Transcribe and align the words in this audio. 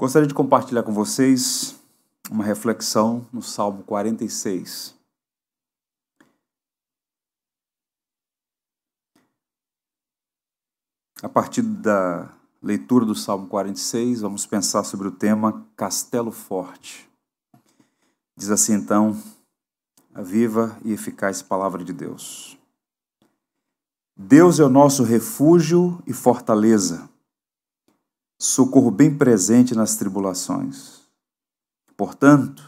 Gostaria 0.00 0.28
de 0.28 0.34
compartilhar 0.34 0.84
com 0.84 0.92
vocês 0.92 1.74
uma 2.30 2.44
reflexão 2.44 3.26
no 3.32 3.42
Salmo 3.42 3.82
46. 3.82 4.94
A 11.20 11.28
partir 11.28 11.62
da 11.62 12.32
leitura 12.62 13.04
do 13.04 13.16
Salmo 13.16 13.48
46, 13.48 14.20
vamos 14.20 14.46
pensar 14.46 14.84
sobre 14.84 15.08
o 15.08 15.10
tema 15.10 15.66
Castelo 15.74 16.30
Forte. 16.30 17.10
Diz 18.36 18.50
assim 18.52 18.74
então 18.74 19.20
a 20.14 20.22
viva 20.22 20.78
e 20.84 20.92
eficaz 20.92 21.42
palavra 21.42 21.82
de 21.82 21.92
Deus. 21.92 22.56
Deus 24.16 24.60
é 24.60 24.64
o 24.64 24.68
nosso 24.68 25.02
refúgio 25.02 26.00
e 26.06 26.12
fortaleza 26.12 27.10
socorro 28.38 28.90
bem 28.90 29.16
presente 29.16 29.74
nas 29.74 29.96
tribulações. 29.96 31.00
Portanto, 31.96 32.62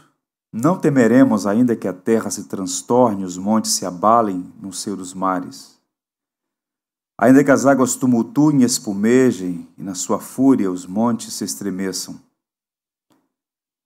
não 0.51 0.77
temeremos 0.77 1.47
ainda 1.47 1.77
que 1.77 1.87
a 1.87 1.93
terra 1.93 2.29
se 2.29 2.43
transtorne, 2.43 3.23
os 3.23 3.37
montes 3.37 3.71
se 3.71 3.85
abalem 3.85 4.51
no 4.59 4.73
seio 4.73 4.97
dos 4.97 5.13
mares. 5.13 5.79
Ainda 7.17 7.43
que 7.43 7.51
as 7.51 7.65
águas 7.65 7.95
tumultuem 7.95 8.61
e 8.61 8.65
espumejem, 8.65 9.65
e 9.77 9.83
na 9.83 9.95
sua 9.95 10.19
fúria 10.19 10.69
os 10.69 10.85
montes 10.85 11.33
se 11.33 11.45
estremeçam. 11.45 12.19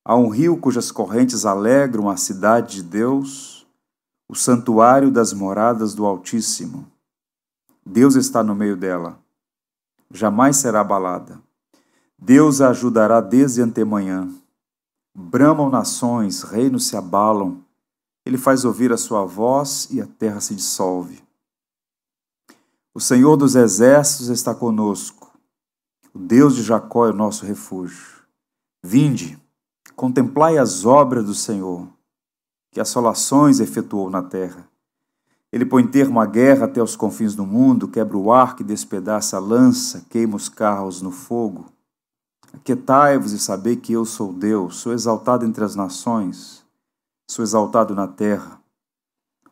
Há 0.04 0.16
um 0.16 0.28
rio 0.28 0.56
cujas 0.56 0.90
correntes 0.90 1.44
alegram 1.44 2.08
a 2.08 2.16
cidade 2.16 2.76
de 2.76 2.82
Deus, 2.82 3.66
o 4.28 4.34
santuário 4.34 5.10
das 5.10 5.32
moradas 5.32 5.94
do 5.94 6.04
Altíssimo. 6.04 6.90
Deus 7.84 8.16
está 8.16 8.42
no 8.42 8.54
meio 8.54 8.76
dela, 8.76 9.20
jamais 10.10 10.56
será 10.56 10.80
abalada. 10.80 11.45
Deus 12.18 12.60
a 12.60 12.70
ajudará 12.70 13.20
desde 13.20 13.60
antemanhã. 13.60 14.28
Bramam 15.14 15.68
nações, 15.68 16.42
reinos 16.42 16.86
se 16.86 16.96
abalam. 16.96 17.64
Ele 18.24 18.38
faz 18.38 18.64
ouvir 18.64 18.92
a 18.92 18.96
sua 18.96 19.24
voz 19.24 19.88
e 19.90 20.00
a 20.00 20.06
terra 20.06 20.40
se 20.40 20.54
dissolve. 20.54 21.22
O 22.94 23.00
Senhor 23.00 23.36
dos 23.36 23.54
exércitos 23.54 24.28
está 24.28 24.54
conosco. 24.54 25.30
O 26.14 26.18
Deus 26.18 26.56
de 26.56 26.62
Jacó 26.62 27.06
é 27.06 27.10
o 27.10 27.16
nosso 27.16 27.44
refúgio. 27.44 28.22
Vinde, 28.82 29.38
contemplai 29.94 30.56
as 30.56 30.86
obras 30.86 31.24
do 31.24 31.34
Senhor, 31.34 31.86
que 32.72 32.80
assolações 32.80 33.60
efetuou 33.60 34.08
na 34.08 34.22
terra. 34.22 34.66
Ele 35.52 35.66
põe 35.66 35.86
termo 35.86 36.20
à 36.20 36.26
guerra 36.26 36.64
até 36.64 36.82
os 36.82 36.96
confins 36.96 37.34
do 37.34 37.46
mundo, 37.46 37.88
quebra 37.88 38.16
o 38.16 38.32
arco 38.32 38.62
e 38.62 38.64
despedaça 38.64 39.36
a 39.36 39.40
lança, 39.40 40.06
queima 40.08 40.36
os 40.36 40.48
carros 40.48 41.02
no 41.02 41.10
fogo. 41.10 41.66
Aquietai-vos 42.56 43.32
e 43.32 43.38
sabei 43.38 43.76
que 43.76 43.92
eu 43.92 44.06
sou 44.06 44.32
Deus, 44.32 44.76
sou 44.76 44.92
exaltado 44.94 45.44
entre 45.44 45.62
as 45.62 45.76
nações, 45.76 46.64
sou 47.30 47.42
exaltado 47.42 47.94
na 47.94 48.08
terra. 48.08 48.60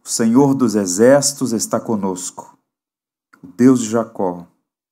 O 0.03 0.09
Senhor 0.09 0.55
dos 0.55 0.75
exércitos 0.75 1.53
está 1.53 1.79
conosco. 1.79 2.59
O 3.43 3.47
Deus 3.47 3.81
de 3.81 3.91
Jacó 3.91 4.47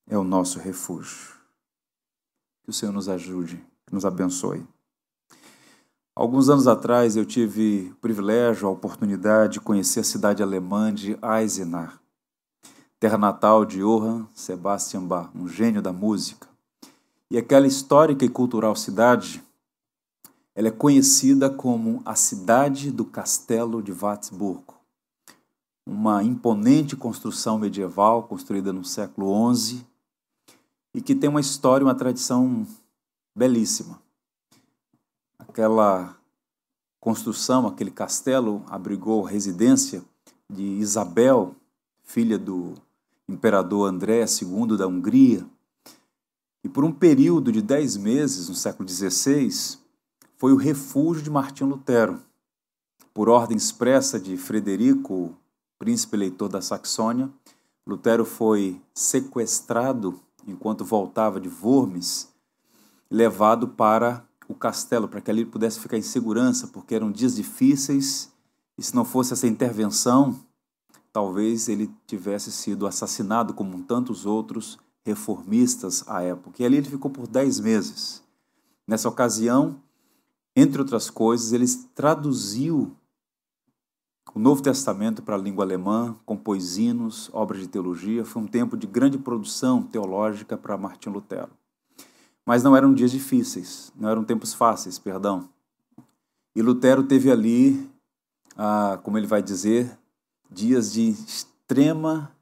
é 0.07 0.17
o 0.17 0.23
nosso 0.23 0.59
refúgio. 0.59 1.33
Que 2.63 2.71
o 2.71 2.73
Senhor 2.73 2.93
nos 2.93 3.09
ajude, 3.09 3.65
nos 3.91 4.05
abençoe. 4.05 4.65
Alguns 6.15 6.51
anos 6.51 6.69
atrás 6.69 7.17
eu 7.17 7.25
tive 7.25 7.91
o 7.93 7.97
privilégio, 7.97 8.69
a 8.69 8.71
oportunidade 8.71 9.55
de 9.55 9.61
conhecer 9.61 10.01
a 10.01 10.05
cidade 10.05 10.43
alemã 10.43 10.93
de 10.93 11.19
Eisenach, 11.23 11.99
terra 13.01 13.17
natal 13.17 13.65
de 13.65 13.79
Johann 13.79 14.27
Sebastian 14.35 15.05
Bach, 15.05 15.31
um 15.35 15.49
gênio 15.49 15.81
da 15.81 15.95
música. 15.95 16.52
E 17.33 17.39
aquela 17.39 17.67
histórica 17.67 18.27
e 18.27 18.29
cultural 18.29 18.77
cidade, 18.77 19.43
ela 20.55 20.69
é 20.69 20.71
conhecida 20.71 21.49
como 21.49 22.03
a 22.05 22.15
cidade 22.15 22.91
do 22.91 23.07
Castelo 23.07 23.83
de 23.83 23.91
Watzburgo, 23.91 24.75
uma 25.87 26.23
imponente 26.23 26.95
construção 26.95 27.59
medieval 27.59 28.25
construída 28.25 28.71
no 28.71 28.85
século 28.85 29.33
XI 29.55 29.83
e 30.93 31.01
que 31.01 31.15
tem 31.15 31.31
uma 31.31 31.41
história, 31.41 31.87
uma 31.87 31.95
tradição 31.95 32.67
belíssima. 33.35 33.99
Aquela 35.39 36.15
construção, 37.01 37.67
aquele 37.67 37.91
castelo 37.91 38.63
abrigou 38.69 39.23
residência 39.23 40.05
de 40.51 40.65
Isabel, 40.65 41.57
filha 42.03 42.39
do 42.39 42.75
imperador 43.27 43.89
André 43.89 44.23
II 44.23 44.77
da 44.77 44.87
Hungria, 44.87 45.47
e 46.65 46.69
por 46.69 46.85
um 46.85 46.93
período 46.93 47.51
de 47.51 47.61
dez 47.61 47.97
meses, 47.97 48.49
no 48.49 48.55
século 48.55 48.89
XVI, 48.89 49.79
foi 50.37 50.53
o 50.53 50.57
refúgio 50.57 51.23
de 51.23 51.31
Martim 51.31 51.65
Lutero. 51.65 52.21
Por 53.13 53.29
ordem 53.29 53.57
expressa 53.57 54.19
de 54.19 54.37
Frederico, 54.37 55.37
príncipe 55.79 56.17
eleitor 56.17 56.49
da 56.49 56.61
Saxônia, 56.63 57.31
Lutero 57.87 58.25
foi 58.25 58.81
sequestrado 58.95 60.21
enquanto 60.47 60.85
voltava 60.85 61.41
de 61.41 61.49
Worms, 61.49 62.29
levado 63.11 63.69
para 63.69 64.25
o 64.49 64.55
castelo, 64.55 65.09
para 65.09 65.21
que 65.21 65.31
ali 65.31 65.43
ele 65.43 65.51
pudesse 65.51 65.81
ficar 65.81 65.99
em 65.99 66.03
segurança, 66.03 66.69
porque 66.69 66.95
eram 66.95 67.11
dias 67.11 67.35
difíceis 67.35 68.33
e 68.79 68.83
se 68.83 68.95
não 68.95 69.05
fosse 69.05 69.33
essa 69.33 69.47
intervenção, 69.47 70.41
talvez 71.13 71.69
ele 71.69 71.91
tivesse 72.07 72.51
sido 72.51 72.87
assassinado 72.87 73.53
como 73.53 73.83
tantos 73.83 74.25
outros 74.25 74.79
reformistas 75.05 76.05
à 76.09 76.23
época. 76.23 76.63
E 76.63 76.67
ali 76.67 76.77
ele 76.77 76.89
ficou 76.89 77.11
por 77.11 77.27
dez 77.27 77.59
meses. 77.61 78.23
Nessa 78.87 79.09
ocasião, 79.09 79.81
entre 80.55 80.81
outras 80.81 81.11
coisas, 81.11 81.53
ele 81.53 81.67
traduziu 81.95 82.97
o 84.35 84.39
Novo 84.39 84.63
Testamento 84.63 85.23
para 85.23 85.35
a 85.35 85.39
língua 85.39 85.65
alemã, 85.65 86.17
compôs 86.25 86.79
hinos, 86.79 87.29
obras 87.33 87.61
de 87.61 87.69
teologia. 87.69 88.25
Foi 88.25 88.43
um 88.43 88.47
tempo 88.47 88.77
de 88.77 88.87
grande 88.87 89.19
produção 89.19 89.83
teológica 89.83 90.57
para 90.57 90.77
Martim 90.77 91.11
Lutero. 91.11 91.51
Mas 92.45 92.63
não 92.63 92.77
eram 92.77 92.93
dias 92.93 93.11
difíceis, 93.11 93.93
não 93.95 94.09
eram 94.09 94.25
tempos 94.25 94.53
fáceis, 94.55 94.99
perdão. 94.99 95.49
E 96.55 96.63
Lutero 96.63 97.03
teve 97.05 97.31
ali, 97.31 97.89
ah, 98.57 98.99
como 99.03 99.17
ele 99.17 99.27
vai 99.27 99.43
dizer, 99.43 99.99
dias 100.51 100.93
de 100.93 101.09
extrema 101.11 102.35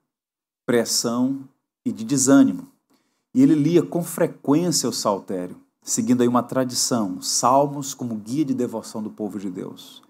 pressão 0.65 1.49
e 1.85 1.93
de 1.93 2.05
desânimo. 2.05 2.69
E 3.35 3.43
ele 3.43 3.55
lia 3.55 3.83
com 3.83 4.03
frequência 4.03 4.89
o 4.89 4.93
saltério, 4.93 5.57
seguindo 5.83 6.23
aí 6.23 6.29
uma 6.29 6.43
tradição, 6.43 7.23
salmos 7.23 7.95
como 7.95 8.17
guia 8.17 8.45
de 8.45 8.55
devoção 8.55 9.03
do 9.03 9.11
povo 9.11 9.39
de 9.39 9.51
Deus. 9.51 10.03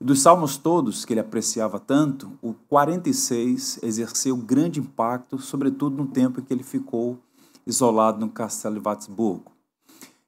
E 0.00 0.04
dos 0.04 0.20
salmos 0.20 0.56
todos 0.58 1.04
que 1.04 1.12
ele 1.14 1.20
apreciava 1.20 1.80
tanto, 1.80 2.32
o 2.42 2.52
46 2.52 3.80
exerceu 3.82 4.36
grande 4.36 4.78
impacto, 4.78 5.38
sobretudo 5.38 5.96
no 5.96 6.06
tempo 6.06 6.40
em 6.40 6.44
que 6.44 6.52
ele 6.52 6.62
ficou 6.62 7.18
isolado 7.66 8.20
no 8.20 8.28
castelo 8.28 8.74
de 8.74 8.80
Watzburgo. 8.80 9.50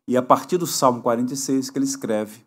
E 0.06 0.16
a 0.16 0.22
partir 0.22 0.56
do 0.56 0.66
Salmo 0.66 1.02
46 1.02 1.68
que 1.68 1.78
ele 1.78 1.84
escreve 1.84 2.40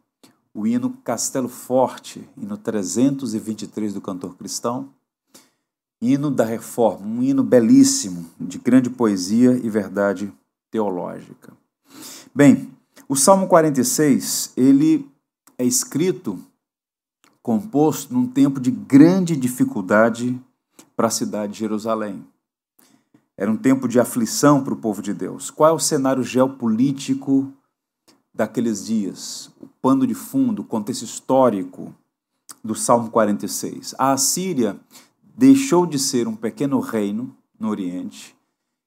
o 0.54 0.66
hino 0.66 0.98
Castelo 1.04 1.48
Forte, 1.48 2.28
hino 2.36 2.58
323 2.58 3.94
do 3.94 4.02
cantor 4.02 4.36
cristão, 4.36 4.90
hino 6.02 6.32
da 6.32 6.44
reforma, 6.44 7.06
um 7.06 7.22
hino 7.22 7.44
belíssimo, 7.44 8.26
de 8.40 8.58
grande 8.58 8.90
poesia 8.90 9.60
e 9.64 9.70
verdade 9.70 10.34
teológica. 10.72 11.54
Bem, 12.34 12.72
o 13.08 13.16
Salmo 13.16 13.48
46, 13.48 14.54
ele 14.58 15.08
é 15.58 15.66
escrito, 15.66 16.40
composto 17.44 18.14
num 18.14 18.28
tempo 18.28 18.60
de 18.60 18.72
grande 18.72 19.36
dificuldade 19.36 20.40
para 20.96 21.08
a 21.08 21.12
cidade 21.12 21.54
de 21.54 21.60
Jerusalém. 21.60 22.26
Era 23.38 23.52
um 23.52 23.58
tempo 23.58 23.88
de 23.88 24.00
aflição 24.00 24.64
para 24.64 24.74
o 24.74 24.78
povo 24.78 25.02
de 25.02 25.14
Deus. 25.14 25.50
Qual 25.50 25.70
é 25.70 25.74
o 25.74 25.80
cenário 25.80 26.24
geopolítico 26.24 27.52
daqueles 28.34 28.86
dias? 28.86 29.52
O 29.60 29.68
pano 29.82 30.06
de 30.06 30.14
fundo, 30.14 30.62
o 30.62 30.66
contexto 30.66 31.04
histórico 31.04 31.94
do 32.64 32.76
Salmo 32.76 33.10
46. 33.10 33.96
A 33.98 34.12
Assíria 34.12 34.80
deixou 35.42 35.88
de 35.88 35.98
ser 35.98 36.28
um 36.28 36.36
pequeno 36.36 36.80
reino 36.80 37.36
no 37.60 37.70
Oriente 37.70 38.36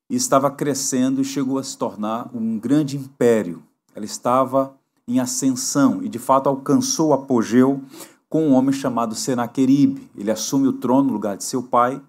e 0.09 0.15
estava 0.15 0.49
crescendo 0.49 1.21
e 1.21 1.25
chegou 1.25 1.59
a 1.59 1.65
se 1.65 1.77
tornar 1.77 2.31
um 2.33 2.61
grande 2.61 2.97
império. 2.97 3.61
Ela 3.93 4.05
estava 4.05 4.73
em 5.09 5.19
ascensão 5.19 6.01
e 6.01 6.09
de 6.09 6.21
fato 6.21 6.49
alcançou 6.49 7.09
o 7.09 7.13
apogeu 7.13 7.83
com 8.29 8.47
um 8.47 8.53
homem 8.53 8.73
chamado 8.73 9.17
Senaqueribe. 9.17 10.09
Ele 10.17 10.31
assume 10.31 10.69
o 10.69 10.75
trono 10.75 11.09
no 11.09 11.13
lugar 11.15 11.37
de 11.37 11.43
seu 11.43 11.61
pai 11.61 12.01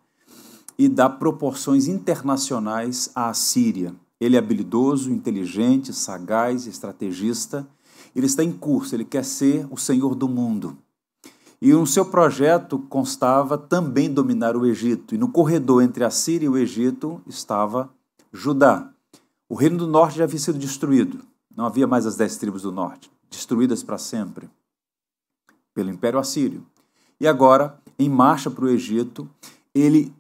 e 0.78 0.88
dá 0.88 1.10
proporções 1.10 1.88
internacionais 1.88 3.10
à 3.16 3.34
Síria. 3.34 3.96
Ele 4.22 4.36
é 4.36 4.40
habilidoso, 4.40 5.12
inteligente, 5.12 5.92
sagaz, 5.92 6.68
estrategista. 6.68 7.68
Ele 8.16 8.28
está 8.28 8.44
em 8.44 8.52
curso, 8.52 8.94
ele 8.94 9.06
quer 9.06 9.26
ser 9.26 9.66
o 9.72 9.78
senhor 9.78 10.14
do 10.14 10.30
mundo. 10.30 10.78
E 11.62 11.72
no 11.72 11.88
seu 11.88 12.06
projeto 12.06 12.80
constava 12.80 13.58
também 13.58 14.14
dominar 14.14 14.56
o 14.56 14.66
Egito. 14.66 15.16
E 15.16 15.18
no 15.18 15.30
corredor 15.30 15.82
entre 15.82 16.04
a 16.04 16.10
Síria 16.10 16.46
e 16.46 16.50
o 16.50 16.58
Egito 16.58 17.22
estava 17.28 17.90
Judá. 18.32 18.90
O 19.50 19.56
reino 19.56 19.78
do 19.78 19.88
norte 19.88 20.18
já 20.18 20.24
havia 20.26 20.40
sido 20.40 20.58
destruído. 20.58 21.20
Não 21.56 21.66
havia 21.66 21.88
mais 21.88 22.06
as 22.06 22.16
dez 22.16 22.38
tribos 22.38 22.64
do 22.64 22.72
norte, 22.72 23.10
destruídas 23.30 23.84
para 23.84 23.98
sempre 23.98 24.50
pelo 25.76 25.90
Império 25.90 26.18
Assírio. 26.18 26.66
E 27.20 27.28
agora, 27.28 27.78
em 28.00 28.10
marcha 28.10 28.50
para 28.50 28.66
o 28.66 28.70
Egito, 28.70 29.30
ele 29.74 30.14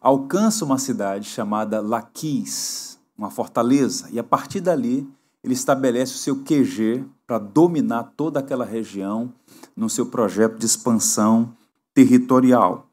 alcança 0.00 0.64
uma 0.64 0.78
cidade 0.78 1.28
chamada 1.28 1.80
Laquis, 1.80 2.98
uma 3.16 3.30
fortaleza, 3.30 4.08
e 4.10 4.18
a 4.18 4.24
partir 4.24 4.60
dali 4.60 5.08
ele 5.46 5.54
estabelece 5.54 6.14
o 6.14 6.18
seu 6.18 6.42
QG 6.42 7.04
para 7.24 7.38
dominar 7.38 8.12
toda 8.16 8.40
aquela 8.40 8.64
região 8.64 9.32
no 9.76 9.88
seu 9.88 10.06
projeto 10.06 10.58
de 10.58 10.66
expansão 10.66 11.54
territorial. 11.94 12.88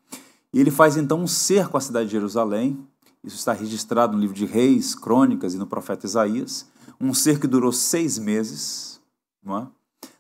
E 0.54 0.60
ele 0.60 0.70
faz 0.70 0.96
então 0.96 1.20
um 1.20 1.28
cerco 1.28 1.78
à 1.78 1.82
cidade 1.82 2.06
de 2.06 2.12
Jerusalém, 2.12 2.78
isso 3.24 3.38
está 3.38 3.54
registrado 3.54 4.14
no 4.14 4.20
livro 4.20 4.36
de 4.36 4.46
Reis, 4.46 4.94
Crônicas 4.94 5.56
e 5.56 5.58
no 5.58 5.66
profeta 5.66 6.06
Isaías, 6.06 6.68
um 7.02 7.12
cerco 7.12 7.42
que 7.42 7.48
durou 7.48 7.72
seis 7.72 8.20
meses, 8.20 9.02
é? 9.48 9.68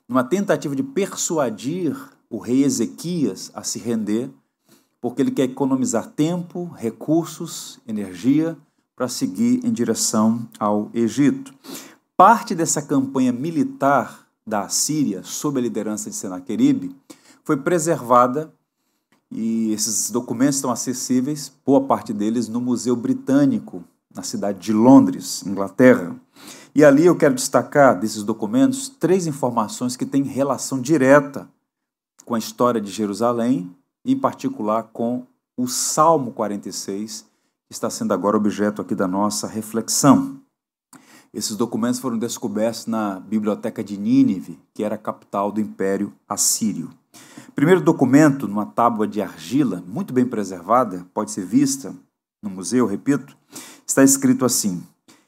numa 0.09 0.23
tentativa 0.23 0.75
de 0.75 0.81
persuadir 0.81 1.95
o 2.29 2.39
rei 2.39 2.63
Ezequias 2.63 3.51
a 3.53 3.61
se 3.61 3.77
render, 3.77 4.31
porque 4.99 5.21
ele 5.21 5.31
quer 5.31 5.43
economizar 5.43 6.07
tempo, 6.07 6.65
recursos, 6.75 7.79
energia 7.87 8.57
para 8.95 9.07
seguir 9.07 9.63
em 9.63 9.71
direção 9.71 10.47
ao 10.57 10.89
Egito. 10.93 11.53
Parte 12.15 12.53
dessa 12.53 12.81
campanha 12.81 13.33
militar 13.33 14.27
da 14.45 14.61
Assíria, 14.61 15.23
sob 15.23 15.59
a 15.59 15.61
liderança 15.63 16.11
de 16.11 16.15
Senaqueribe, 16.15 16.95
foi 17.43 17.57
preservada 17.57 18.53
e 19.31 19.71
esses 19.73 20.11
documentos 20.11 20.57
estão 20.57 20.69
acessíveis, 20.69 21.51
boa 21.65 21.81
parte 21.81 22.13
deles, 22.13 22.47
no 22.47 22.61
Museu 22.61 22.95
Britânico, 22.95 23.83
na 24.13 24.21
cidade 24.21 24.59
de 24.59 24.71
Londres, 24.71 25.43
Inglaterra. 25.43 26.15
E 26.75 26.85
ali 26.85 27.03
eu 27.07 27.15
quero 27.15 27.33
destacar 27.33 27.99
desses 27.99 28.21
documentos 28.21 28.89
três 28.89 29.25
informações 29.25 29.95
que 29.95 30.05
têm 30.05 30.21
relação 30.21 30.79
direta 30.79 31.49
com 32.23 32.35
a 32.35 32.39
história 32.39 32.79
de 32.79 32.91
Jerusalém, 32.91 33.75
em 34.05 34.15
particular 34.15 34.83
com 34.93 35.25
o 35.57 35.67
Salmo 35.67 36.31
46, 36.31 37.25
que 37.67 37.73
está 37.73 37.89
sendo 37.89 38.13
agora 38.13 38.37
objeto 38.37 38.83
aqui 38.83 38.93
da 38.93 39.07
nossa 39.07 39.47
reflexão. 39.47 40.42
Esses 41.33 41.57
documentos 41.57 41.99
foram 41.99 42.17
descobertos 42.17 42.85
na 42.85 43.19
Biblioteca 43.19 43.83
de 43.83 43.97
Nínive, 43.97 44.59
que 44.71 44.83
era 44.83 44.93
a 44.93 44.99
capital 44.99 45.51
do 45.51 45.59
Império 45.59 46.13
Assírio. 46.29 46.91
Primeiro 47.55 47.81
documento, 47.81 48.47
numa 48.47 48.67
tábua 48.67 49.07
de 49.07 49.19
argila, 49.19 49.83
muito 49.87 50.13
bem 50.13 50.25
preservada, 50.25 51.07
pode 51.11 51.31
ser 51.31 51.43
vista 51.43 51.95
no 52.41 52.51
museu, 52.51 52.85
repito, 52.85 53.35
está 53.85 54.03
escrito 54.03 54.45
assim: 54.45 54.83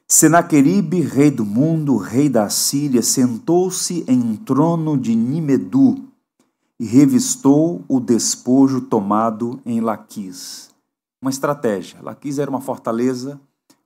Senaqueribe, 0.08 1.02
rei 1.02 1.32
do 1.32 1.44
mundo, 1.44 1.98
rei 1.98 2.30
da 2.30 2.44
Assíria, 2.44 3.02
sentou-se 3.02 4.06
em 4.08 4.22
um 4.22 4.36
trono 4.36 4.96
de 4.96 5.16
Nimedu 5.16 5.96
e 6.80 6.86
revistou 6.86 7.84
o 7.88 8.00
despojo 8.00 8.82
tomado 8.82 9.60
em 9.66 9.82
Laquis. 9.82 10.70
Uma 11.20 11.32
estratégia. 11.32 12.00
Laquis 12.04 12.38
era 12.38 12.52
uma 12.52 12.62
fortaleza 12.62 13.40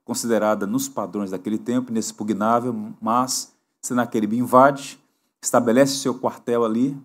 considerada 0.10 0.66
nos 0.66 0.90
padrões 0.90 1.30
daquele 1.30 1.60
tempo 1.60 1.92
inexpugnável, 1.92 2.76
mas 3.00 3.54
Senaqueribe 3.80 4.36
invade, 4.36 5.00
estabelece 5.40 5.98
seu 5.98 6.16
quartel 6.16 6.66
ali 6.66 6.98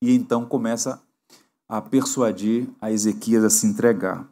e 0.00 0.14
então 0.14 0.44
começa 0.44 1.02
a 1.68 1.82
persuadir 1.82 2.68
a 2.80 2.92
Ezequias 2.92 3.42
a 3.42 3.50
se 3.50 3.66
entregar. 3.66 4.24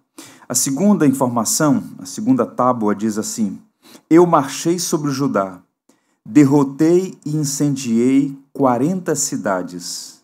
A 0.48 0.54
segunda 0.54 1.04
informação, 1.08 1.82
a 1.98 2.06
segunda 2.06 2.46
tábua 2.46 2.94
diz 2.94 3.18
assim: 3.18 3.60
Eu 4.08 4.24
marchei 4.26 4.78
sobre 4.78 5.10
Judá, 5.10 5.60
derrotei 6.24 7.18
e 7.26 7.34
incendiei 7.34 8.38
quarenta 8.52 9.16
cidades. 9.16 10.22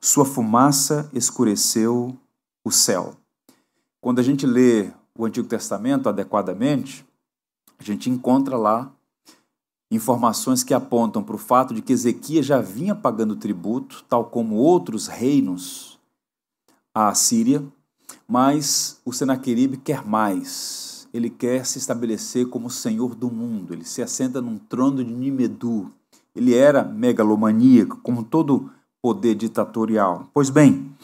Sua 0.00 0.24
fumaça 0.24 1.08
escureceu 1.12 2.18
o 2.64 2.72
céu. 2.72 3.14
Quando 4.00 4.18
a 4.18 4.24
gente 4.24 4.44
lê 4.44 4.90
o 5.18 5.26
Antigo 5.26 5.48
Testamento 5.48 6.08
adequadamente, 6.08 7.04
a 7.76 7.82
gente 7.82 8.08
encontra 8.08 8.56
lá 8.56 8.90
informações 9.90 10.62
que 10.62 10.72
apontam 10.72 11.24
para 11.24 11.34
o 11.34 11.38
fato 11.38 11.74
de 11.74 11.82
que 11.82 11.92
Ezequias 11.92 12.46
já 12.46 12.60
vinha 12.60 12.94
pagando 12.94 13.34
tributo, 13.34 14.04
tal 14.08 14.26
como 14.26 14.54
outros 14.54 15.08
reinos 15.08 15.98
à 16.94 17.12
Síria, 17.14 17.64
mas 18.28 19.00
o 19.04 19.12
Senaqueribe 19.12 19.76
quer 19.76 20.06
mais. 20.06 21.08
Ele 21.12 21.30
quer 21.30 21.66
se 21.66 21.78
estabelecer 21.78 22.46
como 22.48 22.70
senhor 22.70 23.14
do 23.14 23.30
mundo. 23.30 23.72
Ele 23.72 23.84
se 23.84 24.02
assenta 24.02 24.40
num 24.40 24.58
trono 24.58 25.02
de 25.02 25.10
Nimedu. 25.10 25.90
Ele 26.36 26.54
era 26.54 26.84
megalomaníaco, 26.84 27.96
como 28.02 28.22
todo 28.22 28.70
poder 29.02 29.34
ditatorial. 29.34 30.28
Pois 30.34 30.50
bem, 30.50 30.94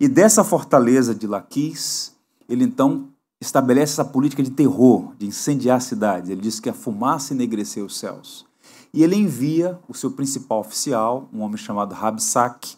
e 0.00 0.08
dessa 0.08 0.42
fortaleza 0.42 1.14
de 1.14 1.26
Laquis, 1.26 2.14
ele 2.48 2.64
então 2.64 3.11
estabelece 3.42 3.94
essa 3.94 4.04
política 4.04 4.42
de 4.42 4.50
terror, 4.50 5.12
de 5.18 5.26
incendiar 5.26 5.80
cidades. 5.80 6.30
Ele 6.30 6.40
diz 6.40 6.60
que 6.60 6.70
a 6.70 6.72
fumaça 6.72 7.34
enegreceu 7.34 7.84
os 7.84 7.98
céus. 7.98 8.46
E 8.94 9.02
ele 9.02 9.16
envia 9.16 9.78
o 9.88 9.94
seu 9.94 10.12
principal 10.12 10.60
oficial, 10.60 11.28
um 11.32 11.40
homem 11.40 11.56
chamado 11.56 11.92
Rabsaque, 11.92 12.76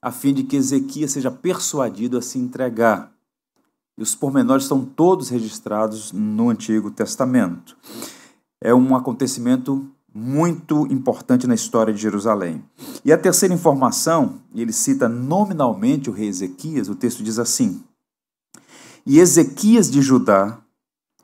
a 0.00 0.12
fim 0.12 0.32
de 0.32 0.44
que 0.44 0.56
Ezequias 0.56 1.10
seja 1.10 1.30
persuadido 1.30 2.16
a 2.16 2.22
se 2.22 2.38
entregar. 2.38 3.12
E 3.98 4.02
os 4.02 4.14
pormenores 4.14 4.64
estão 4.64 4.84
todos 4.84 5.30
registrados 5.30 6.12
no 6.12 6.48
Antigo 6.48 6.90
Testamento. 6.90 7.76
É 8.60 8.72
um 8.72 8.94
acontecimento 8.94 9.84
muito 10.14 10.86
importante 10.92 11.46
na 11.46 11.54
história 11.54 11.92
de 11.92 12.00
Jerusalém. 12.00 12.62
E 13.04 13.12
a 13.12 13.18
terceira 13.18 13.54
informação, 13.54 14.36
ele 14.54 14.72
cita 14.72 15.08
nominalmente 15.08 16.08
o 16.08 16.12
rei 16.12 16.28
Ezequias, 16.28 16.88
o 16.88 16.94
texto 16.94 17.22
diz 17.22 17.38
assim: 17.38 17.82
E 19.06 19.18
Ezequias 19.18 19.90
de 19.90 20.00
Judá, 20.00 20.62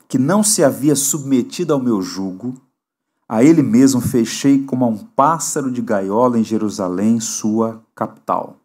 que 0.06 0.18
não 0.18 0.42
se 0.42 0.62
havia 0.62 0.94
submetido 0.94 1.72
ao 1.72 1.80
meu 1.80 2.02
jugo, 2.02 2.60
a 3.28 3.44
ele 3.44 3.62
mesmo 3.62 4.00
fechei 4.00 4.64
como 4.64 4.84
a 4.84 4.88
um 4.88 4.98
pássaro 4.98 5.70
de 5.70 5.80
gaiola 5.80 6.38
em 6.38 6.44
Jerusalém, 6.44 7.20
sua 7.20 7.84
capital. 7.94 8.58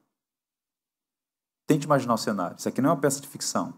Tente 1.67 1.85
imaginar 1.85 2.15
o 2.15 2.17
cenário. 2.17 2.57
Isso 2.57 2.67
aqui 2.67 2.81
não 2.81 2.89
é 2.89 2.93
uma 2.93 2.99
peça 2.99 3.21
de 3.21 3.27
ficção. 3.27 3.73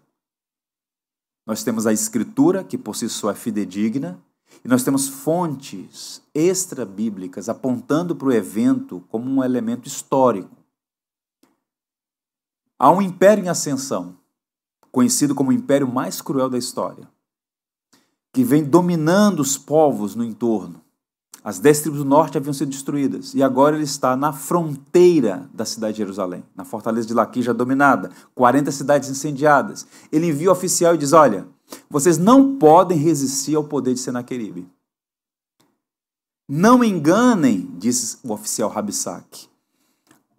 Nós 1.46 1.64
temos 1.64 1.86
a 1.86 1.94
escritura, 1.94 2.64
que 2.64 2.78
por 2.78 2.96
si 2.96 3.08
só 3.10 3.30
é 3.30 3.36
fidedigna, 3.36 4.20
e 4.64 4.68
nós 4.68 4.84
temos 4.84 5.08
fontes 5.08 6.22
extra-bíblicas 6.34 7.50
apontando 7.50 8.16
para 8.16 8.28
o 8.28 8.34
evento 8.34 9.02
como 9.10 9.30
um 9.30 9.44
elemento 9.44 9.88
histórico. 9.88 10.56
Há 12.80 12.92
um 12.92 13.02
império 13.02 13.44
em 13.44 13.50
ascensão, 13.50 14.18
conhecido 14.92 15.36
como 15.36 15.50
o 15.50 15.54
império 15.54 15.88
mais 15.88 16.22
cruel 16.22 16.50
da 16.50 16.58
história, 16.58 17.08
que 18.34 18.44
vem 18.44 18.64
dominando 18.64 19.40
os 19.40 19.58
povos 19.58 20.16
no 20.16 20.24
entorno. 20.24 20.82
As 21.44 21.60
dez 21.60 21.80
tribos 21.80 22.00
do 22.00 22.06
norte 22.06 22.38
haviam 22.38 22.52
sido 22.52 22.70
destruídas 22.70 23.34
e 23.34 23.42
agora 23.42 23.76
ele 23.76 23.86
está 23.86 24.18
na 24.18 24.34
fronteira 24.34 25.50
da 25.54 25.64
cidade 25.64 25.94
de 25.94 26.00
Jerusalém, 26.00 26.44
na 26.56 26.66
fortaleza 26.66 27.08
de 27.08 27.14
Laquija 27.14 27.54
dominada, 27.54 28.12
40 28.36 28.72
cidades 28.72 29.10
incendiadas. 29.10 29.88
Ele 30.12 30.28
envia 30.28 30.50
o 30.50 30.52
oficial 30.52 30.96
e 30.96 30.98
diz: 30.98 31.14
Olha, 31.14 31.48
vocês 31.90 32.18
não 32.18 32.58
podem 32.58 32.98
resistir 32.98 33.56
ao 33.56 33.64
poder 33.64 33.94
de 33.94 34.02
Senaqueribe. 34.02 34.68
Não 36.50 36.84
enganem, 36.84 37.70
disse 37.78 38.18
o 38.24 38.34
oficial 38.34 38.70
Rabissaque, 38.70 39.48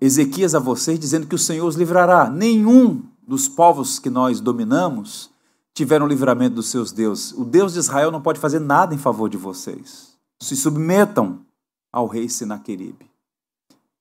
Ezequias 0.00 0.54
a 0.54 0.60
vocês, 0.60 0.98
dizendo 0.98 1.26
que 1.26 1.34
o 1.34 1.38
Senhor 1.38 1.66
os 1.66 1.74
livrará. 1.74 2.30
Nenhum 2.30 3.02
dos 3.28 3.48
povos 3.48 4.00
que 4.00 4.10
nós 4.10 4.40
dominamos 4.40 5.30
tiveram 5.72 6.08
livramento 6.08 6.56
dos 6.56 6.66
seus 6.66 6.90
deuses. 6.90 7.30
O 7.32 7.44
Deus 7.44 7.74
de 7.74 7.78
Israel 7.78 8.10
não 8.10 8.20
pode 8.20 8.40
fazer 8.40 8.58
nada 8.58 8.92
em 8.92 8.98
favor 8.98 9.28
de 9.28 9.36
vocês 9.36 10.18
se 10.40 10.56
submetam 10.56 11.44
ao 11.92 12.06
rei 12.06 12.28
Senaqueribe. 12.28 13.10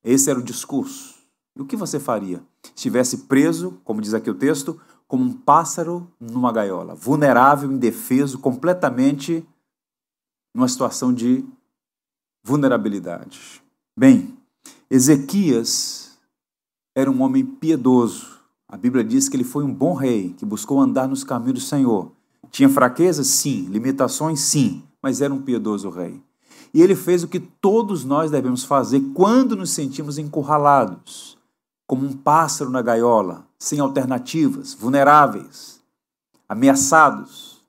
Esse 0.04 0.30
era 0.30 0.40
o 0.40 0.44
discurso. 0.44 1.16
E 1.56 1.62
o 1.62 1.66
que 1.66 1.76
você 1.76 2.00
faria? 2.00 2.44
Estivesse 2.76 3.20
preso, 3.20 3.82
como 3.84 4.02
diz 4.02 4.14
aqui 4.14 4.30
o 4.30 4.36
texto, 4.36 4.80
como 5.08 5.24
um 5.24 5.34
pássaro 5.34 6.12
numa 6.20 6.52
gaiola, 6.52 6.94
vulnerável, 6.94 7.72
indefeso, 7.72 8.40
completamente 8.40 9.46
numa 10.54 10.68
situação 10.68 11.14
de 11.14 11.46
vulnerabilidade. 12.44 13.64
Bem, 13.98 14.38
Ezequias 14.90 16.18
era 16.96 17.10
um 17.10 17.22
homem 17.22 17.46
piedoso. 17.46 18.37
A 18.70 18.76
Bíblia 18.76 19.04
diz 19.04 19.30
que 19.30 19.38
ele 19.38 19.46
foi 19.46 19.64
um 19.64 19.74
bom 19.74 19.94
rei, 19.94 20.34
que 20.38 20.46
buscou 20.46 20.80
andar 20.80 21.08
nos 21.08 21.24
caminhos 21.24 21.54
do 21.54 21.66
Senhor. 21.66 22.12
Tinha 22.52 22.68
fraquezas? 22.68 23.28
Sim. 23.28 23.68
Limitações? 23.70 24.42
Sim. 24.42 24.84
Mas 25.02 25.22
era 25.22 25.34
um 25.34 25.42
piedoso 25.42 25.90
rei. 25.90 26.22
E 26.74 26.82
ele 26.82 26.96
fez 26.96 27.24
o 27.24 27.30
que 27.30 27.40
todos 27.40 28.04
nós 28.04 28.30
devemos 28.30 28.66
fazer 28.66 29.00
quando 29.14 29.56
nos 29.56 29.70
sentimos 29.70 30.18
encurralados, 30.18 31.38
como 31.88 32.06
um 32.06 32.12
pássaro 32.12 32.70
na 32.70 32.82
gaiola, 32.82 33.48
sem 33.58 33.80
alternativas, 33.80 34.74
vulneráveis, 34.74 35.80
ameaçados. 36.48 37.62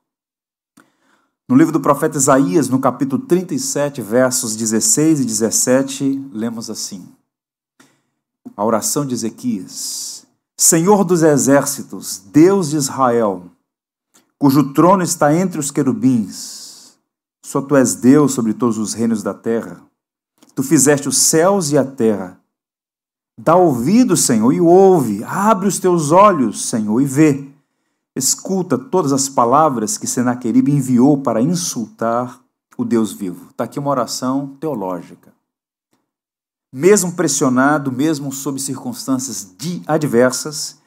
No 1.47 1.55
livro 1.55 1.71
do 1.71 1.79
profeta 1.79 2.17
Isaías, 2.17 2.67
no 2.67 2.77
capítulo 2.77 3.25
37, 3.25 4.01
versos 4.01 4.55
16 4.55 5.21
e 5.21 5.25
17, 5.25 6.29
lemos 6.33 6.69
assim: 6.69 7.07
A 8.55 8.65
oração 8.65 9.05
de 9.05 9.13
Ezequias: 9.13 10.27
Senhor 10.61 11.05
dos 11.05 11.23
exércitos, 11.23 12.21
Deus 12.33 12.71
de 12.71 12.75
Israel, 12.75 13.45
cujo 14.37 14.73
trono 14.73 15.01
está 15.01 15.33
entre 15.33 15.57
os 15.57 15.71
querubins, 15.71 16.97
só 17.41 17.61
tu 17.61 17.77
és 17.77 17.95
Deus 17.95 18.33
sobre 18.33 18.53
todos 18.53 18.77
os 18.77 18.93
reinos 18.93 19.23
da 19.23 19.33
terra. 19.33 19.81
Tu 20.53 20.61
fizeste 20.61 21.07
os 21.07 21.17
céus 21.17 21.71
e 21.71 21.77
a 21.77 21.85
terra. 21.85 22.41
Dá 23.39 23.55
ouvido, 23.55 24.17
Senhor, 24.17 24.51
e 24.51 24.59
ouve. 24.59 25.23
Abre 25.23 25.65
os 25.65 25.79
teus 25.79 26.11
olhos, 26.11 26.65
Senhor, 26.65 26.99
e 26.99 27.05
vê. 27.05 27.49
Escuta 28.13 28.77
todas 28.77 29.13
as 29.13 29.29
palavras 29.29 29.97
que 29.97 30.05
Senaqueribe 30.05 30.73
enviou 30.73 31.19
para 31.19 31.41
insultar 31.41 32.37
o 32.77 32.83
Deus 32.83 33.13
vivo. 33.13 33.47
Está 33.51 33.63
aqui 33.63 33.79
uma 33.79 33.91
oração 33.91 34.57
teológica. 34.59 35.38
Mesmo 36.71 37.13
pressionado, 37.13 37.91
mesmo 37.91 38.31
sob 38.31 38.59
circunstâncias 38.59 39.55
adversas, 39.87 40.77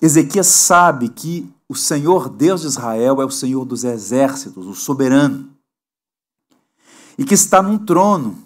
Ezequias 0.00 0.46
sabe 0.46 1.08
que 1.08 1.52
o 1.68 1.74
Senhor 1.74 2.28
Deus 2.28 2.60
de 2.60 2.68
Israel 2.68 3.20
é 3.20 3.24
o 3.24 3.30
Senhor 3.30 3.64
dos 3.64 3.82
exércitos, 3.82 4.66
o 4.66 4.74
soberano, 4.74 5.50
e 7.18 7.24
que 7.24 7.34
está 7.34 7.60
num 7.60 7.78
trono, 7.78 8.38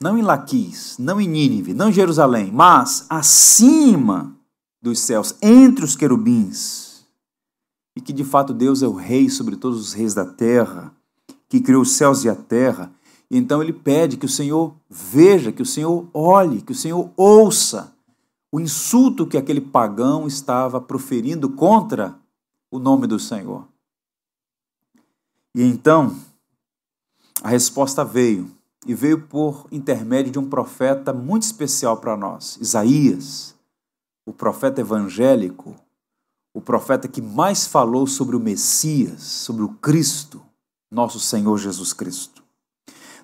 não 0.00 0.16
em 0.16 0.22
Laquis, 0.22 0.96
não 0.98 1.20
em 1.20 1.28
Nínive, 1.28 1.74
não 1.74 1.90
em 1.90 1.92
Jerusalém, 1.92 2.50
mas 2.50 3.04
acima 3.10 4.34
dos 4.80 4.98
céus, 5.00 5.34
entre 5.42 5.84
os 5.84 5.94
querubins 5.94 6.86
e 7.96 8.00
que 8.00 8.12
de 8.12 8.22
fato 8.22 8.52
Deus 8.52 8.82
é 8.82 8.86
o 8.86 8.92
rei 8.92 9.30
sobre 9.30 9.56
todos 9.56 9.80
os 9.80 9.92
reis 9.94 10.12
da 10.12 10.26
terra, 10.26 10.92
que 11.48 11.60
criou 11.60 11.80
os 11.80 11.92
céus 11.92 12.24
e 12.24 12.28
a 12.28 12.34
terra. 12.34 12.92
E 13.30 13.36
então 13.36 13.62
ele 13.62 13.72
pede 13.72 14.16
que 14.16 14.26
o 14.26 14.28
Senhor 14.28 14.74
veja, 14.88 15.52
que 15.52 15.62
o 15.62 15.66
Senhor 15.66 16.08
olhe, 16.14 16.62
que 16.62 16.72
o 16.72 16.76
Senhor 16.76 17.10
ouça 17.16 17.94
o 18.52 18.60
insulto 18.60 19.26
que 19.26 19.36
aquele 19.36 19.60
pagão 19.60 20.26
estava 20.26 20.80
proferindo 20.80 21.50
contra 21.50 22.18
o 22.70 22.78
nome 22.78 23.06
do 23.06 23.18
Senhor. 23.18 23.66
E 25.54 25.62
então 25.62 26.16
a 27.42 27.48
resposta 27.48 28.04
veio, 28.04 28.50
e 28.86 28.94
veio 28.94 29.20
por 29.22 29.66
intermédio 29.70 30.32
de 30.32 30.38
um 30.38 30.48
profeta 30.48 31.12
muito 31.12 31.42
especial 31.42 31.98
para 31.98 32.16
nós, 32.16 32.56
Isaías, 32.60 33.54
o 34.24 34.32
profeta 34.32 34.80
evangélico, 34.80 35.74
o 36.54 36.60
profeta 36.60 37.06
que 37.06 37.20
mais 37.20 37.66
falou 37.66 38.06
sobre 38.06 38.36
o 38.36 38.40
Messias, 38.40 39.22
sobre 39.22 39.62
o 39.62 39.68
Cristo, 39.68 40.42
nosso 40.90 41.20
Senhor 41.20 41.58
Jesus 41.58 41.92
Cristo. 41.92 42.35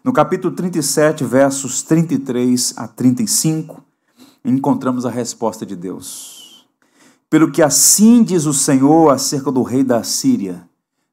No 0.05 0.13
capítulo 0.13 0.55
37, 0.55 1.25
versos 1.25 1.83
33 1.83 2.75
a 2.77 2.89
35, 2.89 3.83
encontramos 4.45 5.07
a 5.07 5.11
resposta 5.11 5.65
de 5.65 5.77
Deus. 5.77 6.67
Pelo 7.31 7.51
que 7.51 7.63
assim 7.63 8.23
diz 8.23 8.45
o 8.45 8.53
Senhor 8.53 9.11
acerca 9.11 9.51
do 9.51 9.63
rei 9.63 9.85
da 9.85 10.03
Síria: 10.03 10.69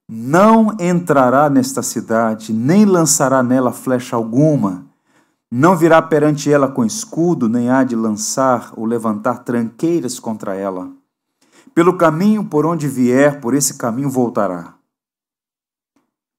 não 0.08 0.76
entrará 0.80 1.50
nesta 1.50 1.82
cidade, 1.82 2.52
nem 2.52 2.86
lançará 2.86 3.44
nela 3.44 3.72
flecha 3.72 4.16
alguma, 4.16 4.86
não 5.52 5.78
virá 5.78 6.02
perante 6.02 6.52
ela 6.52 6.68
com 6.68 6.84
escudo, 6.84 7.48
nem 7.48 7.70
há 7.70 7.84
de 7.84 7.96
lançar 7.96 8.74
ou 8.76 8.86
levantar 8.86 9.44
tranqueiras 9.44 10.20
contra 10.20 10.56
ela 10.56 10.92
pelo 11.74 11.98
caminho 11.98 12.44
por 12.44 12.66
onde 12.66 12.88
vier, 12.88 13.40
por 13.40 13.54
esse 13.54 13.76
caminho 13.76 14.10
voltará. 14.10 14.74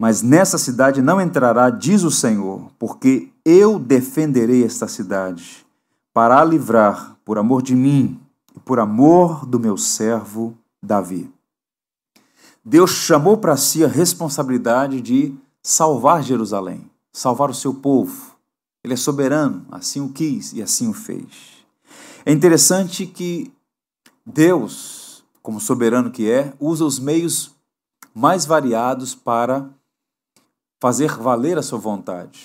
Mas 0.01 0.23
nessa 0.23 0.57
cidade 0.57 1.03
não 1.03 1.21
entrará, 1.21 1.69
diz 1.69 2.05
o 2.05 2.11
Senhor, 2.11 2.71
porque 2.79 3.29
eu 3.45 3.79
defenderei 3.79 4.65
esta 4.65 4.89
cidade, 4.89 5.67
para 6.11 6.41
a 6.41 6.45
livrar 6.45 7.19
por 7.23 7.37
amor 7.37 7.61
de 7.61 7.77
mim 7.77 8.19
e 8.57 8.59
por 8.59 8.81
amor 8.81 9.45
do 9.45 9.61
meu 9.61 9.77
servo 9.77 10.57
Davi. 10.83 11.31
Deus 12.65 12.93
chamou 12.93 13.37
para 13.37 13.59
si 13.59 13.85
a 13.85 13.89
responsabilidade 13.89 15.03
de 15.03 15.35
salvar 15.63 16.23
Jerusalém, 16.23 16.91
salvar 17.13 17.51
o 17.51 17.55
seu 17.55 17.75
povo. 17.75 18.35
Ele 18.83 18.95
é 18.95 18.97
soberano, 18.97 19.67
assim 19.71 20.01
o 20.01 20.09
quis 20.09 20.55
e 20.55 20.63
assim 20.63 20.89
o 20.89 20.95
fez. 20.95 21.61
É 22.25 22.33
interessante 22.33 23.05
que 23.05 23.53
Deus 24.25 25.23
como 25.43 25.61
soberano 25.61 26.11
que 26.11 26.31
é, 26.31 26.55
usa 26.59 26.87
os 26.87 26.99
meios 26.99 27.55
mais 28.15 28.47
variados 28.47 29.15
para 29.15 29.69
fazer 30.81 31.17
valer 31.17 31.59
a 31.59 31.63
sua 31.63 31.79
vontade. 31.79 32.41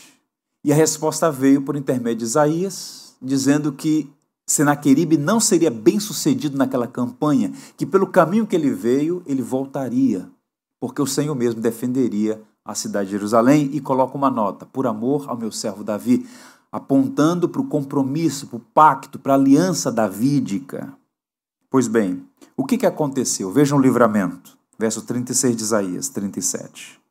E 0.64 0.72
a 0.72 0.76
resposta 0.76 1.32
veio 1.32 1.62
por 1.62 1.76
intermédio 1.76 2.20
de 2.20 2.26
Isaías, 2.26 3.16
dizendo 3.22 3.72
que 3.72 4.12
Senaqueribe 4.48 5.18
não 5.18 5.40
seria 5.40 5.72
bem 5.72 6.00
sucedido 6.00 6.58
naquela 6.58 6.88
campanha, 6.88 7.52
que 7.78 7.86
pelo 7.86 8.08
caminho 8.08 8.46
que 8.46 8.56
ele 8.56 8.70
veio, 8.70 9.24
ele 9.26 9.42
voltaria, 9.42 10.30
porque 10.80 11.02
o 11.02 11.08
Senhor 11.08 11.34
mesmo 11.34 11.62
defenderia 11.62 12.42
a 12.64 12.76
cidade 12.76 13.06
de 13.06 13.12
Jerusalém 13.12 13.70
e 13.74 13.80
coloca 13.80 14.18
uma 14.18 14.30
nota, 14.30 14.66
por 14.66 14.86
amor 14.86 15.30
ao 15.30 15.38
meu 15.38 15.52
servo 15.52 15.84
Davi, 15.84 16.28
apontando 16.72 17.48
para 17.48 17.62
o 17.62 17.68
compromisso, 17.68 18.48
para 18.48 18.58
o 18.58 18.60
pacto, 18.60 19.18
para 19.18 19.34
a 19.34 19.38
aliança 19.38 19.92
davídica. 19.92 20.94
Pois 21.70 21.88
bem, 21.88 22.24
o 22.58 22.66
que, 22.66 22.78
que 22.78 22.86
aconteceu? 22.86 23.52
Vejam 23.52 23.78
o 23.78 23.82
livramento. 23.82 24.58
Verso 24.78 25.04
36 25.04 25.56
de 25.56 25.64
Isaías 25.64 26.10
37. 26.10 27.05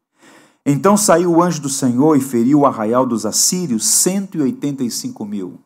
Então 0.66 0.96
saiu 0.96 1.30
o 1.30 1.42
anjo 1.42 1.60
do 1.60 1.68
Senhor 1.68 2.16
e 2.16 2.20
feriu 2.20 2.60
o 2.60 2.66
arraial 2.66 3.04
dos 3.04 3.26
assírios, 3.26 3.84
185 3.86 5.24
mil. 5.24 5.60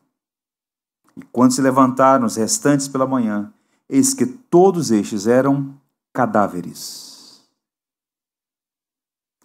E 1.15 1.21
quando 1.31 1.53
se 1.53 1.61
levantaram 1.61 2.25
os 2.25 2.35
restantes 2.35 2.87
pela 2.87 3.07
manhã, 3.07 3.53
eis 3.87 4.13
que 4.13 4.25
todos 4.25 4.91
estes 4.91 5.25
eram 5.25 5.73
cadáveres. 6.13 7.41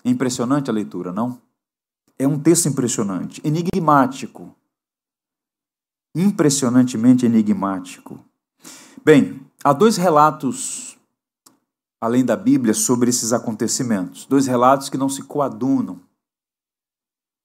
É 0.04 0.10
impressionante 0.10 0.68
a 0.68 0.72
leitura, 0.72 1.12
não? 1.12 1.40
É 2.18 2.26
um 2.26 2.38
texto 2.38 2.68
impressionante, 2.68 3.40
enigmático. 3.44 4.54
Impressionantemente 6.14 7.26
enigmático. 7.26 8.24
Bem, 9.04 9.40
há 9.62 9.72
dois 9.72 9.96
relatos, 9.96 10.93
além 12.04 12.22
da 12.22 12.36
Bíblia, 12.36 12.74
sobre 12.74 13.08
esses 13.08 13.32
acontecimentos. 13.32 14.26
Dois 14.26 14.46
relatos 14.46 14.90
que 14.90 14.98
não 14.98 15.08
se 15.08 15.22
coadunam, 15.22 15.98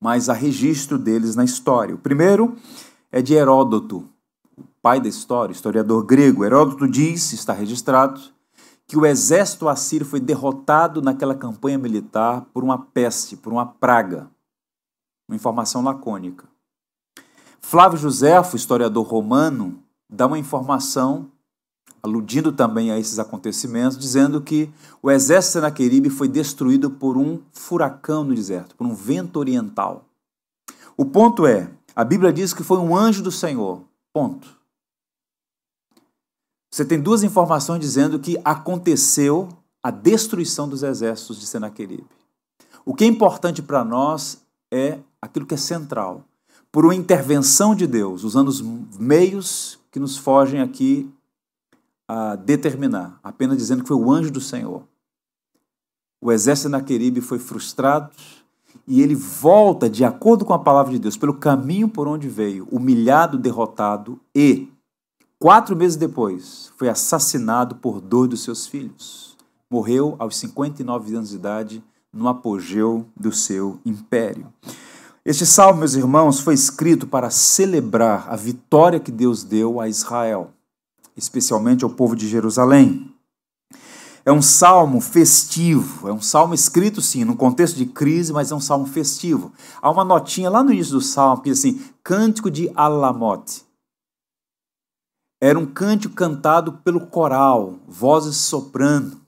mas 0.01 0.27
há 0.27 0.33
registro 0.33 0.97
deles 0.97 1.33
na 1.33 1.45
história. 1.45 1.95
O 1.95 1.97
primeiro 1.97 2.57
é 3.09 3.21
de 3.21 3.33
Heródoto, 3.33 4.09
o 4.57 4.63
pai 4.81 4.99
da 4.99 5.07
história, 5.07 5.53
historiador 5.53 6.03
grego. 6.03 6.43
Heródoto 6.43 6.89
diz, 6.89 7.31
está 7.31 7.53
registrado, 7.53 8.19
que 8.85 8.97
o 8.97 9.05
exército 9.05 9.69
assírio 9.69 10.05
foi 10.05 10.19
derrotado 10.19 11.01
naquela 11.01 11.35
campanha 11.35 11.77
militar 11.77 12.41
por 12.53 12.61
uma 12.61 12.77
peste, 12.77 13.37
por 13.37 13.53
uma 13.53 13.65
praga. 13.65 14.29
Uma 15.25 15.37
informação 15.37 15.81
lacônica. 15.81 16.43
Flávio 17.61 17.97
Joséfo, 17.97 18.57
historiador 18.57 19.07
romano, 19.07 19.81
dá 20.09 20.27
uma 20.27 20.37
informação 20.37 21.31
aludindo 22.01 22.51
também 22.51 22.91
a 22.91 22.99
esses 22.99 23.19
acontecimentos, 23.19 23.97
dizendo 23.97 24.41
que 24.41 24.69
o 25.01 25.11
exército 25.11 25.49
de 25.49 25.53
Senaqueribe 25.53 26.09
foi 26.09 26.27
destruído 26.27 26.89
por 26.89 27.17
um 27.17 27.39
furacão 27.51 28.23
no 28.23 28.33
deserto, 28.33 28.75
por 28.75 28.85
um 28.87 28.93
vento 28.93 29.37
oriental. 29.39 30.05
O 30.95 31.05
ponto 31.05 31.45
é, 31.45 31.69
a 31.95 32.03
Bíblia 32.03 32.31
diz 32.31 32.53
que 32.53 32.63
foi 32.63 32.77
um 32.77 32.95
anjo 32.95 33.21
do 33.21 33.31
Senhor. 33.31 33.81
Ponto. 34.13 34.59
Você 36.71 36.85
tem 36.85 36.99
duas 36.99 37.23
informações 37.23 37.79
dizendo 37.79 38.19
que 38.19 38.39
aconteceu 38.43 39.49
a 39.81 39.91
destruição 39.91 40.67
dos 40.67 40.83
exércitos 40.83 41.39
de 41.39 41.47
Senaqueribe. 41.47 42.05
O 42.85 42.93
que 42.93 43.03
é 43.03 43.07
importante 43.07 43.61
para 43.61 43.83
nós 43.83 44.41
é 44.71 44.99
aquilo 45.21 45.45
que 45.45 45.55
é 45.55 45.57
central. 45.57 46.23
Por 46.71 46.85
uma 46.85 46.95
intervenção 46.95 47.73
de 47.73 47.87
Deus, 47.87 48.23
usando 48.23 48.49
os 48.49 48.61
meios 48.97 49.79
que 49.91 49.99
nos 49.99 50.17
fogem 50.17 50.61
aqui 50.61 51.09
a 52.09 52.35
determinar, 52.35 53.19
apenas 53.23 53.55
dizendo 53.55 53.83
que 53.83 53.87
foi 53.87 53.97
o 53.97 54.11
anjo 54.11 54.31
do 54.31 54.41
Senhor. 54.41 54.81
O 56.19 56.31
exército 56.31 56.67
de 56.67 56.71
Naqueribe 56.71 57.21
foi 57.21 57.37
frustrado 57.37 58.09
e 58.87 59.03
ele 59.03 59.13
volta, 59.13 59.87
de 59.87 60.03
acordo 60.03 60.43
com 60.43 60.51
a 60.51 60.57
palavra 60.57 60.91
de 60.91 60.97
Deus, 60.97 61.15
pelo 61.15 61.35
caminho 61.35 61.87
por 61.87 62.07
onde 62.07 62.27
veio, 62.27 62.67
humilhado, 62.71 63.37
derrotado 63.37 64.19
e, 64.35 64.73
quatro 65.37 65.75
meses 65.75 65.95
depois, 65.95 66.73
foi 66.77 66.89
assassinado 66.89 67.75
por 67.75 68.01
dois 68.01 68.27
dos 68.27 68.43
seus 68.43 68.65
filhos. 68.65 69.37
Morreu 69.69 70.15
aos 70.17 70.35
59 70.37 71.15
anos 71.15 71.29
de 71.29 71.35
idade, 71.35 71.83
no 72.11 72.27
apogeu 72.27 73.05
do 73.15 73.31
seu 73.31 73.79
império. 73.85 74.51
Este 75.23 75.45
salmo, 75.45 75.81
meus 75.81 75.93
irmãos, 75.93 76.39
foi 76.39 76.55
escrito 76.55 77.05
para 77.05 77.29
celebrar 77.29 78.25
a 78.33 78.35
vitória 78.35 78.99
que 78.99 79.11
Deus 79.11 79.43
deu 79.43 79.79
a 79.79 79.87
Israel 79.87 80.51
especialmente 81.19 81.83
ao 81.83 81.89
povo 81.89 82.15
de 82.15 82.27
Jerusalém. 82.27 83.13
É 84.25 84.31
um 84.31 84.41
salmo 84.41 84.99
festivo, 85.01 86.07
é 86.07 86.13
um 86.13 86.21
salmo 86.21 86.53
escrito 86.53 87.01
sim, 87.01 87.23
num 87.23 87.35
contexto 87.35 87.77
de 87.77 87.85
crise, 87.85 88.33
mas 88.33 88.51
é 88.51 88.55
um 88.55 88.59
salmo 88.59 88.85
festivo. 88.85 89.51
Há 89.81 89.89
uma 89.89 90.03
notinha 90.03 90.49
lá 90.49 90.63
no 90.63 90.71
início 90.71 90.93
do 90.93 91.01
salmo 91.01 91.41
que 91.41 91.49
diz 91.49 91.59
assim: 91.59 91.81
Cântico 92.03 92.51
de 92.51 92.71
Alamote. 92.75 93.63
Era 95.41 95.57
um 95.57 95.65
cântico 95.65 96.13
cantado 96.13 96.73
pelo 96.83 97.07
coral, 97.07 97.79
vozes 97.87 98.35
soprando, 98.35 99.19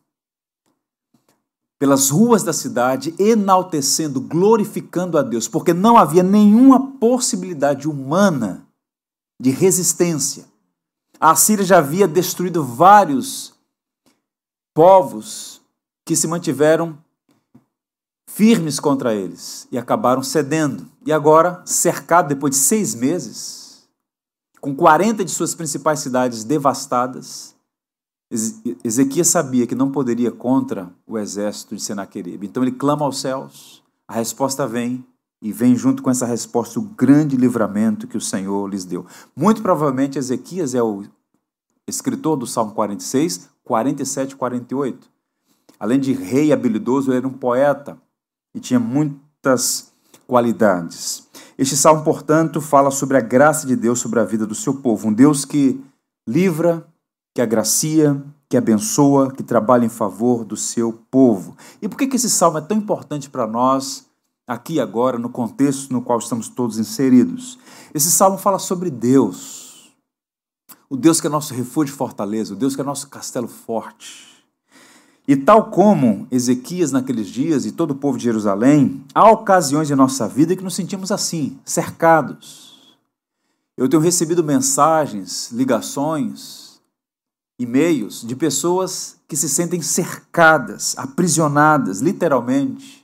pelas 1.80 2.10
ruas 2.10 2.44
da 2.44 2.52
cidade, 2.52 3.16
enaltecendo, 3.18 4.20
glorificando 4.20 5.18
a 5.18 5.22
Deus, 5.22 5.48
porque 5.48 5.74
não 5.74 5.98
havia 5.98 6.22
nenhuma 6.22 6.92
possibilidade 6.98 7.88
humana 7.88 8.68
de 9.42 9.50
resistência. 9.50 10.51
A 11.22 11.36
Síria 11.36 11.64
já 11.64 11.78
havia 11.78 12.08
destruído 12.08 12.64
vários 12.64 13.54
povos 14.74 15.62
que 16.04 16.16
se 16.16 16.28
mantiveram 16.28 16.98
firmes 18.28 18.80
contra 18.80 19.14
eles 19.14 19.68
e 19.72 19.78
acabaram 19.78 20.24
cedendo. 20.24 20.90
E 21.06 21.14
agora, 21.14 21.62
cercado 21.64 22.30
depois 22.30 22.56
de 22.56 22.58
seis 22.58 22.96
meses, 22.96 23.88
com 24.60 24.76
40 24.76 25.24
de 25.24 25.30
suas 25.30 25.54
principais 25.54 26.00
cidades 26.00 26.44
devastadas, 26.44 27.56
Ezequias 28.84 29.28
sabia 29.28 29.68
que 29.68 29.76
não 29.76 29.92
poderia 29.92 30.32
contra 30.32 30.90
o 31.06 31.20
exército 31.20 31.76
de 31.76 31.84
Senaqueribe. 31.84 32.48
Então 32.48 32.64
ele 32.64 32.72
clama 32.72 33.06
aos 33.06 33.22
céus, 33.22 33.84
a 34.08 34.16
resposta 34.16 34.66
vem, 34.66 35.06
e 35.42 35.52
vem 35.52 35.76
junto 35.76 36.04
com 36.04 36.10
essa 36.10 36.26
resposta 36.26 36.80
o 36.80 36.84
grande 36.84 37.36
livramento 37.36 38.08
que 38.08 38.18
o 38.18 38.22
Senhor 38.22 38.70
lhes 38.70 38.86
deu. 38.86 39.06
Muito 39.36 39.62
provavelmente 39.62 40.20
Ezequias 40.20 40.76
é 40.76 40.84
o 40.84 41.04
escritor 41.88 42.38
do 42.38 42.46
Salmo 42.46 42.74
46, 42.74 43.50
47 43.64 44.32
e 44.32 44.36
48. 44.36 45.10
Além 45.80 46.00
de 46.00 46.14
rei 46.14 46.54
habilidoso, 46.54 47.10
ele 47.10 47.18
era 47.18 47.28
um 47.28 47.34
poeta 47.34 47.98
e 48.54 48.60
tinha 48.60 48.80
muitas 48.80 49.92
qualidades. 50.28 51.28
Este 51.58 51.76
salmo, 51.76 52.04
portanto, 52.04 52.62
fala 52.62 52.92
sobre 52.92 53.18
a 53.18 53.22
graça 53.22 53.66
de 53.66 53.76
Deus 53.76 54.00
sobre 54.00 54.20
a 54.20 54.24
vida 54.24 54.46
do 54.46 54.54
seu 54.54 54.76
povo, 54.76 55.08
um 55.08 55.14
Deus 55.14 55.44
que 55.44 55.84
livra, 56.28 56.86
que 57.34 57.42
agracia, 57.42 58.22
que 58.48 58.56
abençoa, 58.56 59.32
que 59.32 59.42
trabalha 59.42 59.86
em 59.86 59.90
favor 59.90 60.46
do 60.46 60.56
seu 60.56 60.94
povo. 61.10 61.56
E 61.82 61.90
por 61.90 61.98
que, 61.98 62.08
que 62.08 62.16
esse 62.16 62.30
salmo 62.30 62.60
é 62.60 62.62
tão 62.62 62.78
importante 62.78 63.30
para 63.30 63.48
nós 63.48 64.06
aqui 64.52 64.82
agora, 64.82 65.18
no 65.18 65.30
contexto 65.30 65.94
no 65.94 66.02
qual 66.02 66.20
estamos 66.20 66.50
todos 66.50 66.78
inseridos? 66.78 67.58
Esse 67.94 68.12
salmo 68.12 68.38
fala 68.38 68.60
sobre 68.60 68.90
Deus, 68.90 69.94
o 70.90 70.98
Deus 70.98 71.22
que 71.22 71.28
é 71.28 71.30
nosso 71.30 71.54
refúgio 71.54 71.94
e 71.94 71.98
fortaleza, 71.98 72.54
o 72.54 72.58
Deus 72.58 72.76
que 72.76 72.82
é 72.82 72.84
nosso 72.84 73.08
castelo 73.08 73.48
forte. 73.48 74.30
E 75.26 75.38
tal 75.38 75.70
como 75.70 76.28
Ezequias 76.30 76.92
naqueles 76.92 77.28
dias 77.28 77.66
e 77.66 77.72
todo 77.72 77.92
o 77.92 77.96
povo 77.96 78.18
de 78.18 78.26
Jerusalém, 78.26 79.02
há 79.16 79.32
ocasiões 79.32 79.90
em 79.90 79.96
nossa 79.96 80.28
vida 80.28 80.54
que 80.54 80.64
nos 80.64 80.76
sentimos 80.76 81.14
assim, 81.14 81.58
cercados. 81.64 82.98
Eu 83.78 83.88
tenho 83.88 84.02
recebido 84.02 84.44
mensagens, 84.44 85.50
ligações, 85.54 86.82
e-mails 87.58 88.22
de 88.28 88.36
pessoas 88.36 89.16
que 89.30 89.38
se 89.38 89.48
sentem 89.48 89.82
cercadas, 89.82 90.94
aprisionadas, 90.98 92.02
literalmente, 92.02 93.01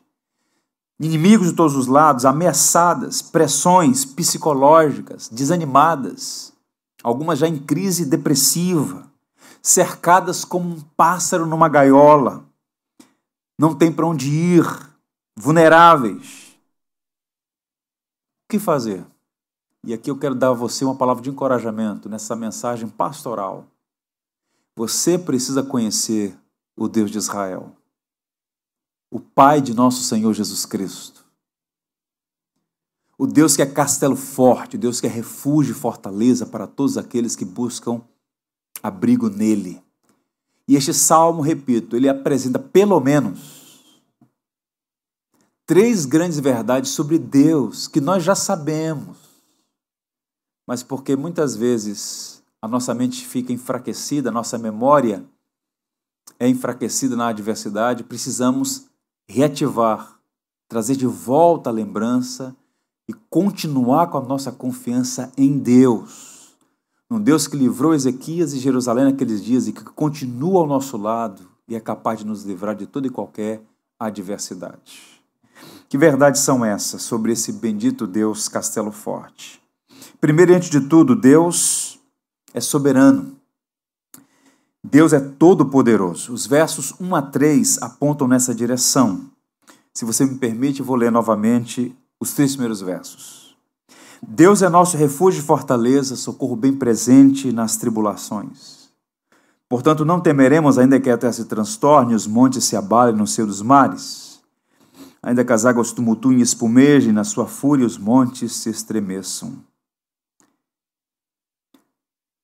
inimigos 1.00 1.50
de 1.50 1.54
todos 1.56 1.76
os 1.76 1.88
lados, 1.88 2.26
ameaçadas, 2.26 3.22
pressões 3.22 4.04
psicológicas, 4.04 5.30
desanimadas, 5.30 6.54
algumas 7.04 7.40
já 7.40 7.48
em 7.48 7.60
crise 7.60 8.06
depressiva, 8.06 9.12
cercadas 9.62 10.44
como 10.44 10.70
um 10.70 10.82
pássaro 10.96 11.46
numa 11.46 11.70
gaiola, 11.70 12.46
não 13.60 13.76
tem 13.76 13.92
para 13.92 14.08
onde 14.08 14.30
ir, 14.30 14.66
vulneráveis. 15.36 16.58
O 18.46 18.50
que 18.50 18.60
fazer? 18.60 19.06
E 19.86 19.94
aqui 19.94 20.10
eu 20.10 20.18
quero 20.18 20.36
dar 20.36 20.50
a 20.50 20.54
você 20.54 20.84
uma 20.84 20.96
palavra 20.96 21.24
de 21.24 21.30
encorajamento 21.30 22.10
nessa 22.10 22.36
mensagem 22.36 22.90
pastoral. 22.90 23.66
Você 24.76 25.18
precisa 25.18 25.64
conhecer 25.64 26.38
o 26.76 26.88
Deus 26.88 27.10
de 27.10 27.18
Israel, 27.18 27.76
o 29.10 29.20
Pai 29.20 29.62
de 29.62 29.74
nosso 29.74 30.04
Senhor 30.04 30.34
Jesus 30.34 30.66
Cristo. 30.66 31.26
O 33.18 33.26
Deus 33.26 33.56
que 33.56 33.62
é 33.62 33.66
castelo 33.66 34.16
forte, 34.16 34.76
o 34.76 34.80
Deus 34.80 35.02
que 35.02 35.08
é 35.08 35.10
refúgio 35.10 35.72
e 35.72 35.76
fortaleza 35.76 36.46
para 36.46 36.68
todos 36.68 36.98
aqueles 36.98 37.36
que 37.36 37.46
buscam 37.46 38.02
abrigo 38.84 39.30
nele. 39.30 39.82
E 40.68 40.76
este 40.76 40.94
salmo, 40.94 41.42
repito, 41.42 41.96
ele 41.96 42.10
apresenta 42.10 42.60
pelo 42.60 43.00
menos 43.00 43.58
três 45.66 46.06
grandes 46.06 46.40
verdades 46.40 46.92
sobre 46.92 47.18
Deus 47.18 47.88
que 47.88 48.00
nós 48.00 48.24
já 48.24 48.36
sabemos, 48.36 49.18
mas 50.66 50.84
porque 50.84 51.16
muitas 51.16 51.56
vezes 51.56 52.44
a 52.62 52.68
nossa 52.68 52.94
mente 52.94 53.26
fica 53.26 53.52
enfraquecida, 53.52 54.30
a 54.30 54.32
nossa 54.32 54.58
memória 54.58 55.26
é 56.40 56.48
enfraquecida 56.48 57.16
na 57.16 57.30
adversidade, 57.30 58.04
precisamos 58.04 58.87
reativar, 59.28 60.20
trazer 60.68 60.96
de 60.96 61.06
volta 61.06 61.70
a 61.70 61.74
lembrança 61.74 62.56
e 63.08 63.14
continuar 63.30 64.08
com 64.08 64.18
a 64.18 64.22
nossa 64.22 64.52
confiança 64.52 65.32
em 65.38 65.58
Deus. 65.58 66.58
Um 67.10 67.20
Deus 67.20 67.48
que 67.48 67.56
livrou 67.56 67.94
Ezequias 67.94 68.54
e 68.54 68.60
Jerusalém 68.60 69.06
naqueles 69.06 69.44
dias 69.44 69.68
e 69.68 69.74
que 69.74 69.84
continua 69.84 70.60
ao 70.60 70.68
nosso 70.68 70.98
lado 70.98 71.48
e 71.68 71.76
é 71.76 71.80
capaz 71.80 72.20
de 72.20 72.26
nos 72.26 72.44
livrar 72.44 72.76
de 72.76 72.86
toda 72.86 73.08
e 73.08 73.12
qualquer 73.12 73.62
adversidade. 74.00 75.18
Que 75.90 75.98
verdades 75.98 76.42
são 76.42 76.66
essas 76.66 77.02
sobre 77.02 77.32
esse 77.32 77.52
bendito 77.52 78.06
Deus 78.06 78.50
Castelo 78.50 78.92
Forte? 78.92 79.62
Primeiro, 80.20 80.54
antes 80.54 80.70
de 80.70 80.82
tudo, 80.82 81.16
Deus 81.16 82.00
é 82.54 82.60
soberano. 82.60 83.37
Deus 84.90 85.12
é 85.12 85.20
todo-poderoso. 85.20 86.32
Os 86.32 86.48
versos 86.48 86.94
1 87.00 87.16
a 87.16 87.22
3 87.22 87.82
apontam 87.82 88.26
nessa 88.26 88.56
direção. 88.56 89.26
Se 89.94 90.06
você 90.06 90.26
me 90.26 90.36
permite, 90.36 90.82
vou 90.82 90.96
ler 90.96 91.12
novamente 91.12 91.94
os 92.20 92.34
três 92.34 92.52
primeiros 92.52 92.80
versos. 92.80 93.58
Deus 94.26 94.62
é 94.62 94.70
nosso 94.70 94.96
refúgio 94.96 95.42
e 95.42 95.44
fortaleza, 95.44 96.16
socorro 96.16 96.56
bem 96.56 96.74
presente 96.74 97.52
nas 97.52 97.76
tribulações. 97.76 98.88
Portanto, 99.68 100.06
não 100.06 100.22
temeremos, 100.22 100.78
ainda 100.78 101.00
que 101.00 101.10
a 101.10 101.18
terra 101.18 101.34
se 101.34 101.46
transtorne, 101.46 102.16
os 102.16 102.26
montes 102.26 102.64
se 102.64 102.78
abalem 102.78 103.16
no 103.16 103.28
seio 103.28 103.46
dos 103.46 103.62
mares, 103.62 104.40
ainda 105.22 105.44
que 105.44 105.52
as 105.52 105.66
águas 105.66 105.92
tumultuem 105.92 106.40
e 106.40 106.42
espumejem, 106.42 107.12
na 107.12 107.26
sua 107.26 107.46
fúria 107.46 107.86
os 107.86 107.98
montes 107.98 108.54
se 108.54 108.70
estremeçam 108.70 109.62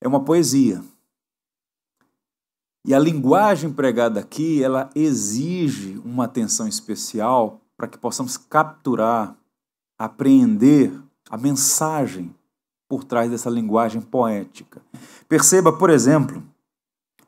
é 0.04 0.08
uma 0.08 0.24
poesia. 0.24 0.84
E 2.86 2.94
a 2.94 3.00
linguagem 3.00 3.70
empregada 3.70 4.20
aqui, 4.20 4.62
ela 4.62 4.90
exige 4.94 6.02
uma 6.04 6.26
atenção 6.26 6.68
especial 6.68 7.62
para 7.78 7.88
que 7.88 7.98
possamos 7.98 8.36
capturar, 8.36 9.38
apreender 9.98 10.94
a 11.30 11.38
mensagem 11.38 12.36
por 12.90 13.04
trás 13.04 13.32
dessa 13.32 13.50
linguagem 13.50 14.02
poética. 14.02 14.82
Perceba, 15.30 15.72
por 15.72 15.90
exemplo, 15.90 16.44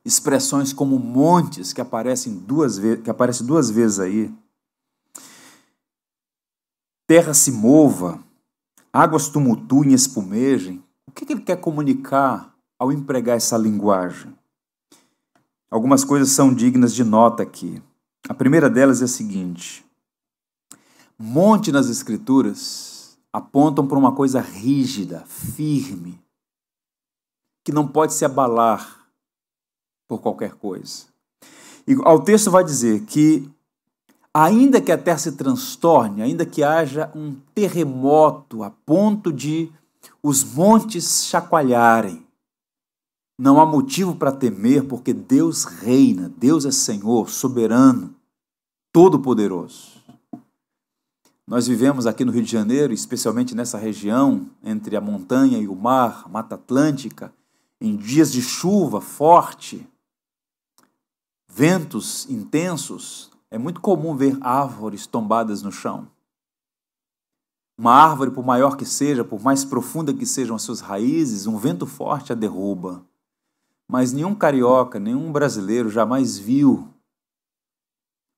expressões 0.03 0.73
como 0.73 0.99
montes 0.99 1.71
que 1.73 1.81
aparecem 1.81 2.35
duas 2.35 2.77
vezes, 2.77 3.03
que 3.03 3.09
aparecem 3.09 3.47
duas 3.47 3.71
vezes 3.71 3.99
aí. 3.99 4.33
Terra 7.07 7.33
se 7.33 7.51
mova, 7.51 8.19
águas 8.91 9.29
tumultuem 9.29 9.93
espumejem. 9.93 10.83
O 11.07 11.11
que 11.11 11.31
ele 11.31 11.41
quer 11.41 11.61
comunicar 11.61 12.53
ao 12.77 12.91
empregar 12.91 13.37
essa 13.37 13.57
linguagem. 13.57 14.35
Algumas 15.69 16.03
coisas 16.03 16.29
são 16.29 16.53
dignas 16.53 16.93
de 16.93 17.03
nota 17.03 17.43
aqui. 17.43 17.81
A 18.29 18.33
primeira 18.33 18.69
delas 18.69 19.01
é 19.01 19.05
a 19.05 19.07
seguinte: 19.07 19.85
monte 21.17 21.71
nas 21.71 21.89
Escrituras 21.89 23.17
apontam 23.31 23.85
para 23.85 23.97
uma 23.97 24.13
coisa 24.13 24.39
rígida, 24.39 25.25
firme, 25.27 26.19
que 27.63 27.71
não 27.71 27.87
pode 27.87 28.13
se 28.13 28.23
abalar 28.23 29.07
por 30.07 30.21
qualquer 30.21 30.53
coisa. 30.53 31.05
E 31.87 31.95
o 31.95 32.19
texto 32.19 32.49
vai 32.49 32.63
dizer 32.63 33.03
que, 33.03 33.49
ainda 34.33 34.81
que 34.81 34.91
a 34.91 34.97
terra 34.97 35.17
se 35.17 35.33
transtorne, 35.33 36.21
ainda 36.21 36.45
que 36.45 36.63
haja 36.63 37.11
um 37.15 37.35
terremoto 37.53 38.63
a 38.63 38.69
ponto 38.69 39.31
de 39.31 39.71
os 40.23 40.43
montes 40.43 41.25
chacoalharem, 41.25 42.24
não 43.37 43.59
há 43.59 43.65
motivo 43.65 44.15
para 44.15 44.31
temer, 44.31 44.87
porque 44.87 45.13
Deus 45.13 45.65
reina, 45.65 46.31
Deus 46.37 46.65
é 46.65 46.71
Senhor, 46.71 47.29
soberano, 47.29 48.15
todo-poderoso. 48.91 50.03
Nós 51.47 51.67
vivemos 51.67 52.07
aqui 52.07 52.25
no 52.25 52.31
Rio 52.31 52.43
de 52.43 52.51
Janeiro, 52.51 52.91
especialmente 52.93 53.53
nessa 53.53 53.77
região, 53.77 54.49
entre 54.63 54.95
a 54.95 55.01
montanha 55.01 55.59
e 55.59 55.67
o 55.67 55.75
mar, 55.75 56.27
Mata 56.29 56.55
Atlântica, 56.55 57.33
em 57.79 57.95
dias 57.95 58.31
de 58.31 58.41
chuva 58.41 58.99
forte, 58.99 59.87
ventos 61.47 62.27
intensos, 62.29 63.31
é 63.51 63.57
muito 63.57 63.79
comum 63.79 64.15
ver 64.15 64.37
árvores 64.41 65.05
tombadas 65.05 65.61
no 65.61 65.71
chão. 65.71 66.07
Uma 67.77 67.93
árvore, 67.93 68.31
por 68.31 68.43
maior 68.43 68.75
que 68.75 68.85
seja, 68.85 69.23
por 69.23 69.41
mais 69.41 69.63
profunda 69.63 70.13
que 70.13 70.25
sejam 70.25 70.55
as 70.55 70.61
suas 70.61 70.79
raízes, 70.79 71.45
um 71.45 71.57
vento 71.57 71.85
forte 71.85 72.31
a 72.31 72.35
derruba. 72.35 73.05
Mas 73.87 74.11
nenhum 74.11 74.33
carioca, 74.33 74.99
nenhum 74.99 75.31
brasileiro 75.31 75.89
jamais 75.89 76.37
viu 76.37 76.89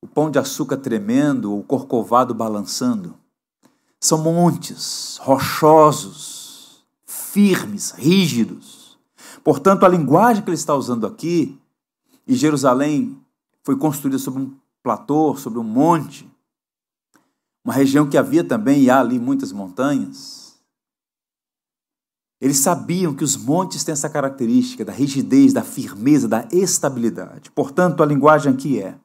o 0.01 0.07
pão 0.07 0.29
de 0.29 0.37
açúcar 0.37 0.77
tremendo 0.77 1.51
ou 1.51 1.59
o 1.59 1.63
corcovado 1.63 2.33
balançando. 2.33 3.17
São 3.99 4.19
montes 4.19 5.17
rochosos, 5.21 6.85
firmes, 7.05 7.91
rígidos. 7.91 8.97
Portanto, 9.43 9.85
a 9.85 9.89
linguagem 9.89 10.43
que 10.43 10.49
ele 10.49 10.55
está 10.55 10.75
usando 10.75 11.07
aqui, 11.07 11.59
e 12.27 12.35
Jerusalém 12.35 13.17
foi 13.63 13.77
construída 13.77 14.19
sobre 14.19 14.41
um 14.41 14.55
platô, 14.83 15.35
sobre 15.35 15.59
um 15.59 15.63
monte, 15.63 16.29
uma 17.65 17.73
região 17.73 18.07
que 18.09 18.17
havia 18.17 18.43
também 18.43 18.83
e 18.83 18.89
há 18.89 18.99
ali 18.99 19.19
muitas 19.19 19.51
montanhas. 19.51 20.46
Eles 22.39 22.57
sabiam 22.59 23.15
que 23.15 23.23
os 23.23 23.35
montes 23.35 23.83
têm 23.83 23.93
essa 23.93 24.09
característica 24.09 24.85
da 24.85 24.93
rigidez, 24.93 25.53
da 25.53 25.63
firmeza, 25.63 26.27
da 26.27 26.47
estabilidade. 26.51 27.49
Portanto, 27.51 28.03
a 28.03 28.05
linguagem 28.05 28.53
aqui 28.53 28.79
é: 28.79 28.95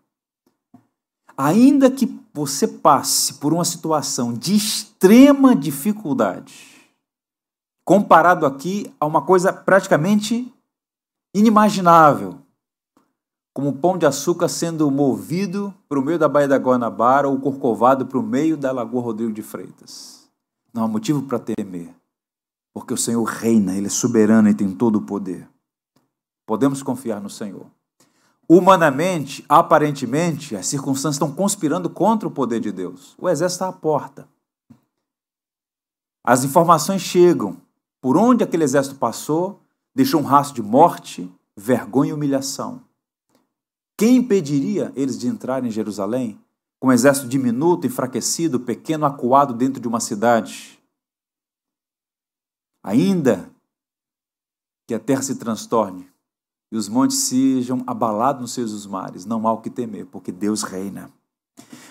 ainda 1.37 1.91
que 1.91 2.21
você 2.35 2.69
passe 2.69 3.35
por 3.35 3.53
uma 3.53 3.65
situação 3.65 4.35
de 4.35 4.55
extrema 4.55 5.57
dificuldade, 5.57 6.55
comparado 7.85 8.45
aqui 8.45 8.93
a 9.01 9.07
uma 9.07 9.23
coisa 9.23 9.53
praticamente 9.53 10.53
inimaginável, 11.35 12.39
como 13.55 13.71
o 13.71 13.77
pão 13.77 13.97
de 13.97 14.07
açúcar 14.07 14.49
sendo 14.49 14.91
movido 14.91 15.75
para 15.89 15.99
o 15.99 16.03
meio 16.03 16.19
da 16.19 16.29
Baía 16.29 16.49
da 16.49 16.57
Guanabara 16.57 17.29
ou 17.29 17.39
corcovado 17.39 18.07
para 18.07 18.19
o 18.19 18.23
meio 18.23 18.57
da 18.57 18.73
Lagoa 18.73 19.03
Rodrigo 19.03 19.33
de 19.33 19.43
Freitas. 19.43 20.29
Não 20.73 20.85
há 20.85 20.89
motivo 20.89 21.23
para 21.23 21.39
temer, 21.39 21.95
porque 22.73 22.95
o 22.95 22.97
Senhor 22.97 23.23
reina, 23.25 23.77
Ele 23.77 23.87
é 23.87 23.91
soberano 23.91 24.49
e 24.49 24.55
tem 24.55 24.71
todo 24.71 24.97
o 24.97 25.03
poder. 25.03 25.49
Podemos 26.47 26.83
confiar 26.83 27.21
no 27.21 27.31
Senhor. 27.31 27.67
Humanamente, 28.49 29.45
aparentemente, 29.49 30.57
as 30.57 30.67
circunstâncias 30.67 31.15
estão 31.15 31.33
conspirando 31.33 31.89
contra 31.89 32.29
o 32.29 32.31
poder 32.31 32.61
de 32.61 32.73
Deus. 32.73 33.15
O 33.19 33.29
exército 33.29 33.65
está 33.65 33.69
à 33.69 33.73
porta. 33.73 34.29
As 36.25 36.45
informações 36.45 37.03
chegam. 37.03 37.57
Por 38.01 38.17
onde 38.17 38.43
aquele 38.43 38.65
exército 38.65 38.97
passou, 38.97 39.61
deixou 39.95 40.21
um 40.21 40.25
rastro 40.25 40.63
de 40.63 40.69
morte, 40.69 41.33
vergonha 41.57 42.11
e 42.11 42.13
humilhação. 42.13 42.83
Quem 43.97 44.17
impediria 44.17 44.93
eles 44.97 45.19
de 45.19 45.29
entrar 45.29 45.65
em 45.65 45.71
Jerusalém 45.71 46.39
com 46.81 46.89
um 46.89 46.93
exército 46.93 47.29
diminuto, 47.29 47.87
enfraquecido, 47.87 48.59
pequeno, 48.59 49.07
acuado 49.07 49.55
dentro 49.55 49.81
de 49.81 49.87
uma 49.87 50.01
cidade? 50.01 50.72
Ainda 52.83 53.51
que 54.87 54.95
a 54.95 54.99
terra 54.99 55.23
se 55.23 55.37
transtorne 55.37 56.09
e 56.71 56.77
os 56.77 56.89
montes 56.89 57.19
sejam 57.19 57.83
abalados 57.87 58.43
nos 58.43 58.53
seus 58.53 58.87
mares, 58.87 59.25
não 59.25 59.47
há 59.47 59.53
o 59.53 59.61
que 59.61 59.71
temer, 59.71 60.07
porque 60.07 60.33
Deus 60.33 60.63
reina. 60.63 61.11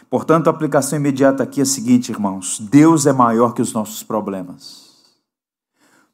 Portanto, 0.10 0.48
a 0.48 0.52
aplicação 0.52 1.00
imediata 1.00 1.44
aqui 1.44 1.62
é 1.62 1.64
a 1.64 1.66
seguinte, 1.66 2.12
irmãos: 2.12 2.60
Deus 2.60 3.06
é 3.06 3.14
maior 3.14 3.54
que 3.54 3.62
os 3.62 3.72
nossos 3.72 4.04
problemas. 4.04 4.90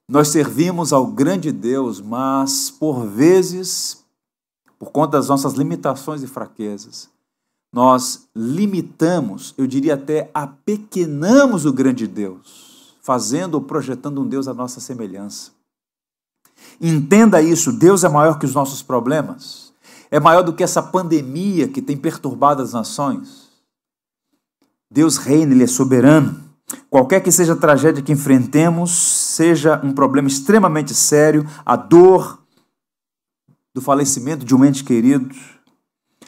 Nós 0.07 0.29
servimos 0.29 0.93
ao 0.93 1.07
grande 1.07 1.51
Deus, 1.51 1.99
mas 1.99 2.69
por 2.69 3.05
vezes 3.05 4.05
por 4.79 4.91
conta 4.91 5.17
das 5.17 5.27
nossas 5.27 5.53
limitações 5.53 6.21
e 6.21 6.27
fraquezas, 6.27 7.09
nós 7.73 8.27
limitamos, 8.35 9.53
eu 9.57 9.67
diria 9.67 9.95
até 9.95 10.29
apequenamos 10.33 11.65
o 11.65 11.73
grande 11.73 12.07
Deus, 12.07 12.66
fazendo 13.07 13.55
ou 13.55 13.61
projetando 13.61 14.21
um 14.21 14.27
Deus 14.27 14.49
à 14.49 14.53
nossa 14.53 14.81
semelhança. 14.81 15.51
Entenda 16.81 17.41
isso, 17.41 17.71
Deus 17.71 18.03
é 18.03 18.09
maior 18.09 18.37
que 18.37 18.45
os 18.45 18.53
nossos 18.53 18.81
problemas, 18.83 19.71
é 20.11 20.19
maior 20.19 20.43
do 20.43 20.51
que 20.51 20.61
essa 20.61 20.83
pandemia 20.83 21.69
que 21.69 21.81
tem 21.81 21.95
perturbado 21.95 22.61
as 22.61 22.73
nações. 22.73 23.47
Deus 24.91 25.15
reina, 25.15 25.53
Ele 25.53 25.63
é 25.63 25.67
soberano. 25.67 26.43
Qualquer 26.89 27.21
que 27.21 27.31
seja 27.31 27.53
a 27.53 27.55
tragédia 27.55 28.03
que 28.03 28.11
enfrentemos, 28.11 28.91
seja 28.91 29.79
um 29.81 29.93
problema 29.93 30.27
extremamente 30.27 30.93
sério, 30.93 31.49
a 31.65 31.77
dor, 31.77 32.43
do 33.73 33.81
falecimento 33.81 34.43
de 34.43 34.53
um 34.53 34.65
ente 34.65 34.83
querido, 34.83 35.33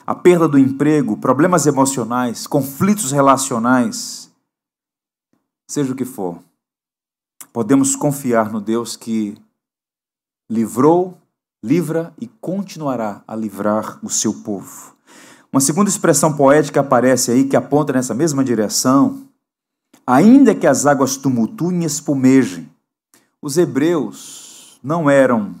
a 0.06 0.14
perda 0.14 0.48
do 0.48 0.58
emprego, 0.58 1.18
problemas 1.18 1.66
emocionais, 1.66 2.46
conflitos 2.46 3.12
relacionais, 3.12 4.30
seja 5.68 5.92
o 5.92 5.96
que 5.96 6.06
for, 6.06 6.40
podemos 7.52 7.96
confiar 7.96 8.50
no 8.50 8.60
Deus 8.60 8.96
que 8.96 9.36
livrou, 10.50 11.18
livra 11.62 12.12
e 12.20 12.26
continuará 12.26 13.22
a 13.26 13.36
livrar 13.36 13.98
o 14.02 14.10
seu 14.10 14.34
povo. 14.42 14.94
Uma 15.52 15.60
segunda 15.60 15.90
expressão 15.90 16.36
poética 16.36 16.80
aparece 16.80 17.30
aí 17.30 17.44
que 17.44 17.56
aponta 17.56 17.92
nessa 17.92 18.14
mesma 18.14 18.44
direção. 18.44 19.26
Ainda 20.06 20.54
que 20.54 20.66
as 20.66 20.86
águas 20.86 21.16
tumultuem 21.16 21.82
e 21.82 21.86
espumejem, 21.86 22.70
os 23.42 23.56
hebreus 23.56 24.78
não 24.82 25.10
eram 25.10 25.54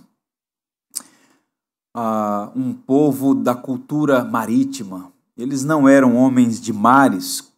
uh, 1.96 2.50
um 2.54 2.72
povo 2.72 3.34
da 3.34 3.54
cultura 3.54 4.24
marítima. 4.24 5.12
Eles 5.36 5.64
não 5.64 5.88
eram 5.88 6.16
homens 6.16 6.60
de 6.60 6.72
mares, 6.72 7.49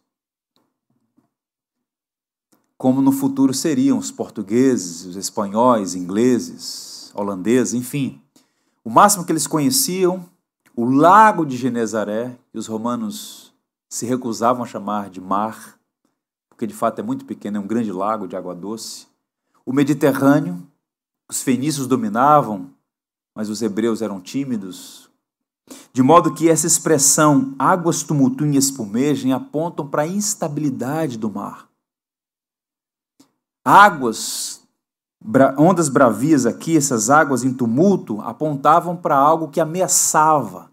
como 2.83 3.01
no 3.01 3.13
futuro 3.13 3.53
seriam 3.53 3.97
os 3.97 4.11
portugueses, 4.11 5.05
os 5.05 5.15
espanhóis, 5.15 5.95
ingleses, 5.95 7.13
holandeses, 7.15 7.73
enfim. 7.73 8.21
O 8.83 8.89
máximo 8.89 9.23
que 9.23 9.31
eles 9.31 9.47
conheciam, 9.47 10.25
o 10.75 10.83
lago 10.83 11.45
de 11.45 11.55
Genezaré, 11.55 12.37
que 12.51 12.57
os 12.57 12.67
romanos 12.67 13.53
se 13.87 14.05
recusavam 14.05 14.65
a 14.65 14.67
chamar 14.67 15.09
de 15.09 15.21
mar, 15.21 15.79
porque 16.49 16.67
de 16.67 16.73
fato 16.73 16.99
é 16.99 17.01
muito 17.01 17.23
pequeno, 17.23 17.55
é 17.55 17.59
um 17.61 17.65
grande 17.65 17.89
lago 17.89 18.27
de 18.27 18.35
água 18.35 18.53
doce. 18.53 19.07
O 19.65 19.71
Mediterrâneo, 19.71 20.61
os 21.29 21.41
fenícios 21.41 21.87
dominavam, 21.87 22.69
mas 23.33 23.47
os 23.47 23.61
hebreus 23.61 24.01
eram 24.01 24.19
tímidos, 24.19 25.09
de 25.93 26.03
modo 26.03 26.33
que 26.33 26.49
essa 26.49 26.67
expressão 26.67 27.55
águas 27.57 28.03
tumultuem 28.03 28.55
e 28.55 28.57
espumejem 28.57 29.31
apontam 29.31 29.87
para 29.87 30.01
a 30.01 30.07
instabilidade 30.07 31.17
do 31.17 31.29
mar. 31.29 31.71
Águas, 33.65 34.61
ondas 35.57 35.87
bravias 35.87 36.45
aqui, 36.45 36.75
essas 36.75 37.09
águas 37.09 37.45
em 37.45 37.53
tumulto, 37.53 38.19
apontavam 38.21 38.95
para 38.95 39.15
algo 39.15 39.47
que 39.47 39.61
ameaçava, 39.61 40.69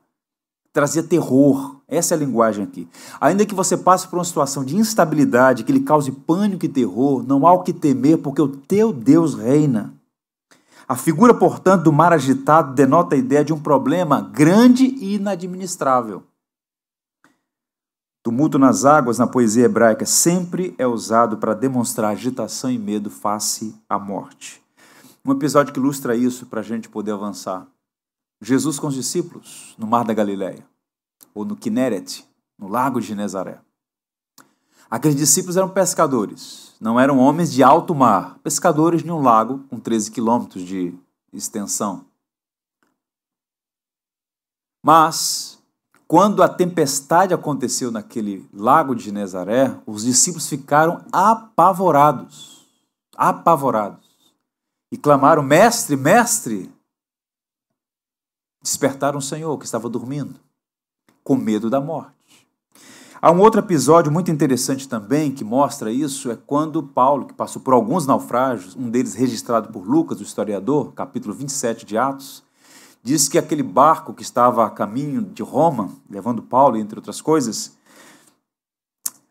trazia 0.73 1.03
terror. 1.03 1.77
Essa 1.87 2.15
é 2.15 2.17
a 2.17 2.19
linguagem 2.19 2.65
aqui. 2.65 2.89
Ainda 3.21 3.47
que 3.47 3.55
você 3.55 3.77
passe 3.77 4.09
por 4.09 4.17
uma 4.17 4.25
situação 4.25 4.65
de 4.65 4.77
instabilidade, 4.77 5.65
que 5.65 5.73
lhe 5.73 5.81
cause 5.81 6.11
pânico 6.11 6.65
e 6.65 6.69
terror, 6.69 7.23
não 7.23 7.47
há 7.47 7.53
o 7.53 7.63
que 7.63 7.73
temer, 7.73 8.19
porque 8.19 8.43
o 8.43 8.49
teu 8.49 8.93
Deus 8.93 9.35
reina. 9.35 9.93
A 10.89 10.97
figura, 10.97 11.33
portanto, 11.33 11.85
do 11.85 11.93
mar 11.93 12.13
agitado 12.13 12.75
denota 12.75 13.15
a 13.15 13.19
ideia 13.19 13.45
de 13.45 13.53
um 13.53 13.61
problema 13.61 14.21
grande 14.21 14.85
e 14.85 15.15
inadministrável. 15.15 16.25
Tumulto 18.23 18.59
nas 18.59 18.85
águas, 18.85 19.19
na 19.19 19.27
poesia 19.27 19.65
hebraica, 19.65 20.05
sempre 20.05 20.75
é 20.77 20.87
usado 20.87 21.39
para 21.39 21.55
demonstrar 21.55 22.11
agitação 22.11 22.71
e 22.71 22.79
medo 22.79 23.09
face 23.09 23.75
à 23.89 23.99
morte. 23.99 24.63
Um 25.25 25.33
episódio 25.33 25.73
que 25.73 25.81
ilustra 25.81 26.15
isso 26.15 26.47
para 26.47 26.61
a 26.61 26.63
gente 26.63 26.89
poder 26.89 27.13
avançar. 27.13 27.67
Jesus 28.43 28.79
com 28.79 28.89
os 28.89 28.95
discípulos 28.95 29.75
no 29.79 29.87
Mar 29.87 30.05
da 30.05 30.15
Galileia, 30.15 30.67
ou 31.35 31.45
no 31.45 31.57
Kineret, 31.57 32.27
no 32.59 32.69
Lago 32.69 33.01
de 33.01 33.09
Genezaré. 33.09 33.61
Aqueles 34.91 35.17
discípulos 35.17 35.57
eram 35.57 35.69
pescadores, 35.69 36.75
não 36.81 36.99
eram 36.99 37.19
homens 37.19 37.53
de 37.53 37.63
alto 37.63 37.95
mar, 37.95 38.39
pescadores 38.43 39.03
de 39.03 39.11
um 39.11 39.23
lago 39.23 39.61
com 39.71 39.79
13 39.79 40.11
quilômetros 40.11 40.63
de 40.63 40.93
extensão. 41.33 42.05
Mas, 44.83 45.60
quando 46.11 46.43
a 46.43 46.49
tempestade 46.49 47.33
aconteceu 47.33 47.93
naquele 47.93 48.45
lago 48.53 48.97
de 48.97 49.05
Genezaré, 49.05 49.73
os 49.87 50.03
discípulos 50.03 50.49
ficaram 50.49 51.05
apavorados, 51.13 52.67
apavorados, 53.17 54.11
e 54.91 54.97
clamaram: 54.97 55.41
Mestre, 55.41 55.97
mestre! 55.97 56.69
Despertaram 58.61 59.21
o 59.21 59.23
Senhor 59.23 59.57
que 59.57 59.65
estava 59.65 59.89
dormindo, 59.89 60.35
com 61.23 61.37
medo 61.37 61.71
da 61.71 61.81
morte. 61.81 62.11
Há 63.23 63.31
um 63.31 63.39
outro 63.39 63.61
episódio 63.61 64.11
muito 64.11 64.33
interessante 64.33 64.89
também 64.89 65.31
que 65.31 65.45
mostra 65.45 65.93
isso, 65.93 66.29
é 66.29 66.35
quando 66.35 66.83
Paulo, 66.83 67.27
que 67.27 67.35
passou 67.35 67.63
por 67.63 67.73
alguns 67.73 68.05
naufrágios, 68.05 68.75
um 68.75 68.91
deles 68.91 69.15
registrado 69.15 69.73
por 69.73 69.89
Lucas, 69.89 70.19
o 70.19 70.25
historiador, 70.25 70.93
capítulo 70.93 71.33
27 71.33 71.87
de 71.87 71.97
Atos, 71.97 72.43
diz 73.03 73.29
que 73.29 73.39
aquele 73.39 73.63
barco 73.63 74.15
que 74.15 74.23
estava 74.23 74.65
a 74.65 74.71
caminho 74.71 75.23
de 75.23 75.43
Roma, 75.43 75.91
levando 76.09 76.43
Paulo, 76.43 76.77
entre 76.77 76.99
outras 76.99 77.21
coisas, 77.21 77.77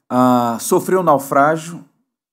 ah, 0.10 0.58
sofreu 0.60 1.02
um 1.02 1.04
naufrágio, 1.04 1.84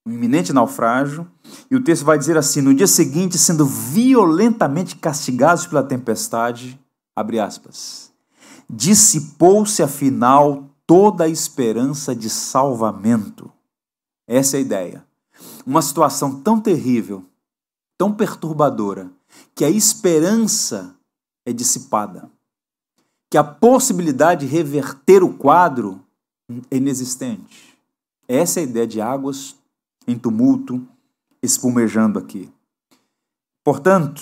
um 0.06 0.12
iminente 0.12 0.52
naufrágio, 0.52 1.26
e 1.70 1.76
o 1.76 1.82
texto 1.82 2.04
vai 2.04 2.18
dizer 2.18 2.38
assim: 2.38 2.60
no 2.60 2.74
dia 2.74 2.86
seguinte, 2.86 3.36
sendo 3.36 3.66
violentamente 3.66 4.96
castigados 4.96 5.66
pela 5.66 5.82
tempestade, 5.82 6.80
abre 7.14 7.38
aspas, 7.38 8.12
dissipou-se 8.68 9.82
afinal 9.82 10.70
toda 10.86 11.24
a 11.24 11.28
esperança 11.28 12.14
de 12.14 12.30
salvamento. 12.30 13.52
Essa 14.26 14.56
é 14.56 14.58
a 14.58 14.62
ideia. 14.62 15.06
Uma 15.66 15.82
situação 15.82 16.40
tão 16.40 16.60
terrível, 16.60 17.24
tão 17.98 18.12
perturbadora, 18.12 19.10
que 19.54 19.64
a 19.64 19.70
esperança 19.70 20.95
é 21.46 21.52
dissipada, 21.52 22.28
que 23.30 23.38
a 23.38 23.44
possibilidade 23.44 24.46
de 24.46 24.52
reverter 24.52 25.22
o 25.22 25.32
quadro 25.32 26.04
é 26.70 26.76
inexistente. 26.76 27.78
Essa 28.28 28.60
é 28.60 28.64
a 28.64 28.66
ideia 28.66 28.86
de 28.86 29.00
águas 29.00 29.56
em 30.06 30.18
tumulto, 30.18 30.86
espumejando 31.40 32.18
aqui. 32.18 32.52
Portanto, 33.64 34.20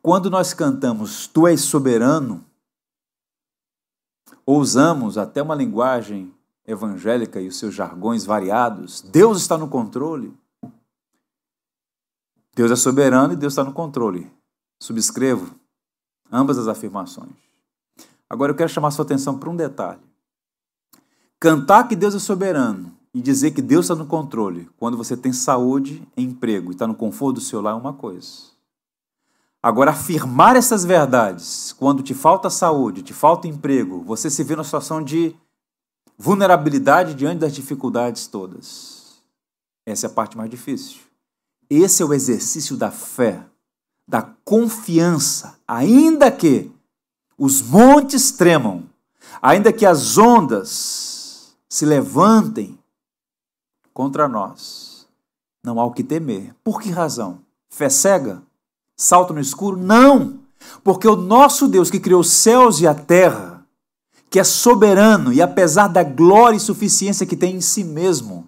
quando 0.00 0.30
nós 0.30 0.54
cantamos 0.54 1.26
Tu 1.26 1.46
és 1.48 1.60
soberano, 1.60 2.44
ou 4.46 4.58
usamos 4.58 5.18
até 5.18 5.42
uma 5.42 5.54
linguagem 5.54 6.32
evangélica 6.66 7.40
e 7.40 7.48
os 7.48 7.58
seus 7.58 7.74
jargões 7.74 8.24
variados, 8.24 9.00
Deus 9.02 9.40
está 9.40 9.58
no 9.58 9.68
controle. 9.68 10.36
Deus 12.54 12.70
é 12.70 12.76
soberano 12.76 13.32
e 13.32 13.36
Deus 13.36 13.52
está 13.52 13.64
no 13.64 13.72
controle. 13.72 14.30
Subscrevo 14.80 15.61
ambas 16.32 16.56
as 16.56 16.66
afirmações. 16.66 17.30
Agora 18.28 18.50
eu 18.50 18.56
quero 18.56 18.70
chamar 18.70 18.90
sua 18.90 19.04
atenção 19.04 19.38
para 19.38 19.50
um 19.50 19.56
detalhe. 19.56 20.00
Cantar 21.38 21.86
que 21.86 21.94
Deus 21.94 22.14
é 22.14 22.18
soberano 22.18 22.92
e 23.12 23.20
dizer 23.20 23.50
que 23.50 23.60
Deus 23.60 23.84
está 23.84 23.94
no 23.94 24.06
controle 24.06 24.70
quando 24.78 24.96
você 24.96 25.16
tem 25.16 25.32
saúde 25.32 26.02
emprego 26.16 26.70
e 26.70 26.74
está 26.74 26.86
no 26.86 26.94
conforto 26.94 27.34
do 27.34 27.40
seu 27.40 27.60
lar 27.60 27.74
é 27.74 27.76
uma 27.76 27.92
coisa. 27.92 28.52
Agora, 29.62 29.92
afirmar 29.92 30.56
essas 30.56 30.84
verdades 30.84 31.72
quando 31.78 32.02
te 32.02 32.14
falta 32.14 32.50
saúde, 32.50 33.02
te 33.02 33.12
falta 33.12 33.46
emprego, 33.46 34.02
você 34.02 34.28
se 34.28 34.42
vê 34.42 34.56
numa 34.56 34.64
situação 34.64 35.02
de 35.02 35.36
vulnerabilidade 36.18 37.14
diante 37.14 37.38
das 37.38 37.54
dificuldades 37.54 38.26
todas. 38.26 39.22
Essa 39.86 40.06
é 40.06 40.10
a 40.10 40.12
parte 40.12 40.36
mais 40.36 40.50
difícil. 40.50 41.00
Esse 41.68 42.02
é 42.02 42.06
o 42.06 42.12
exercício 42.12 42.76
da 42.76 42.90
fé, 42.90 43.44
da 44.12 44.20
confiança, 44.44 45.58
ainda 45.66 46.30
que 46.30 46.70
os 47.38 47.62
montes 47.62 48.30
tremam, 48.30 48.82
ainda 49.40 49.72
que 49.72 49.86
as 49.86 50.18
ondas 50.18 51.56
se 51.66 51.86
levantem 51.86 52.78
contra 53.94 54.28
nós. 54.28 55.08
Não 55.64 55.80
há 55.80 55.86
o 55.86 55.92
que 55.92 56.04
temer. 56.04 56.54
Por 56.62 56.78
que 56.78 56.90
razão? 56.90 57.38
Fé 57.70 57.88
cega? 57.88 58.42
Salto 58.98 59.32
no 59.32 59.40
escuro? 59.40 59.78
Não! 59.78 60.40
Porque 60.84 61.08
o 61.08 61.16
nosso 61.16 61.66
Deus 61.66 61.90
que 61.90 61.98
criou 61.98 62.20
os 62.20 62.30
céus 62.30 62.80
e 62.80 62.86
a 62.86 62.94
terra, 62.94 63.66
que 64.28 64.38
é 64.38 64.44
soberano 64.44 65.32
e 65.32 65.40
apesar 65.40 65.88
da 65.88 66.02
glória 66.02 66.58
e 66.58 66.60
suficiência 66.60 67.24
que 67.24 67.34
tem 67.34 67.56
em 67.56 67.62
si 67.62 67.82
mesmo, 67.82 68.46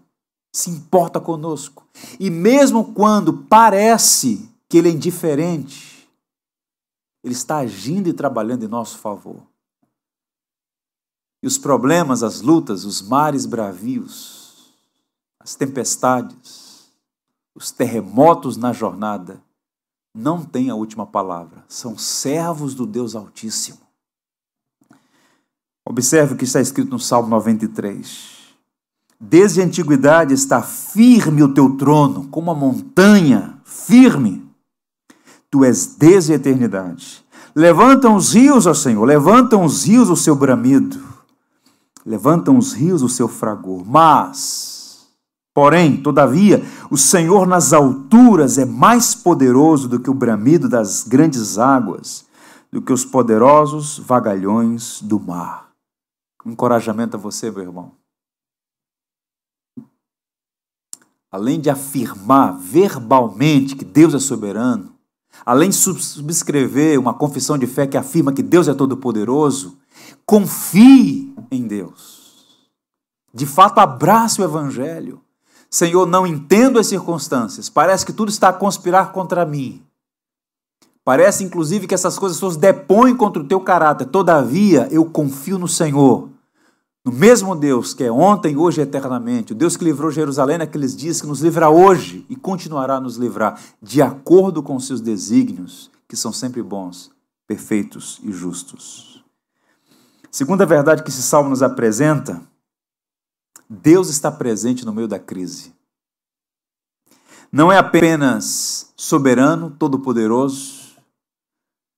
se 0.53 0.69
importa 0.69 1.19
conosco. 1.19 1.87
E 2.21 2.29
mesmo 2.29 2.93
quando 2.93 3.33
parece 3.33 4.53
que 4.75 4.79
ele 4.79 4.89
é 4.89 4.91
indiferente, 4.91 6.11
ele 7.23 7.33
está 7.33 7.59
agindo 7.59 8.09
e 8.09 8.13
trabalhando 8.13 8.65
em 8.65 8.69
nosso 8.69 8.99
favor. 8.99 9.41
E 11.41 11.47
os 11.47 11.57
problemas, 11.57 12.25
as 12.25 12.41
lutas, 12.41 12.85
os 12.85 13.01
mares 13.01 13.47
bravios, 13.47 14.75
as 15.39 15.55
tempestades, 15.55 16.91
os 17.55 17.71
terremotos 17.71 18.57
na 18.57 18.73
jornada, 18.73 19.41
não 20.13 20.45
têm 20.45 20.71
a 20.71 20.75
última 20.75 21.07
palavra. 21.07 21.65
São 21.69 21.97
servos 21.97 22.75
do 22.75 22.85
Deus 22.85 23.15
Altíssimo. 23.15 23.79
Observe 25.87 26.35
o 26.35 26.37
que 26.37 26.47
está 26.47 26.61
escrito 26.61 26.91
no 26.91 26.99
Salmo 26.99 27.29
93. 27.29 28.57
Desde 29.21 29.63
a 29.63 29.65
antiguidade 29.65 30.35
está 30.35 30.61
firme 30.61 31.45
o 31.45 31.55
teu 31.55 31.77
trono, 31.77 32.27
como 32.27 32.51
a 32.51 32.55
montanha, 32.57 33.57
firme. 33.65 34.44
Tu 35.55 35.65
és 35.65 35.87
desde 35.87 36.33
a 36.33 36.35
eternidade. 36.35 37.25
Levantam 37.55 38.17
os 38.17 38.35
rios, 38.35 38.67
ó 38.67 38.75
Senhor, 38.75 39.05
levantam 39.05 39.65
os 39.65 39.85
rios 39.85 40.11
o 40.11 40.17
seu 40.17 40.35
bramido, 40.35 41.01
levantam 42.05 42.59
os 42.59 42.73
rios 42.73 43.03
o 43.03 43.09
seu 43.09 43.29
fragor. 43.29 43.85
Mas 43.87 45.07
Porém, 45.55 46.03
todavia, 46.03 46.65
o 46.91 46.99
Senhor 46.99 47.47
nas 47.47 47.73
alturas 47.73 48.59
é 48.59 48.65
mais 48.65 49.15
poderoso 49.15 49.89
do 49.89 50.01
que 50.01 50.11
o 50.11 50.15
bramido 50.15 50.69
das 50.69 51.05
grandes 51.05 51.57
águas, 51.57 52.27
do 52.73 52.83
que 52.83 52.93
os 52.93 53.05
poderosos 53.05 54.01
vagalhões 54.01 55.01
do 55.01 55.21
mar. 55.21 55.69
encorajamento 56.45 57.17
a 57.17 57.21
você, 57.21 57.49
meu 57.49 57.63
irmão. 57.63 57.93
Além 61.31 61.61
de 61.61 61.71
afirmar 61.71 62.59
verbalmente 62.59 63.77
que 63.77 63.85
Deus 63.85 64.13
é 64.15 64.19
soberano, 64.19 64.94
além 65.45 65.71
de 65.71 65.77
subscrever 65.77 66.99
uma 66.99 67.15
confissão 67.15 67.57
de 67.57 67.67
fé 67.67 67.87
que 67.87 67.97
afirma 67.97 68.33
que 68.33 68.43
Deus 68.43 68.69
é 68.69 68.75
todo-poderoso, 68.75 69.79
confie 70.27 71.35
em 71.51 71.67
Deus. 71.67 72.25
De 73.33 73.47
fato, 73.47 73.79
abrace 73.79 74.41
o 74.41 74.45
Evangelho. 74.45 75.21
Senhor, 75.71 76.07
não 76.07 76.27
entendo 76.27 76.79
as 76.79 76.87
circunstâncias, 76.87 77.69
parece 77.69 78.07
que 78.07 78.13
tudo 78.13 78.29
está 78.29 78.51
a 78.51 78.53
conspirar 78.53 79.11
contra 79.11 79.45
mim. 79.45 79.83
Parece, 81.05 81.45
inclusive, 81.45 81.87
que 81.87 81.95
essas 81.95 82.19
coisas 82.19 82.39
todas 82.39 82.57
depõem 82.57 83.15
contra 83.15 83.43
o 83.43 83.47
teu 83.47 83.61
caráter. 83.61 84.07
Todavia, 84.07 84.89
eu 84.91 85.05
confio 85.05 85.59
no 85.59 85.69
Senhor, 85.69 86.31
no 87.05 87.13
mesmo 87.13 87.55
Deus 87.55 87.93
que 87.93 88.05
é 88.05 88.11
ontem, 88.11 88.57
hoje 88.57 88.81
e 88.81 88.85
eternamente, 88.85 89.53
o 89.53 89.55
Deus 89.55 89.77
que 89.77 89.85
livrou 89.85 90.11
Jerusalém 90.11 90.59
naqueles 90.59 90.97
dias, 90.97 91.21
que 91.21 91.27
nos 91.27 91.41
livra 91.41 91.69
hoje 91.69 92.25
e 92.29 92.37
continuará 92.37 92.97
a 92.97 93.01
nos 93.01 93.17
livrar, 93.17 93.61
de 93.83 94.01
acordo 94.01 94.63
com 94.63 94.81
seus 94.81 95.01
desígnios, 95.01 95.91
que 96.09 96.17
são 96.17 96.33
sempre 96.33 96.63
bons, 96.63 97.11
perfeitos 97.47 98.21
e 98.23 98.33
justos. 98.33 99.23
Segunda 100.31 100.65
verdade 100.65 101.03
que 101.03 101.11
esse 101.11 101.23
salmo 101.23 101.51
nos 101.51 101.63
apresenta 101.63 102.43
Deus 103.69 104.09
está 104.09 104.31
presente 104.31 104.85
no 104.85 104.93
meio 104.93 105.09
da 105.09 105.19
crise. 105.19 105.73
Não 107.51 107.71
é 107.71 107.79
apenas 107.79 108.93
soberano, 108.97 109.71
todo-poderoso, 109.71 110.97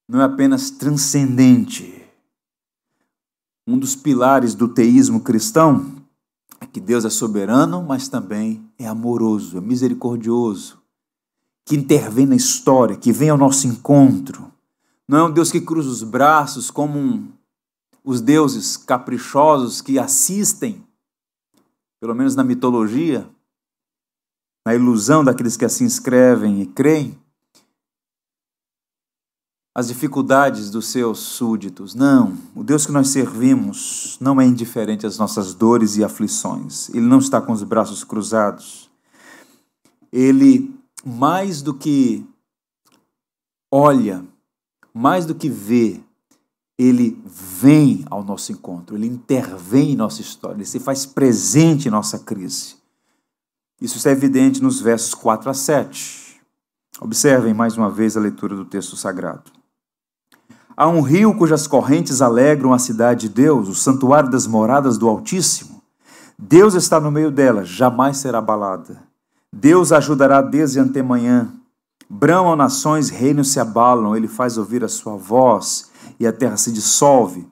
não 0.09 0.21
é 0.21 0.25
apenas 0.25 0.71
transcendente. 0.71 1.96
Um 3.67 3.79
dos 3.79 3.97
pilares 3.97 4.55
do 4.55 4.69
teísmo 4.69 5.21
cristão 5.21 5.97
é 6.61 6.67
que 6.67 6.81
Deus 6.81 7.05
é 7.05 7.11
soberano, 7.11 7.83
mas 7.83 8.09
também 8.09 8.65
é 8.79 8.87
amoroso, 8.87 9.59
é 9.59 9.61
misericordioso, 9.61 10.79
que 11.65 11.77
intervém 11.77 12.27
na 12.27 12.37
história, 12.37 12.97
que 12.97 13.13
vem 13.13 13.31
ao 13.31 13.37
nosso 13.37 13.67
encontro. 13.67 14.53
Não 15.09 15.19
é 15.19 15.25
um 15.25 15.33
Deus 15.33 15.51
que 15.51 15.61
cruza 15.61 15.89
os 15.89 16.03
braços 16.03 16.71
como 16.71 16.99
um, 16.99 17.29
os 18.05 18.21
deuses 18.21 18.77
caprichosos 18.77 19.81
que 19.81 19.99
assistem 19.99 20.87
pelo 22.01 22.15
menos 22.15 22.37
na 22.37 22.45
mitologia, 22.45 23.29
na 24.65 24.75
ilusão 24.75 25.25
daqueles 25.25 25.57
que 25.57 25.65
assim 25.65 25.85
escrevem 25.85 26.61
e 26.63 26.67
creem, 26.67 27.19
as 29.77 29.89
dificuldades 29.89 30.71
dos 30.71 30.87
seus 30.87 31.19
súditos. 31.19 31.95
Não, 31.95 32.35
o 32.55 32.65
Deus 32.65 32.87
que 32.87 32.93
nós 32.93 33.11
servimos 33.11 34.17
não 34.19 34.41
é 34.41 34.47
indiferente 34.47 35.05
às 35.05 35.19
nossas 35.19 35.53
dores 35.53 35.99
e 35.99 36.03
aflições. 36.03 36.89
Ele 36.89 37.03
não 37.03 37.19
está 37.19 37.43
com 37.43 37.53
os 37.53 37.63
braços 37.63 38.03
cruzados. 38.03 38.91
Ele, 40.11 40.75
mais 41.05 41.61
do 41.61 41.75
que 41.75 42.27
olha, 43.71 44.25
mais 44.95 45.27
do 45.27 45.35
que 45.35 45.51
vê, 45.51 46.01
ele 46.79 47.23
vem 47.27 48.03
ao 48.09 48.25
nosso 48.25 48.53
encontro, 48.53 48.97
ele 48.97 49.07
intervém 49.07 49.91
em 49.91 49.97
nossa 49.97 50.23
história, 50.23 50.57
ele 50.57 50.65
se 50.65 50.81
faz 50.81 51.05
presente 51.05 51.89
em 51.89 51.91
nossa 51.91 52.19
crise. 52.19 52.77
Isso 53.79 53.99
está 53.99 54.11
evidente 54.11 54.63
nos 54.63 54.81
versos 54.81 55.13
4 55.13 55.51
a 55.51 55.55
7. 55.55 56.41
Observem 56.99 57.53
mais 57.53 57.77
uma 57.77 57.91
vez 57.91 58.17
a 58.17 58.21
leitura 58.21 58.57
do 58.57 58.65
texto 58.65 58.97
sagrado. 58.97 59.55
Há 60.77 60.87
um 60.87 61.01
rio 61.01 61.35
cujas 61.35 61.67
correntes 61.67 62.21
alegram 62.21 62.75
a 62.75 62.79
cidade 62.79 63.23
de 63.23 63.29
Deus, 63.31 63.69
o 63.69 63.75
santuário 63.75 64.31
das 64.31 64.47
moradas 64.47 64.99
do 64.99 65.09
Altíssimo. 65.09 65.83
Deus 66.39 66.75
está 66.75 67.01
no 67.01 67.11
meio 67.11 67.31
dela, 67.31 67.65
jamais 67.65 68.19
será 68.19 68.39
abalada. 68.39 69.03
Deus 69.51 69.91
ajudará 69.91 70.43
desde 70.43 70.79
antemanhã. 70.79 71.51
Bramam 72.11 72.55
nações, 72.55 73.09
reinos 73.09 73.53
se 73.53 73.59
abalam, 73.59 74.15
ele 74.15 74.29
faz 74.29 74.59
ouvir 74.59 74.85
a 74.85 74.89
sua 74.89 75.17
voz 75.17 75.91
e 76.21 76.27
a 76.27 76.33
terra 76.33 76.59
se 76.59 76.71
dissolve. 76.71 77.49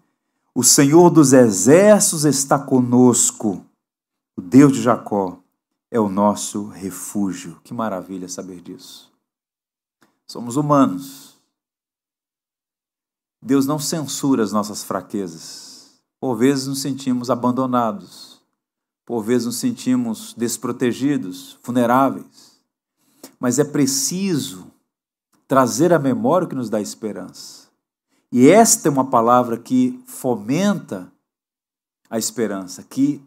O 0.55 0.63
Senhor 0.63 1.09
dos 1.09 1.33
exércitos 1.33 2.27
está 2.27 2.59
conosco. 2.59 3.65
O 4.37 4.43
Deus 4.43 4.73
de 4.73 4.83
Jacó 4.83 5.39
é 5.91 5.99
o 5.99 6.11
nosso 6.11 6.69
refúgio. 6.69 7.57
Que 7.65 7.73
maravilha 7.73 8.29
saber 8.29 8.61
disso. 8.61 9.11
Somos 10.27 10.57
humanos. 10.57 11.34
Deus 13.45 13.67
não 13.67 13.79
censura 13.79 14.43
as 14.43 14.53
nossas 14.53 14.83
fraquezas. 14.83 16.01
Por 16.19 16.35
vezes 16.35 16.67
nos 16.67 16.81
sentimos 16.81 17.29
abandonados. 17.29 18.41
Por 19.05 19.23
vezes 19.23 19.45
nos 19.45 19.57
sentimos 19.57 20.33
desprotegidos, 20.35 21.59
vulneráveis. 21.63 22.59
Mas 23.39 23.59
é 23.59 23.65
preciso 23.65 24.67
trazer 25.47 25.93
à 25.93 25.99
memória 25.99 26.47
o 26.47 26.49
que 26.49 26.55
nos 26.55 26.71
dá 26.71 26.81
esperança. 26.81 27.69
E 28.33 28.49
esta 28.49 28.89
é 28.89 28.91
uma 28.91 29.05
palavra 29.05 29.59
que 29.59 30.03
fomenta 30.07 31.13
a 32.09 32.19
esperança, 32.19 32.83
que 32.83 33.23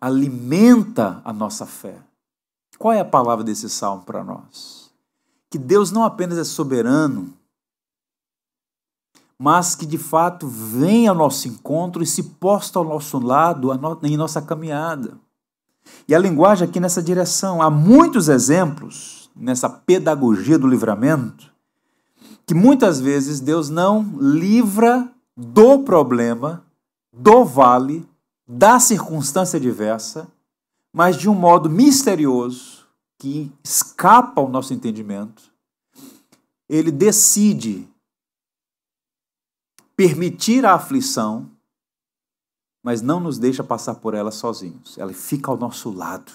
alimenta 0.00 1.20
a 1.22 1.32
nossa 1.32 1.66
fé. 1.66 1.98
Qual 2.78 2.94
é 2.94 3.00
a 3.00 3.04
palavra 3.04 3.44
desse 3.44 3.68
salmo 3.68 4.02
para 4.04 4.24
nós? 4.24 4.90
Que 5.50 5.58
Deus 5.58 5.90
não 5.90 6.04
apenas 6.04 6.38
é 6.38 6.44
soberano, 6.44 7.37
mas 9.38 9.74
que 9.74 9.86
de 9.86 9.98
fato 9.98 10.48
vem 10.48 11.06
ao 11.06 11.14
nosso 11.14 11.46
encontro 11.46 12.02
e 12.02 12.06
se 12.06 12.22
posta 12.22 12.78
ao 12.78 12.84
nosso 12.84 13.18
lado 13.18 13.70
em 14.02 14.16
nossa 14.16 14.42
caminhada. 14.42 15.16
E 16.08 16.14
a 16.14 16.18
linguagem 16.18 16.66
aqui 16.66 16.80
nessa 16.80 17.02
direção. 17.02 17.62
Há 17.62 17.70
muitos 17.70 18.28
exemplos 18.28 19.30
nessa 19.36 19.68
pedagogia 19.70 20.58
do 20.58 20.66
livramento 20.66 21.52
que 22.44 22.54
muitas 22.54 22.98
vezes 22.98 23.40
Deus 23.40 23.68
não 23.68 24.16
livra 24.18 25.06
do 25.36 25.80
problema, 25.80 26.64
do 27.12 27.44
vale, 27.44 28.08
da 28.46 28.80
circunstância 28.80 29.60
diversa, 29.60 30.26
mas 30.90 31.16
de 31.16 31.28
um 31.28 31.34
modo 31.34 31.68
misterioso 31.68 32.86
que 33.18 33.52
escapa 33.62 34.40
ao 34.40 34.48
nosso 34.48 34.72
entendimento. 34.72 35.42
Ele 36.66 36.90
decide 36.90 37.86
permitir 39.98 40.64
a 40.64 40.74
aflição, 40.74 41.50
mas 42.84 43.02
não 43.02 43.18
nos 43.18 43.36
deixa 43.36 43.64
passar 43.64 43.96
por 43.96 44.14
ela 44.14 44.30
sozinhos. 44.30 44.96
Ela 44.96 45.12
fica 45.12 45.50
ao 45.50 45.56
nosso 45.56 45.90
lado. 45.90 46.30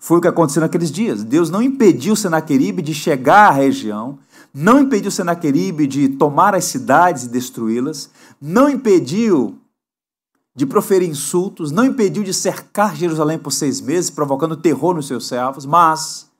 Foi 0.00 0.16
o 0.16 0.20
que 0.22 0.26
aconteceu 0.26 0.62
naqueles 0.62 0.90
dias. 0.90 1.22
Deus 1.22 1.50
não 1.50 1.60
impediu 1.60 2.16
Senaqueribe 2.16 2.80
de 2.80 2.94
chegar 2.94 3.48
à 3.48 3.50
região, 3.50 4.18
não 4.54 4.80
impediu 4.80 5.10
Senaqueribe 5.10 5.86
de 5.86 6.08
tomar 6.08 6.54
as 6.54 6.64
cidades 6.64 7.24
e 7.24 7.28
destruí-las, 7.28 8.08
não 8.40 8.70
impediu 8.70 9.58
de 10.56 10.64
proferir 10.64 11.06
insultos, 11.06 11.70
não 11.70 11.84
impediu 11.84 12.22
de 12.22 12.32
cercar 12.32 12.96
Jerusalém 12.96 13.38
por 13.38 13.50
seis 13.50 13.82
meses, 13.82 14.08
provocando 14.08 14.56
terror 14.56 14.94
nos 14.94 15.06
seus 15.06 15.28
servos, 15.28 15.66
mas 15.66 16.30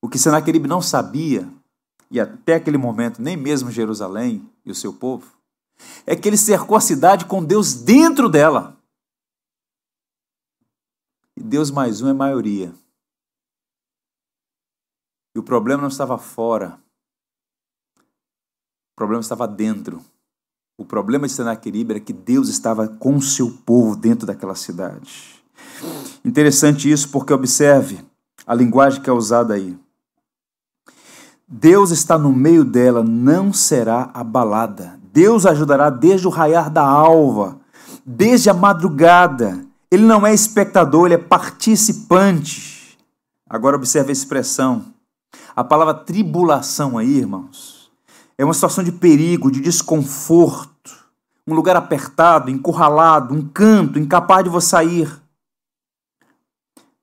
o 0.00 0.08
que 0.08 0.16
Senaqueribe 0.16 0.68
não 0.68 0.80
sabia, 0.80 1.48
e 2.08 2.20
até 2.20 2.54
aquele 2.54 2.78
momento 2.78 3.20
nem 3.20 3.36
mesmo 3.36 3.68
Jerusalém 3.68 4.48
e 4.64 4.70
o 4.70 4.76
seu 4.76 4.92
povo, 4.92 5.37
é 6.06 6.16
que 6.16 6.28
ele 6.28 6.36
cercou 6.36 6.76
a 6.76 6.80
cidade 6.80 7.24
com 7.24 7.44
Deus 7.44 7.74
dentro 7.74 8.28
dela. 8.28 8.76
E 11.36 11.42
Deus 11.42 11.70
mais 11.70 12.00
um 12.02 12.08
é 12.08 12.12
maioria. 12.12 12.72
E 15.34 15.38
o 15.38 15.42
problema 15.42 15.82
não 15.82 15.88
estava 15.88 16.18
fora, 16.18 16.80
o 17.96 18.96
problema 18.96 19.20
estava 19.20 19.46
dentro. 19.46 20.02
O 20.76 20.84
problema 20.84 21.26
de 21.26 21.32
Senaqueribe 21.32 21.94
era 21.94 22.00
que 22.00 22.12
Deus 22.12 22.48
estava 22.48 22.86
com 22.86 23.16
o 23.16 23.22
seu 23.22 23.50
povo 23.50 23.96
dentro 23.96 24.26
daquela 24.26 24.54
cidade. 24.54 25.42
Interessante 26.24 26.90
isso 26.90 27.08
porque 27.10 27.32
observe 27.32 28.04
a 28.46 28.54
linguagem 28.54 29.02
que 29.02 29.10
é 29.10 29.12
usada 29.12 29.54
aí. 29.54 29.78
Deus 31.46 31.90
está 31.90 32.18
no 32.18 32.32
meio 32.32 32.64
dela, 32.64 33.02
não 33.02 33.52
será 33.52 34.10
abalada. 34.14 34.97
Deus 35.18 35.44
ajudará 35.46 35.90
desde 35.90 36.28
o 36.28 36.30
raiar 36.30 36.70
da 36.70 36.86
alva, 36.86 37.58
desde 38.06 38.48
a 38.48 38.54
madrugada. 38.54 39.66
Ele 39.90 40.04
não 40.04 40.24
é 40.24 40.32
espectador, 40.32 41.06
ele 41.06 41.14
é 41.14 41.18
participante. 41.18 42.96
Agora 43.50 43.74
observe 43.74 44.10
a 44.10 44.12
expressão. 44.12 44.94
A 45.56 45.64
palavra 45.64 45.92
tribulação 45.92 46.96
aí, 46.96 47.16
irmãos, 47.16 47.90
é 48.38 48.44
uma 48.44 48.54
situação 48.54 48.84
de 48.84 48.92
perigo, 48.92 49.50
de 49.50 49.60
desconforto, 49.60 50.96
um 51.44 51.52
lugar 51.52 51.74
apertado, 51.74 52.48
encurralado, 52.48 53.34
um 53.34 53.42
canto, 53.42 53.98
incapaz 53.98 54.44
de 54.44 54.50
você 54.50 54.68
sair. 54.68 55.20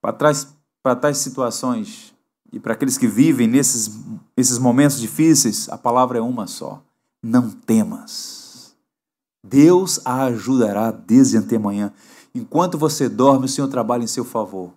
Para 0.01 0.13
trás, 0.13 0.55
para 0.81 0.95
tais 0.95 1.17
situações 1.17 2.13
e 2.49 2.61
para 2.61 2.75
aqueles 2.75 2.97
que 2.97 3.07
vivem 3.07 3.45
nesses, 3.45 3.91
nesses 4.37 4.57
momentos 4.57 5.01
difíceis, 5.01 5.67
a 5.67 5.77
palavra 5.77 6.17
é 6.17 6.21
uma 6.21 6.47
só: 6.47 6.81
não 7.25 7.49
temas. 7.49 8.75
Deus 9.43 9.99
a 10.05 10.25
ajudará 10.25 10.91
desde 10.91 11.37
antemanhã. 11.37 11.91
Enquanto 12.33 12.77
você 12.77 13.09
dorme, 13.09 13.45
o 13.45 13.49
Senhor 13.49 13.67
trabalha 13.67 14.03
em 14.03 14.07
seu 14.07 14.23
favor. 14.23 14.71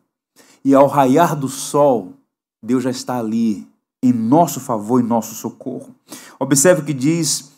E 0.64 0.74
ao 0.74 0.86
raiar 0.86 1.36
do 1.36 1.48
sol, 1.48 2.14
Deus 2.62 2.82
já 2.82 2.90
está 2.90 3.18
ali 3.18 3.68
em 4.02 4.12
nosso 4.12 4.60
favor, 4.60 5.00
em 5.00 5.06
nosso 5.06 5.34
socorro. 5.34 5.94
Observe 6.40 6.80
o 6.80 6.84
que 6.84 6.94
diz 6.94 7.50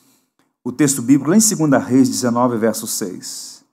o 0.65 0.73
texto 0.73 1.01
bíblico 1.03 1.31
lá 1.31 1.37
em 1.37 1.69
2 1.69 1.85
Reis 1.85 2.09
19, 2.09 2.59
verso 2.59 2.87
6. 2.87 3.65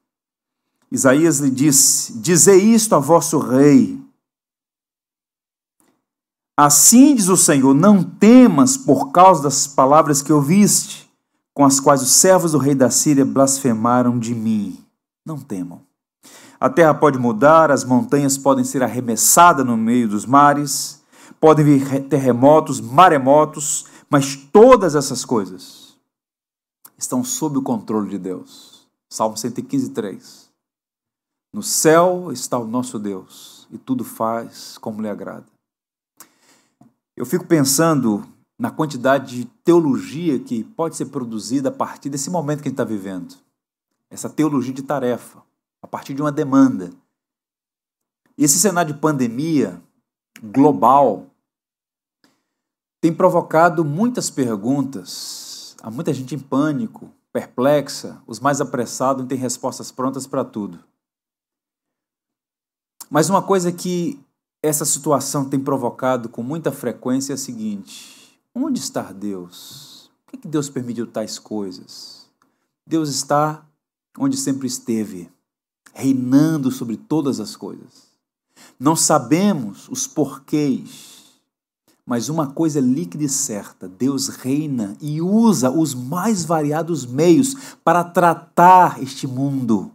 Isaías 0.92 1.40
lhe 1.40 1.50
disse: 1.50 2.14
Dizei 2.14 2.62
isto 2.62 2.94
a 2.94 3.00
vosso 3.00 3.40
rei. 3.40 4.00
Assim 6.56 7.16
diz 7.16 7.28
o 7.28 7.38
Senhor: 7.38 7.74
Não 7.74 8.04
temas 8.04 8.78
por 8.78 9.12
causa 9.12 9.44
das 9.44 9.68
palavras 9.68 10.22
que 10.22 10.32
ouviste, 10.32 11.07
com 11.58 11.66
as 11.66 11.80
quais 11.80 12.04
os 12.04 12.10
servos 12.10 12.52
do 12.52 12.60
rei 12.60 12.76
da 12.76 12.92
Síria 12.92 13.26
blasfemaram 13.26 14.20
de 14.20 14.36
mim. 14.36 14.78
Não 15.26 15.40
temam. 15.40 15.82
A 16.60 16.70
terra 16.70 16.94
pode 16.94 17.18
mudar, 17.18 17.72
as 17.72 17.84
montanhas 17.84 18.38
podem 18.38 18.64
ser 18.64 18.84
arremessadas 18.84 19.66
no 19.66 19.76
meio 19.76 20.08
dos 20.08 20.24
mares, 20.24 21.02
podem 21.40 21.66
vir 21.66 22.08
terremotos, 22.10 22.80
maremotos, 22.80 23.88
mas 24.08 24.36
todas 24.36 24.94
essas 24.94 25.26
coisas 25.26 25.98
estão 26.96 27.24
sob 27.24 27.58
o 27.58 27.64
controle 27.64 28.12
de 28.12 28.20
Deus. 28.20 28.88
Salmo 29.10 29.36
115, 29.36 29.90
3. 29.90 30.52
No 31.52 31.64
céu 31.64 32.32
está 32.32 32.60
o 32.60 32.68
nosso 32.68 33.00
Deus 33.00 33.68
e 33.72 33.80
tudo 33.80 34.04
faz 34.04 34.78
como 34.78 35.02
lhe 35.02 35.10
agrada. 35.10 35.48
Eu 37.16 37.26
fico 37.26 37.48
pensando 37.48 38.24
na 38.58 38.72
quantidade 38.72 39.38
de 39.38 39.46
teologia 39.64 40.40
que 40.40 40.64
pode 40.64 40.96
ser 40.96 41.08
produzida 41.08 41.70
a 41.70 41.72
partir 41.72 42.10
desse 42.10 42.30
momento 42.30 42.62
que 42.62 42.68
a 42.68 42.70
gente 42.70 42.74
está 42.74 42.84
vivendo. 42.84 43.36
Essa 44.10 44.30
teologia 44.30 44.74
de 44.74 44.82
tarefa, 44.82 45.44
a 45.82 45.88
partir 45.88 46.14
de 46.14 46.22
uma 46.22 46.32
demanda. 46.32 46.92
E 48.38 48.44
esse 48.44 48.60
cenário 48.60 48.94
de 48.94 49.00
pandemia 49.00 49.82
global 50.42 51.28
tem 53.00 53.14
provocado 53.14 53.86
muitas 53.86 54.30
perguntas, 54.30 55.76
há 55.82 55.92
muita 55.92 56.14
gente 56.14 56.34
em 56.34 56.40
pânico, 56.40 57.12
perplexa, 57.32 58.22
os 58.26 58.40
mais 58.40 58.60
apressados 58.60 59.22
não 59.22 59.28
têm 59.28 59.38
respostas 59.38 59.92
prontas 59.92 60.26
para 60.26 60.44
tudo. 60.44 60.84
Mas 63.10 63.30
uma 63.30 63.42
coisa 63.42 63.72
que 63.72 64.20
essa 64.62 64.84
situação 64.84 65.48
tem 65.48 65.60
provocado 65.60 66.28
com 66.28 66.42
muita 66.42 66.72
frequência 66.72 67.34
é 67.34 67.36
a 67.36 67.38
seguinte: 67.38 68.17
onde 68.66 68.80
está 68.80 69.12
Deus? 69.12 70.10
Por 70.26 70.40
que 70.40 70.48
Deus 70.48 70.70
permitiu 70.70 71.08
tais 71.08 71.38
coisas? 71.38 72.28
Deus 72.86 73.10
está 73.10 73.66
onde 74.18 74.36
sempre 74.36 74.68
esteve, 74.68 75.30
reinando 75.94 76.72
sobre 76.72 76.98
todas 76.98 77.40
as 77.40 77.56
coisas. 77.56 78.08
Não 78.80 78.96
sabemos 78.96 79.88
os 79.90 80.08
porquês, 80.08 81.18
mas 82.06 82.30
uma 82.30 82.48
coisa 82.48 82.80
é 82.80 82.82
líquida 82.82 83.24
e 83.24 83.30
certa: 83.30 83.88
Deus 83.88 84.28
reina 84.28 84.96
e 85.02 85.22
usa 85.22 85.70
os 85.70 85.94
mais 85.94 86.44
variados 86.46 87.06
meios 87.06 87.56
para 87.84 88.04
tratar 88.04 89.02
este 89.02 89.28
mundo, 89.28 89.92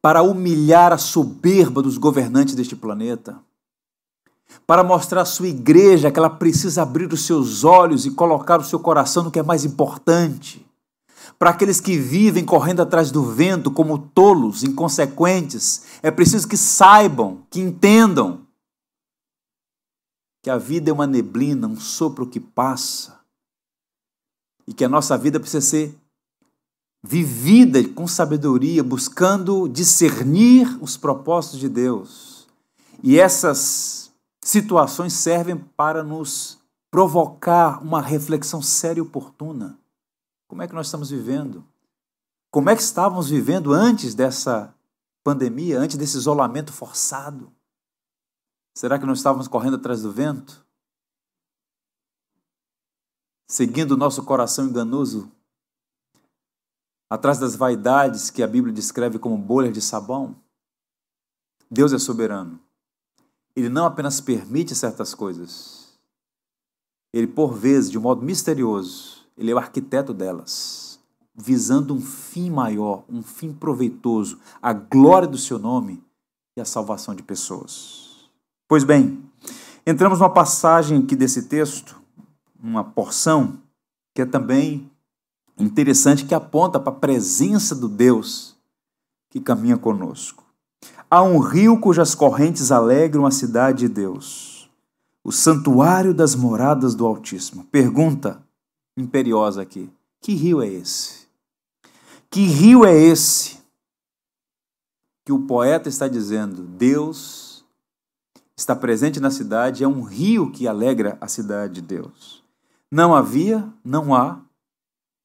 para 0.00 0.22
humilhar 0.22 0.92
a 0.92 0.98
soberba 0.98 1.82
dos 1.82 1.98
governantes 1.98 2.54
deste 2.54 2.76
planeta, 2.76 3.40
para 4.66 4.82
mostrar 4.82 5.22
à 5.22 5.24
sua 5.24 5.48
igreja 5.48 6.10
que 6.10 6.18
ela 6.18 6.30
precisa 6.30 6.82
abrir 6.82 7.12
os 7.12 7.24
seus 7.24 7.64
olhos 7.64 8.04
e 8.04 8.10
colocar 8.10 8.60
o 8.60 8.64
seu 8.64 8.80
coração 8.80 9.24
no 9.24 9.30
que 9.30 9.38
é 9.38 9.42
mais 9.42 9.64
importante. 9.64 10.66
Para 11.38 11.50
aqueles 11.50 11.80
que 11.80 11.98
vivem 11.98 12.44
correndo 12.44 12.80
atrás 12.80 13.10
do 13.10 13.22
vento 13.22 13.70
como 13.70 13.98
tolos, 13.98 14.64
inconsequentes, 14.64 15.82
é 16.02 16.10
preciso 16.10 16.48
que 16.48 16.56
saibam, 16.56 17.42
que 17.50 17.60
entendam 17.60 18.46
que 20.42 20.50
a 20.50 20.56
vida 20.56 20.90
é 20.90 20.92
uma 20.92 21.06
neblina, 21.06 21.66
um 21.66 21.78
sopro 21.78 22.26
que 22.26 22.40
passa, 22.40 23.18
e 24.66 24.72
que 24.72 24.84
a 24.84 24.88
nossa 24.88 25.18
vida 25.18 25.38
precisa 25.38 25.60
ser 25.60 25.94
vivida 27.02 27.86
com 27.88 28.06
sabedoria, 28.08 28.82
buscando 28.82 29.68
discernir 29.68 30.76
os 30.80 30.96
propósitos 30.96 31.60
de 31.60 31.68
Deus. 31.68 32.46
E 33.02 33.18
essas 33.18 34.05
situações 34.46 35.12
servem 35.12 35.58
para 35.58 36.04
nos 36.04 36.58
provocar 36.88 37.82
uma 37.82 38.00
reflexão 38.00 38.62
séria 38.62 39.00
e 39.00 39.02
oportuna. 39.02 39.76
Como 40.46 40.62
é 40.62 40.68
que 40.68 40.74
nós 40.74 40.86
estamos 40.86 41.10
vivendo? 41.10 41.66
Como 42.48 42.70
é 42.70 42.76
que 42.76 42.82
estávamos 42.82 43.28
vivendo 43.28 43.72
antes 43.72 44.14
dessa 44.14 44.72
pandemia, 45.24 45.80
antes 45.80 45.96
desse 45.96 46.16
isolamento 46.16 46.72
forçado? 46.72 47.52
Será 48.78 49.00
que 49.00 49.04
não 49.04 49.14
estávamos 49.14 49.48
correndo 49.48 49.76
atrás 49.76 50.02
do 50.02 50.12
vento? 50.12 50.64
Seguindo 53.50 53.92
o 53.92 53.96
nosso 53.96 54.22
coração 54.22 54.66
enganoso? 54.66 55.30
Atrás 57.10 57.38
das 57.38 57.56
vaidades 57.56 58.30
que 58.30 58.44
a 58.44 58.46
Bíblia 58.46 58.72
descreve 58.72 59.18
como 59.18 59.36
bolhas 59.36 59.72
de 59.72 59.82
sabão? 59.82 60.36
Deus 61.68 61.92
é 61.92 61.98
soberano. 61.98 62.65
Ele 63.56 63.70
não 63.70 63.86
apenas 63.86 64.20
permite 64.20 64.74
certas 64.74 65.14
coisas, 65.14 65.86
ele, 67.12 67.26
por 67.26 67.54
vezes, 67.54 67.90
de 67.90 67.98
um 67.98 68.02
modo 68.02 68.22
misterioso, 68.22 69.26
ele 69.38 69.50
é 69.50 69.54
o 69.54 69.58
arquiteto 69.58 70.12
delas, 70.12 71.00
visando 71.34 71.94
um 71.94 72.00
fim 72.00 72.50
maior, 72.50 73.04
um 73.08 73.22
fim 73.22 73.54
proveitoso, 73.54 74.38
a 74.60 74.74
glória 74.74 75.26
do 75.26 75.38
seu 75.38 75.58
nome 75.58 76.04
e 76.56 76.60
a 76.60 76.64
salvação 76.66 77.14
de 77.14 77.22
pessoas. 77.22 78.30
Pois 78.68 78.84
bem, 78.84 79.22
entramos 79.86 80.18
numa 80.18 80.28
passagem 80.28 80.98
aqui 80.98 81.16
desse 81.16 81.44
texto, 81.44 81.98
uma 82.62 82.84
porção 82.84 83.58
que 84.14 84.22
é 84.22 84.26
também 84.26 84.90
interessante, 85.58 86.24
que 86.24 86.34
aponta 86.34 86.78
para 86.78 86.92
a 86.92 86.96
presença 86.96 87.74
do 87.74 87.88
Deus 87.88 88.56
que 89.30 89.40
caminha 89.40 89.76
conosco. 89.76 90.45
Há 91.08 91.22
um 91.22 91.38
rio 91.38 91.78
cujas 91.78 92.14
correntes 92.14 92.72
alegram 92.72 93.24
a 93.26 93.30
cidade 93.30 93.80
de 93.80 93.88
Deus, 93.88 94.68
o 95.22 95.30
santuário 95.30 96.12
das 96.12 96.34
moradas 96.34 96.94
do 96.94 97.06
Altíssimo. 97.06 97.64
Pergunta 97.64 98.42
imperiosa 98.96 99.62
aqui: 99.62 99.88
que 100.20 100.34
rio 100.34 100.60
é 100.60 100.68
esse? 100.68 101.26
Que 102.28 102.40
rio 102.46 102.84
é 102.84 102.92
esse 102.92 103.58
que 105.24 105.32
o 105.32 105.46
poeta 105.46 105.88
está 105.88 106.08
dizendo? 106.08 106.62
Deus 106.62 107.64
está 108.56 108.74
presente 108.74 109.20
na 109.20 109.30
cidade, 109.30 109.84
é 109.84 109.88
um 109.88 110.02
rio 110.02 110.50
que 110.50 110.66
alegra 110.66 111.16
a 111.20 111.28
cidade 111.28 111.74
de 111.74 111.82
Deus. 111.82 112.42
Não 112.90 113.14
havia, 113.14 113.68
não 113.84 114.14
há, 114.14 114.40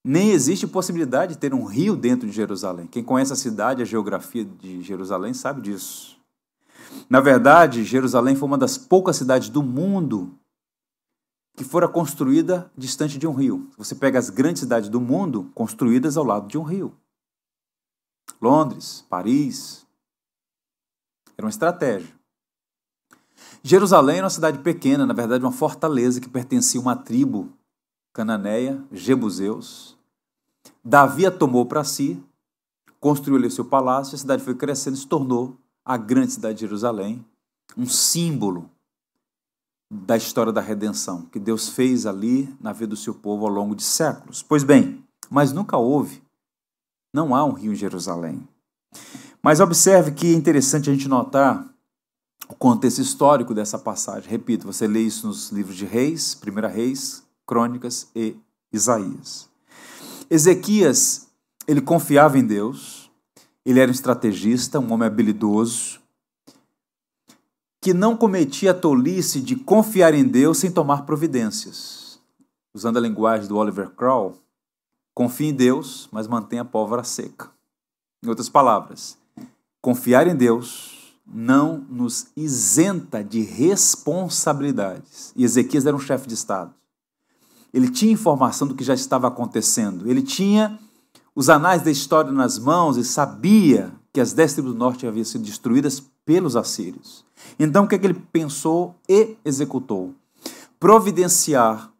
nem 0.03 0.31
existe 0.31 0.65
possibilidade 0.65 1.33
de 1.33 1.39
ter 1.39 1.53
um 1.53 1.63
rio 1.63 1.95
dentro 1.95 2.27
de 2.27 2.33
Jerusalém. 2.33 2.87
Quem 2.87 3.03
conhece 3.03 3.33
a 3.33 3.35
cidade, 3.35 3.81
a 3.81 3.85
geografia 3.85 4.43
de 4.43 4.81
Jerusalém, 4.81 5.33
sabe 5.33 5.61
disso. 5.61 6.19
Na 7.09 7.21
verdade, 7.21 7.83
Jerusalém 7.83 8.35
foi 8.35 8.47
uma 8.47 8.57
das 8.57 8.77
poucas 8.77 9.15
cidades 9.15 9.49
do 9.49 9.61
mundo 9.61 10.37
que 11.55 11.63
fora 11.63 11.87
construída 11.87 12.71
distante 12.75 13.17
de 13.17 13.27
um 13.27 13.33
rio. 13.33 13.69
Você 13.77 13.93
pega 13.93 14.17
as 14.17 14.29
grandes 14.29 14.61
cidades 14.61 14.89
do 14.89 14.99
mundo 14.99 15.51
construídas 15.53 16.17
ao 16.17 16.23
lado 16.23 16.47
de 16.47 16.57
um 16.57 16.63
rio. 16.63 16.95
Londres, 18.41 19.05
Paris. 19.09 19.85
Era 21.37 21.45
uma 21.45 21.51
estratégia. 21.51 22.13
Jerusalém 23.63 24.17
era 24.17 24.25
uma 24.25 24.31
cidade 24.31 24.59
pequena, 24.59 25.05
na 25.05 25.13
verdade, 25.13 25.43
uma 25.43 25.51
fortaleza 25.51 26.19
que 26.19 26.29
pertencia 26.29 26.79
a 26.79 26.83
uma 26.83 26.95
tribo 26.95 27.53
cananeia, 28.13 28.83
Jebuseus. 28.91 29.97
Davi 30.83 31.25
a 31.25 31.31
tomou 31.31 31.65
para 31.65 31.83
si, 31.83 32.21
construiu 32.99 33.37
ali 33.37 33.49
seu 33.49 33.65
palácio, 33.65 34.15
a 34.15 34.17
cidade 34.17 34.43
foi 34.43 34.55
crescendo 34.55 34.95
e 34.95 34.99
se 34.99 35.07
tornou 35.07 35.57
a 35.83 35.97
grande 35.97 36.33
cidade 36.33 36.55
de 36.55 36.61
Jerusalém, 36.61 37.25
um 37.77 37.85
símbolo 37.85 38.69
da 39.89 40.15
história 40.15 40.53
da 40.53 40.61
redenção 40.61 41.23
que 41.25 41.39
Deus 41.39 41.69
fez 41.69 42.05
ali 42.05 42.53
na 42.61 42.71
vida 42.71 42.87
do 42.87 42.95
seu 42.95 43.13
povo 43.13 43.45
ao 43.45 43.51
longo 43.51 43.75
de 43.75 43.83
séculos. 43.83 44.41
Pois 44.41 44.63
bem, 44.63 45.03
mas 45.29 45.51
nunca 45.51 45.77
houve, 45.77 46.21
não 47.13 47.35
há 47.35 47.43
um 47.43 47.51
rio 47.51 47.73
em 47.73 47.75
Jerusalém. 47.75 48.47
Mas 49.41 49.59
observe 49.59 50.11
que 50.11 50.27
é 50.27 50.35
interessante 50.35 50.89
a 50.89 50.93
gente 50.93 51.07
notar 51.07 51.67
o 52.47 52.55
contexto 52.55 52.99
histórico 52.99 53.53
dessa 53.53 53.79
passagem. 53.79 54.29
Repito, 54.29 54.65
você 54.65 54.87
lê 54.87 55.01
isso 55.01 55.27
nos 55.27 55.49
livros 55.51 55.75
de 55.75 55.85
Reis, 55.85 56.35
Primeira 56.35 56.67
Reis, 56.67 57.23
Crônicas 57.51 58.07
e 58.15 58.37
Isaías. 58.71 59.49
Ezequias, 60.29 61.27
ele 61.67 61.81
confiava 61.81 62.39
em 62.39 62.47
Deus, 62.47 63.11
ele 63.65 63.81
era 63.81 63.91
um 63.91 63.93
estrategista, 63.93 64.79
um 64.79 64.93
homem 64.93 65.05
habilidoso, 65.05 65.99
que 67.81 67.93
não 67.93 68.15
cometia 68.15 68.71
a 68.71 68.73
tolice 68.73 69.41
de 69.41 69.57
confiar 69.57 70.13
em 70.13 70.23
Deus 70.23 70.59
sem 70.59 70.71
tomar 70.71 71.05
providências. 71.05 72.21
Usando 72.73 72.95
a 72.95 73.01
linguagem 73.01 73.49
do 73.49 73.57
Oliver 73.57 73.89
Crowell, 73.89 74.37
confie 75.13 75.47
em 75.47 75.53
Deus, 75.53 76.07
mas 76.09 76.27
mantenha 76.27 76.61
a 76.61 76.65
pólvora 76.65 77.03
seca. 77.03 77.51
Em 78.23 78.29
outras 78.29 78.47
palavras, 78.47 79.17
confiar 79.81 80.25
em 80.25 80.37
Deus 80.37 81.17
não 81.27 81.85
nos 81.89 82.27
isenta 82.33 83.21
de 83.21 83.41
responsabilidades. 83.41 85.33
E 85.35 85.43
Ezequias 85.43 85.85
era 85.85 85.97
um 85.97 85.99
chefe 85.99 86.29
de 86.29 86.33
Estado. 86.33 86.73
Ele 87.73 87.89
tinha 87.89 88.11
informação 88.11 88.67
do 88.67 88.75
que 88.75 88.83
já 88.83 88.93
estava 88.93 89.27
acontecendo. 89.27 90.09
Ele 90.09 90.21
tinha 90.21 90.79
os 91.35 91.49
anais 91.49 91.81
da 91.81 91.91
história 91.91 92.31
nas 92.31 92.59
mãos 92.59 92.97
e 92.97 93.03
sabia 93.03 93.91
que 94.13 94.19
as 94.19 94.33
dez 94.33 94.53
tribos 94.53 94.73
do 94.73 94.77
norte 94.77 95.07
haviam 95.07 95.23
sido 95.23 95.43
destruídas 95.43 96.03
pelos 96.25 96.55
assírios. 96.55 97.23
Então, 97.57 97.85
o 97.85 97.87
que, 97.87 97.95
é 97.95 97.97
que 97.97 98.05
ele 98.05 98.21
pensou 98.31 98.95
e 99.07 99.37
executou? 99.45 100.13
Providenciar, 100.79 101.91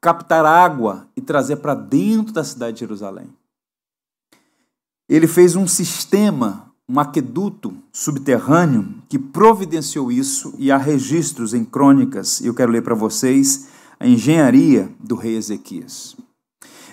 captar 0.00 0.44
água 0.44 1.06
e 1.16 1.20
trazer 1.20 1.56
para 1.56 1.74
dentro 1.74 2.32
da 2.32 2.42
cidade 2.42 2.74
de 2.74 2.80
Jerusalém. 2.80 3.28
Ele 5.08 5.26
fez 5.26 5.56
um 5.56 5.66
sistema 5.66 6.68
um 6.88 6.98
aqueduto 6.98 7.76
subterrâneo 7.92 8.94
que 9.08 9.18
providenciou 9.18 10.10
isso 10.10 10.54
e 10.56 10.72
há 10.72 10.78
registros 10.78 11.52
em 11.52 11.62
crônicas, 11.62 12.40
e 12.40 12.46
eu 12.46 12.54
quero 12.54 12.72
ler 12.72 12.82
para 12.82 12.94
vocês 12.94 13.68
a 14.00 14.06
engenharia 14.06 14.90
do 15.00 15.14
rei 15.14 15.36
Ezequias. 15.36 16.16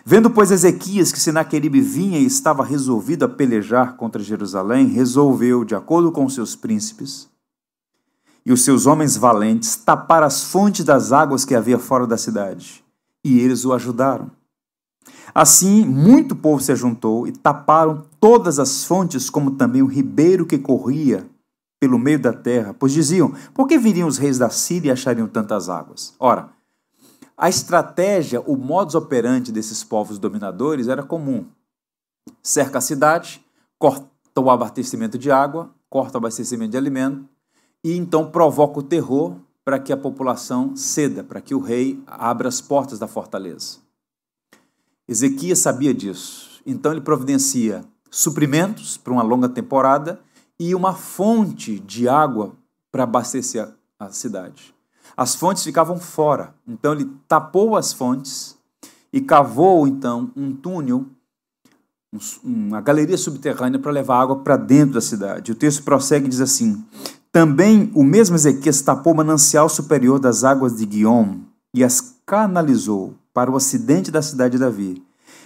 Vendo, 0.03 0.30
pois, 0.30 0.51
Ezequias 0.51 1.12
que 1.12 1.20
Senaqueribe 1.20 1.82
vinha 1.82 2.20
e 2.20 2.26
estava 2.26 2.64
resolvido 2.64 3.26
a 3.26 3.30
pelejar 3.30 3.95
contra 3.95 4.22
Jerusalém, 4.22 4.88
resolveu, 4.88 5.64
de 5.66 5.76
acordo 5.76 6.12
com 6.12 6.30
seus 6.30 6.56
príncipes 6.56 7.28
e 8.45 8.53
os 8.53 8.64
seus 8.64 8.86
homens 8.86 9.18
valentes, 9.18 9.76
tapar 9.76 10.22
as 10.22 10.43
fontes 10.43 10.86
das 10.86 11.12
águas 11.12 11.43
que 11.43 11.56
havia 11.56 11.80
fora 11.80 12.06
da 12.06 12.18
cidade. 12.18 12.84
E 13.24 13.39
eles 13.39 13.66
o 13.66 13.74
ajudaram. 13.74 14.30
Assim, 15.34 15.84
muito 15.84 16.36
povo 16.36 16.62
se 16.62 16.72
ajuntou 16.72 17.28
e 17.28 17.32
taparam 17.32 18.06
todas 18.20 18.60
as 18.60 18.86
fontes, 18.86 19.30
como 19.30 19.51
também 19.51 19.82
o 19.82 19.88
ribeiro 19.88 20.45
que 20.45 20.60
corria 20.60 21.28
pelo 21.80 21.97
meio 21.97 22.20
da 22.20 22.32
terra, 22.32 22.74
pois 22.74 22.93
diziam: 22.93 23.34
por 23.53 23.68
que 23.68 23.78
viriam 23.78 24.08
os 24.08 24.18
reis 24.18 24.38
da 24.38 24.49
Síria 24.49 24.89
e 24.89 24.91
achariam 24.91 25.28
tantas 25.28 25.68
águas? 25.68 26.14
Ora, 26.20 26.49
a 27.38 27.49
estratégia, 27.49 28.41
o 28.41 28.55
modus 28.55 28.95
operandi 28.95 29.51
desses 29.51 29.83
povos 29.83 30.17
dominadores 30.17 30.88
era 30.88 31.03
comum. 31.03 31.45
Cerca 32.41 32.77
a 32.77 32.81
cidade, 32.81 33.45
corta 33.77 34.07
o 34.38 34.49
abastecimento 34.49 35.17
de 35.17 35.29
água, 35.31 35.69
corta 35.89 36.17
o 36.17 36.19
abastecimento 36.19 36.71
de 36.71 36.77
alimento 36.77 37.27
e 37.83 37.95
então 37.95 38.31
provoca 38.31 38.79
o 38.79 38.83
terror 38.83 39.36
para 39.63 39.79
que 39.79 39.91
a 39.91 39.97
população 39.97 40.75
ceda, 40.75 41.23
para 41.23 41.41
que 41.41 41.55
o 41.55 41.59
rei 41.59 42.01
abra 42.05 42.47
as 42.47 42.61
portas 42.61 42.99
da 42.99 43.07
fortaleza. 43.07 43.79
Ezequias 45.07 45.59
sabia 45.59 45.93
disso. 45.93 46.61
Então 46.65 46.91
ele 46.91 47.01
providencia 47.01 47.83
suprimentos 48.09 48.97
para 48.97 49.13
uma 49.13 49.23
longa 49.23 49.49
temporada 49.49 50.19
e 50.59 50.73
uma 50.73 50.93
fonte 50.93 51.79
de 51.79 52.07
água 52.07 52.55
para 52.91 53.03
abastecer 53.03 53.67
a 53.99 54.09
cidade. 54.09 54.74
As 55.16 55.36
fontes 55.36 55.64
ficavam 55.64 55.97
fora. 55.97 56.53
Então 56.68 56.93
ele 56.93 57.10
tapou 57.28 57.76
as 57.76 57.93
fontes 57.93 58.58
e 59.12 59.22
cavou 59.22 59.88
então 59.88 60.32
um 60.36 60.53
túnel, 60.53 61.06
uma 62.43 62.82
galeria 62.82 63.18
subterrânea 63.18 63.80
para 63.80 63.91
levar 63.91 64.22
água 64.22 64.38
para 64.38 64.58
dentro 64.58 64.95
da 64.95 65.01
cidade. 65.01 65.51
O 65.51 65.56
texto 65.56 65.84
prossegue 65.84 66.26
e 66.28 66.30
diz 66.30 66.41
assim: 66.41 66.84
Também 67.32 67.91
o 67.95 68.03
mesmo 68.03 68.36
Ezequias 68.36 68.82
tapou 68.82 69.14
o 69.14 69.18
manancial 69.18 69.70
superior 69.70 70.20
das 70.20 70.43
águas 70.43 70.78
de 70.78 70.86
Guiom 70.86 71.39
e 71.74 71.84
as 71.84 72.16
canalizou 72.26 73.14
para 73.34 73.51
o 73.51 73.56
ocidente 73.56 74.10
da 74.12 74.22
cidade 74.22 74.53
de 74.53 74.60
Davi. 74.60 75.03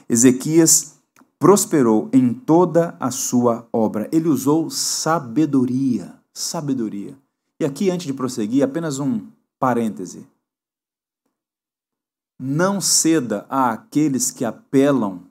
Ezequias 0.08 0.96
prosperou 1.38 2.10
em 2.12 2.34
toda 2.34 2.96
a 3.00 3.12
sua 3.12 3.68
obra. 3.72 4.10
Ele 4.12 4.28
usou 4.28 4.70
sabedoria, 4.70 6.16
sabedoria. 6.34 7.18
E 7.60 7.66
aqui, 7.66 7.90
antes 7.90 8.08
de 8.08 8.14
prosseguir, 8.14 8.64
apenas 8.64 9.00
um, 9.00 9.22
Parêntese. 9.60 10.26
Não 12.40 12.80
ceda 12.80 13.46
a 13.50 13.72
aqueles 13.72 14.32
que 14.32 14.46
apelam 14.46 15.30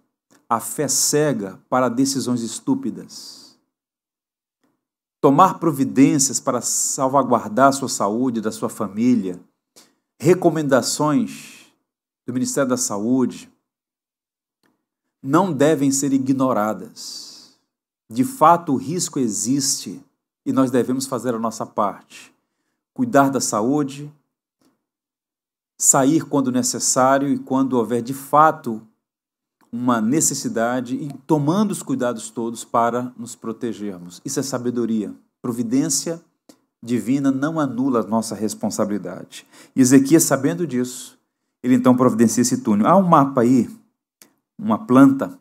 à 0.48 0.60
fé 0.60 0.86
cega 0.86 1.58
para 1.68 1.88
decisões 1.88 2.42
estúpidas. 2.42 3.58
Tomar 5.20 5.58
providências 5.58 6.38
para 6.38 6.60
salvaguardar 6.60 7.68
a 7.68 7.72
sua 7.72 7.88
saúde, 7.88 8.40
da 8.40 8.52
sua 8.52 8.68
família, 8.68 9.40
recomendações 10.20 11.66
do 12.26 12.32
Ministério 12.32 12.68
da 12.68 12.76
Saúde, 12.76 13.50
não 15.22 15.52
devem 15.52 15.90
ser 15.90 16.12
ignoradas. 16.12 17.58
De 18.10 18.24
fato, 18.24 18.72
o 18.72 18.76
risco 18.76 19.18
existe 19.18 20.02
e 20.46 20.52
nós 20.52 20.70
devemos 20.70 21.06
fazer 21.06 21.34
a 21.34 21.38
nossa 21.38 21.66
parte. 21.66 22.32
Cuidar 22.94 23.30
da 23.30 23.40
saúde, 23.40 24.12
sair 25.78 26.22
quando 26.22 26.50
necessário 26.50 27.28
e 27.28 27.38
quando 27.38 27.74
houver 27.74 28.02
de 28.02 28.12
fato 28.12 28.82
uma 29.70 30.00
necessidade 30.00 30.96
e 30.96 31.12
tomando 31.26 31.70
os 31.70 31.82
cuidados 31.82 32.30
todos 32.30 32.64
para 32.64 33.12
nos 33.16 33.36
protegermos. 33.36 34.20
Isso 34.24 34.40
é 34.40 34.42
sabedoria. 34.42 35.14
Providência 35.40 36.20
divina 36.82 37.30
não 37.30 37.60
anula 37.60 38.00
a 38.00 38.06
nossa 38.06 38.34
responsabilidade. 38.34 39.46
E 39.76 39.80
Ezequias, 39.80 40.24
sabendo 40.24 40.66
disso, 40.66 41.18
ele 41.62 41.74
então 41.74 41.96
providencia 41.96 42.40
esse 42.40 42.58
túnel. 42.58 42.86
Há 42.86 42.96
um 42.96 43.02
mapa 43.02 43.42
aí, 43.42 43.70
uma 44.58 44.78
planta 44.78 45.38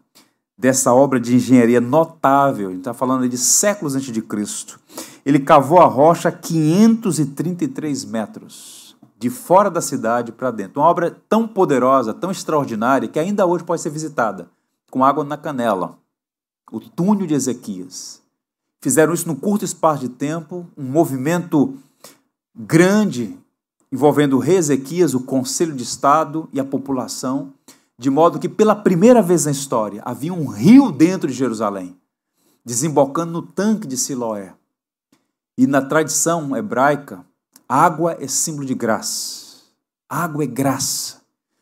dessa 0.57 0.93
obra 0.93 1.19
de 1.19 1.35
engenharia 1.35 1.79
notável, 1.79 2.67
a 2.67 2.71
gente 2.71 2.79
está 2.79 2.93
falando 2.93 3.29
de 3.29 3.37
séculos 3.37 3.95
antes 3.95 4.11
de 4.11 4.21
Cristo. 4.21 4.79
Ele 5.25 5.39
cavou 5.39 5.79
a 5.79 5.85
rocha 5.85 6.31
533 6.31 8.05
metros 8.05 8.86
de 9.17 9.29
fora 9.29 9.69
da 9.69 9.81
cidade 9.81 10.31
para 10.31 10.51
dentro. 10.51 10.81
Uma 10.81 10.89
obra 10.89 11.17
tão 11.27 11.47
poderosa, 11.47 12.13
tão 12.13 12.29
extraordinária, 12.29 13.07
que 13.07 13.19
ainda 13.19 13.45
hoje 13.45 13.63
pode 13.63 13.81
ser 13.81 13.89
visitada, 13.89 14.49
com 14.91 15.03
água 15.03 15.23
na 15.23 15.37
canela. 15.37 15.97
O 16.71 16.79
túnel 16.79 17.25
de 17.25 17.33
Ezequias. 17.33 18.21
Fizeram 18.79 19.13
isso 19.13 19.27
num 19.27 19.35
curto 19.35 19.65
espaço 19.65 20.01
de 20.01 20.09
tempo, 20.09 20.67
um 20.77 20.83
movimento 20.83 21.77
grande 22.55 23.37
envolvendo 23.91 24.35
o 24.35 24.39
rei 24.39 24.57
Ezequias, 24.57 25.13
o 25.13 25.21
conselho 25.21 25.73
de 25.73 25.83
Estado 25.83 26.47
e 26.53 26.59
a 26.59 26.65
população, 26.65 27.53
de 27.97 28.09
modo 28.09 28.37
que 28.37 28.49
pela 28.49 28.75
primeira 28.75 29.21
vez 29.21 29.45
na 29.45 29.51
história 29.51 30.01
havia 30.05 30.33
um 30.33 30.45
rio 30.45 30.91
dentro 30.91 31.27
de 31.27 31.33
Jerusalém, 31.33 31.97
desembocando 32.63 33.31
no 33.31 33.41
tanque 33.41 33.87
de 33.87 33.97
Siloé. 33.97 34.53
E 35.57 35.65
na 35.65 35.81
tradição 35.81 36.55
hebraica, 36.55 37.25
Água 37.69 38.15
é 38.19 38.27
símbolo 38.27 38.65
de 38.65 38.73
graça. 38.73 39.57
Água 40.09 40.43
é 40.43 40.47
graça. 40.47 41.17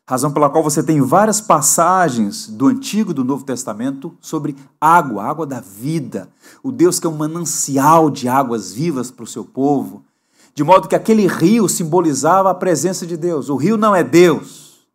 Razão 0.07 0.31
pela 0.31 0.51
qual 0.51 0.63
você 0.63 0.83
tem 0.83 1.01
várias 1.01 1.41
passagens 1.41 2.47
do 2.47 2.67
Antigo 2.67 3.09
e 3.09 3.13
do 3.13 3.23
Novo 3.23 3.43
Testamento 3.43 4.15
sobre 4.21 4.55
água, 4.79 5.23
água 5.23 5.47
da 5.47 5.59
vida. 5.59 6.29
O 6.61 6.71
Deus 6.71 6.99
que 6.99 7.07
é 7.07 7.09
um 7.09 7.17
manancial 7.17 8.11
de 8.11 8.27
águas 8.27 8.71
vivas 8.71 9.09
para 9.09 9.23
o 9.23 9.27
seu 9.27 9.43
povo. 9.43 10.05
De 10.53 10.63
modo 10.63 10.87
que 10.87 10.95
aquele 10.95 11.25
rio 11.25 11.67
simbolizava 11.67 12.51
a 12.51 12.55
presença 12.55 13.07
de 13.07 13.17
Deus. 13.17 13.49
O 13.49 13.55
rio 13.55 13.75
não 13.75 13.95
é 13.95 14.03
Deus, 14.03 14.87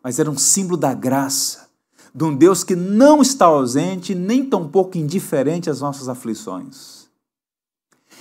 mas 0.00 0.20
era 0.20 0.30
um 0.30 0.38
símbolo 0.38 0.76
da 0.76 0.94
graça, 0.94 1.66
de 2.14 2.22
um 2.22 2.34
Deus 2.34 2.62
que 2.62 2.76
não 2.76 3.20
está 3.20 3.46
ausente, 3.46 4.14
nem 4.14 4.48
tampouco 4.48 4.96
indiferente 4.96 5.68
às 5.68 5.80
nossas 5.80 6.08
aflições. 6.08 7.05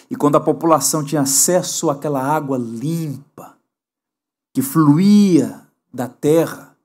E 0.09 0.15
quando 0.15 0.35
a 0.35 0.39
população 0.39 1.03
tinha 1.03 1.21
acesso 1.21 1.89
àquela 1.89 2.21
água 2.21 2.57
limpa, 2.57 3.57
que 4.53 4.61
fluía 4.61 5.61
da 5.93 6.07
terra, 6.07 6.75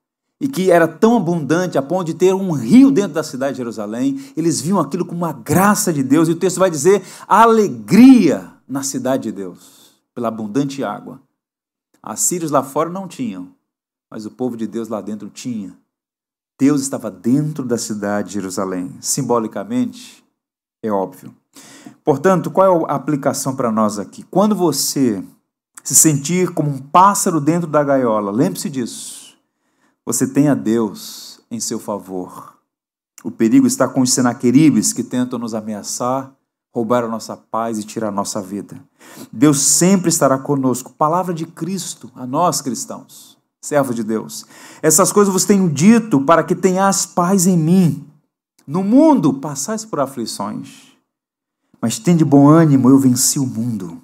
e 0.40 0.48
que 0.48 0.70
era 0.70 0.88
tão 0.88 1.18
abundante 1.18 1.76
a 1.76 1.82
ponto 1.82 2.06
de 2.06 2.14
ter 2.14 2.34
um 2.34 2.50
rio 2.52 2.90
dentro 2.90 3.12
da 3.12 3.22
cidade 3.22 3.52
de 3.52 3.58
Jerusalém, 3.58 4.18
eles 4.34 4.60
viam 4.60 4.80
aquilo 4.80 5.04
como 5.04 5.20
uma 5.20 5.32
graça 5.32 5.92
de 5.92 6.02
Deus, 6.02 6.28
e 6.28 6.32
o 6.32 6.36
texto 6.36 6.58
vai 6.58 6.70
dizer 6.70 7.02
alegria 7.28 8.50
na 8.66 8.82
cidade 8.82 9.24
de 9.24 9.32
Deus, 9.32 10.00
pela 10.14 10.28
abundante 10.28 10.82
água. 10.82 11.20
Assírios 12.02 12.50
lá 12.50 12.62
fora 12.62 12.88
não 12.88 13.06
tinham, 13.06 13.54
mas 14.10 14.24
o 14.24 14.30
povo 14.30 14.56
de 14.56 14.66
Deus 14.66 14.88
lá 14.88 15.02
dentro 15.02 15.28
tinha. 15.28 15.76
Deus 16.58 16.80
estava 16.80 17.10
dentro 17.10 17.64
da 17.64 17.76
cidade 17.76 18.28
de 18.28 18.34
Jerusalém. 18.34 18.96
Simbolicamente, 19.00 20.24
é 20.82 20.90
óbvio. 20.90 21.34
Portanto, 22.04 22.50
qual 22.50 22.86
é 22.86 22.92
a 22.92 22.96
aplicação 22.96 23.54
para 23.54 23.70
nós 23.70 23.98
aqui? 23.98 24.24
Quando 24.30 24.54
você 24.54 25.22
se 25.82 25.94
sentir 25.94 26.52
como 26.52 26.70
um 26.70 26.78
pássaro 26.78 27.40
dentro 27.40 27.68
da 27.68 27.82
gaiola, 27.82 28.30
lembre-se 28.30 28.68
disso. 28.68 29.36
Você 30.04 30.26
tem 30.26 30.48
a 30.48 30.54
Deus 30.54 31.40
em 31.50 31.60
seu 31.60 31.78
favor. 31.78 32.54
O 33.22 33.30
perigo 33.30 33.66
está 33.66 33.86
com 33.86 34.00
os 34.00 34.12
senaqueribes 34.12 34.92
que 34.92 35.04
tentam 35.04 35.38
nos 35.38 35.54
ameaçar, 35.54 36.32
roubar 36.74 37.04
a 37.04 37.08
nossa 37.08 37.36
paz 37.36 37.78
e 37.78 37.84
tirar 37.84 38.08
a 38.08 38.12
nossa 38.12 38.40
vida. 38.40 38.82
Deus 39.32 39.60
sempre 39.60 40.08
estará 40.08 40.38
conosco. 40.38 40.92
Palavra 40.92 41.34
de 41.34 41.46
Cristo 41.46 42.10
a 42.14 42.26
nós 42.26 42.62
cristãos, 42.62 43.36
servos 43.60 43.94
de 43.94 44.02
Deus. 44.02 44.46
Essas 44.82 45.12
coisas 45.12 45.32
vos 45.32 45.44
tenho 45.44 45.68
dito 45.68 46.22
para 46.22 46.42
que 46.42 46.54
tenhas 46.54 47.04
paz 47.04 47.46
em 47.46 47.56
mim. 47.56 48.06
No 48.66 48.82
mundo 48.82 49.34
passais 49.34 49.84
por 49.84 50.00
aflições 50.00 50.89
mas 51.80 51.98
tem 51.98 52.16
de 52.16 52.24
bom 52.24 52.48
ânimo, 52.48 52.90
eu 52.90 52.98
venci 52.98 53.38
o 53.38 53.46
mundo. 53.46 54.02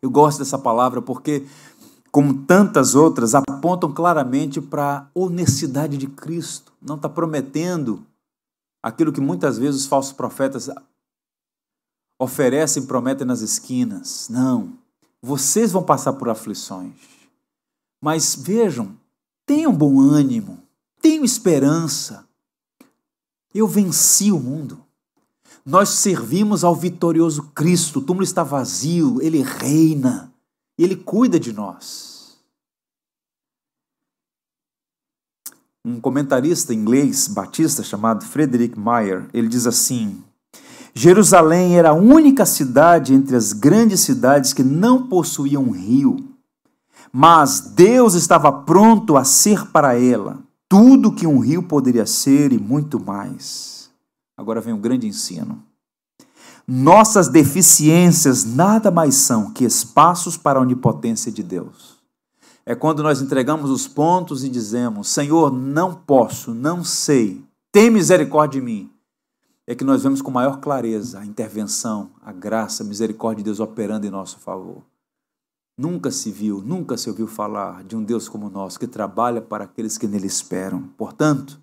Eu 0.00 0.10
gosto 0.10 0.38
dessa 0.38 0.58
palavra 0.58 1.00
porque, 1.00 1.46
como 2.10 2.42
tantas 2.44 2.94
outras, 2.94 3.34
apontam 3.34 3.92
claramente 3.92 4.60
para 4.60 4.98
a 4.98 5.06
honestidade 5.14 5.96
de 5.96 6.06
Cristo. 6.06 6.72
Não 6.80 6.96
está 6.96 7.08
prometendo 7.08 8.04
aquilo 8.82 9.12
que 9.12 9.20
muitas 9.20 9.58
vezes 9.58 9.82
os 9.82 9.86
falsos 9.86 10.12
profetas 10.12 10.68
oferecem 12.18 12.82
e 12.82 12.86
prometem 12.86 13.26
nas 13.26 13.40
esquinas. 13.40 14.28
Não. 14.28 14.72
Vocês 15.20 15.70
vão 15.70 15.84
passar 15.84 16.14
por 16.14 16.28
aflições. 16.28 16.94
Mas 18.00 18.34
vejam, 18.34 18.96
tenham 19.46 19.72
bom 19.72 20.00
ânimo, 20.00 20.58
tenham 21.00 21.24
esperança. 21.24 22.26
Eu 23.54 23.68
venci 23.68 24.32
o 24.32 24.40
mundo. 24.40 24.81
Nós 25.64 25.90
servimos 25.90 26.64
ao 26.64 26.74
vitorioso 26.74 27.50
Cristo, 27.54 28.00
o 28.00 28.02
túmulo 28.02 28.24
está 28.24 28.42
vazio, 28.42 29.22
ele 29.22 29.42
reina, 29.42 30.32
ele 30.76 30.96
cuida 30.96 31.38
de 31.38 31.52
nós. 31.52 32.36
Um 35.84 36.00
comentarista 36.00 36.74
inglês 36.74 37.28
batista 37.28 37.82
chamado 37.82 38.24
Frederick 38.24 38.78
Meyer, 38.78 39.28
ele 39.32 39.48
diz 39.48 39.66
assim: 39.66 40.22
Jerusalém 40.94 41.78
era 41.78 41.90
a 41.90 41.94
única 41.94 42.44
cidade 42.44 43.14
entre 43.14 43.36
as 43.36 43.52
grandes 43.52 44.00
cidades 44.00 44.52
que 44.52 44.62
não 44.62 45.06
possuía 45.06 45.58
um 45.58 45.70
rio, 45.70 46.16
mas 47.12 47.60
Deus 47.60 48.14
estava 48.14 48.50
pronto 48.50 49.16
a 49.16 49.24
ser 49.24 49.66
para 49.66 49.98
ela 49.98 50.42
tudo 50.68 51.12
que 51.12 51.26
um 51.26 51.38
rio 51.38 51.62
poderia 51.62 52.06
ser 52.06 52.52
e 52.52 52.58
muito 52.58 52.98
mais. 52.98 53.71
Agora 54.42 54.60
vem 54.60 54.74
um 54.74 54.80
grande 54.80 55.06
ensino. 55.06 55.62
Nossas 56.66 57.28
deficiências 57.28 58.44
nada 58.44 58.90
mais 58.90 59.14
são 59.14 59.52
que 59.52 59.64
espaços 59.64 60.36
para 60.36 60.58
a 60.58 60.62
onipotência 60.62 61.30
de 61.30 61.44
Deus. 61.44 62.02
É 62.66 62.74
quando 62.74 63.04
nós 63.04 63.22
entregamos 63.22 63.70
os 63.70 63.86
pontos 63.86 64.42
e 64.42 64.48
dizemos: 64.48 65.08
Senhor, 65.08 65.52
não 65.52 65.94
posso, 65.94 66.52
não 66.52 66.82
sei, 66.82 67.44
tem 67.70 67.88
misericórdia 67.88 68.60
de 68.60 68.66
mim. 68.66 68.90
É 69.64 69.76
que 69.76 69.84
nós 69.84 70.02
vemos 70.02 70.20
com 70.20 70.30
maior 70.30 70.58
clareza 70.58 71.20
a 71.20 71.24
intervenção, 71.24 72.10
a 72.20 72.32
graça, 72.32 72.82
a 72.82 72.86
misericórdia 72.86 73.44
de 73.44 73.44
Deus 73.44 73.60
operando 73.60 74.06
em 74.06 74.10
nosso 74.10 74.40
favor. 74.40 74.82
Nunca 75.78 76.10
se 76.10 76.32
viu, 76.32 76.60
nunca 76.60 76.96
se 76.96 77.08
ouviu 77.08 77.28
falar 77.28 77.84
de 77.84 77.94
um 77.94 78.02
Deus 78.02 78.28
como 78.28 78.48
o 78.48 78.50
nosso, 78.50 78.78
que 78.78 78.88
trabalha 78.88 79.40
para 79.40 79.64
aqueles 79.64 79.96
que 79.96 80.08
nele 80.08 80.26
esperam. 80.26 80.82
Portanto, 80.98 81.60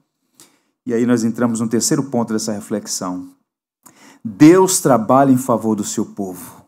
e 0.89 0.93
aí 0.93 1.05
nós 1.05 1.23
entramos 1.23 1.59
no 1.59 1.69
terceiro 1.69 2.09
ponto 2.09 2.33
dessa 2.33 2.51
reflexão. 2.51 3.29
Deus 4.25 4.81
trabalha 4.81 5.31
em 5.31 5.37
favor 5.37 5.75
do 5.75 5.83
seu 5.83 6.03
povo. 6.03 6.65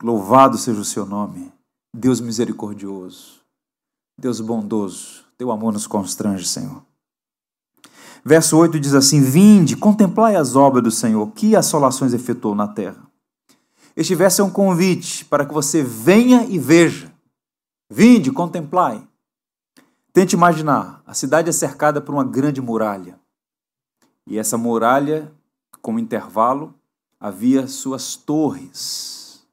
Louvado 0.00 0.56
seja 0.56 0.80
o 0.80 0.84
seu 0.84 1.04
nome. 1.04 1.52
Deus 1.92 2.20
misericordioso. 2.20 3.40
Deus 4.16 4.40
bondoso. 4.40 5.24
Teu 5.36 5.50
amor 5.50 5.72
nos 5.72 5.88
constrange, 5.88 6.46
Senhor. 6.46 6.84
Verso 8.24 8.56
8 8.56 8.78
diz 8.78 8.94
assim: 8.94 9.20
Vinde, 9.20 9.76
contemplai 9.76 10.36
as 10.36 10.54
obras 10.54 10.84
do 10.84 10.90
Senhor, 10.92 11.32
que 11.32 11.56
assolações 11.56 12.12
efetuou 12.12 12.54
na 12.54 12.68
terra. 12.68 13.10
Este 13.96 14.14
verso 14.14 14.40
é 14.40 14.44
um 14.44 14.50
convite 14.50 15.24
para 15.24 15.44
que 15.44 15.52
você 15.52 15.82
venha 15.82 16.44
e 16.44 16.60
veja. 16.60 17.12
Vinde, 17.90 18.30
contemplai. 18.30 19.04
Tente 20.12 20.34
imaginar, 20.34 21.02
a 21.06 21.14
cidade 21.14 21.50
é 21.50 21.52
cercada 21.52 22.00
por 22.00 22.12
uma 22.12 22.24
grande 22.24 22.60
muralha. 22.60 23.18
E 24.26 24.38
essa 24.38 24.58
muralha, 24.58 25.30
como 25.80 26.00
intervalo, 26.00 26.74
havia 27.18 27.68
suas 27.68 28.16
torres. 28.16 29.46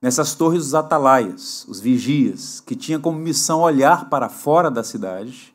nessas 0.00 0.34
torres 0.34 0.66
os 0.66 0.74
atalaias, 0.74 1.64
os 1.68 1.80
vigias, 1.80 2.60
que 2.60 2.74
tinham 2.74 3.00
como 3.00 3.18
missão 3.18 3.60
olhar 3.60 4.10
para 4.10 4.28
fora 4.28 4.70
da 4.70 4.82
cidade, 4.82 5.54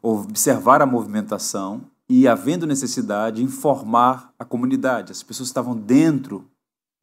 observar 0.00 0.80
a 0.80 0.86
movimentação 0.86 1.82
e, 2.08 2.28
havendo 2.28 2.66
necessidade, 2.66 3.42
informar 3.42 4.32
a 4.38 4.44
comunidade. 4.44 5.12
As 5.12 5.22
pessoas 5.22 5.48
estavam 5.48 5.76
dentro 5.76 6.48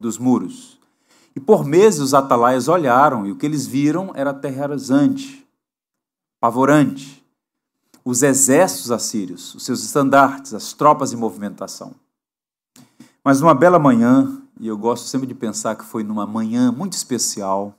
dos 0.00 0.18
muros. 0.18 0.80
E 1.36 1.38
por 1.38 1.64
meses 1.64 2.00
os 2.00 2.14
atalaias 2.14 2.66
olharam 2.66 3.26
e 3.26 3.30
o 3.30 3.36
que 3.36 3.46
eles 3.46 3.66
viram 3.66 4.10
era 4.14 4.30
aterrorizante, 4.30 5.46
pavorante. 6.40 7.22
Os 8.02 8.22
exércitos 8.22 8.90
assírios, 8.90 9.54
os 9.54 9.64
seus 9.64 9.84
estandartes, 9.84 10.54
as 10.54 10.72
tropas 10.72 11.12
em 11.12 11.16
movimentação. 11.16 11.94
Mas 13.22 13.40
numa 13.40 13.54
bela 13.54 13.78
manhã, 13.78 14.42
e 14.58 14.66
eu 14.66 14.76
gosto 14.76 15.06
sempre 15.06 15.26
de 15.26 15.34
pensar 15.34 15.76
que 15.76 15.84
foi 15.84 16.02
numa 16.02 16.26
manhã 16.26 16.72
muito 16.72 16.94
especial. 16.94 17.74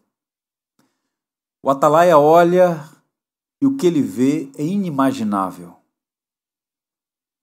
O 1.63 1.69
atalaia 1.69 2.17
olha 2.17 2.87
e 3.59 3.65
o 3.65 3.75
que 3.75 3.87
ele 3.87 4.01
vê 4.01 4.51
é 4.55 4.63
inimaginável. 4.63 5.75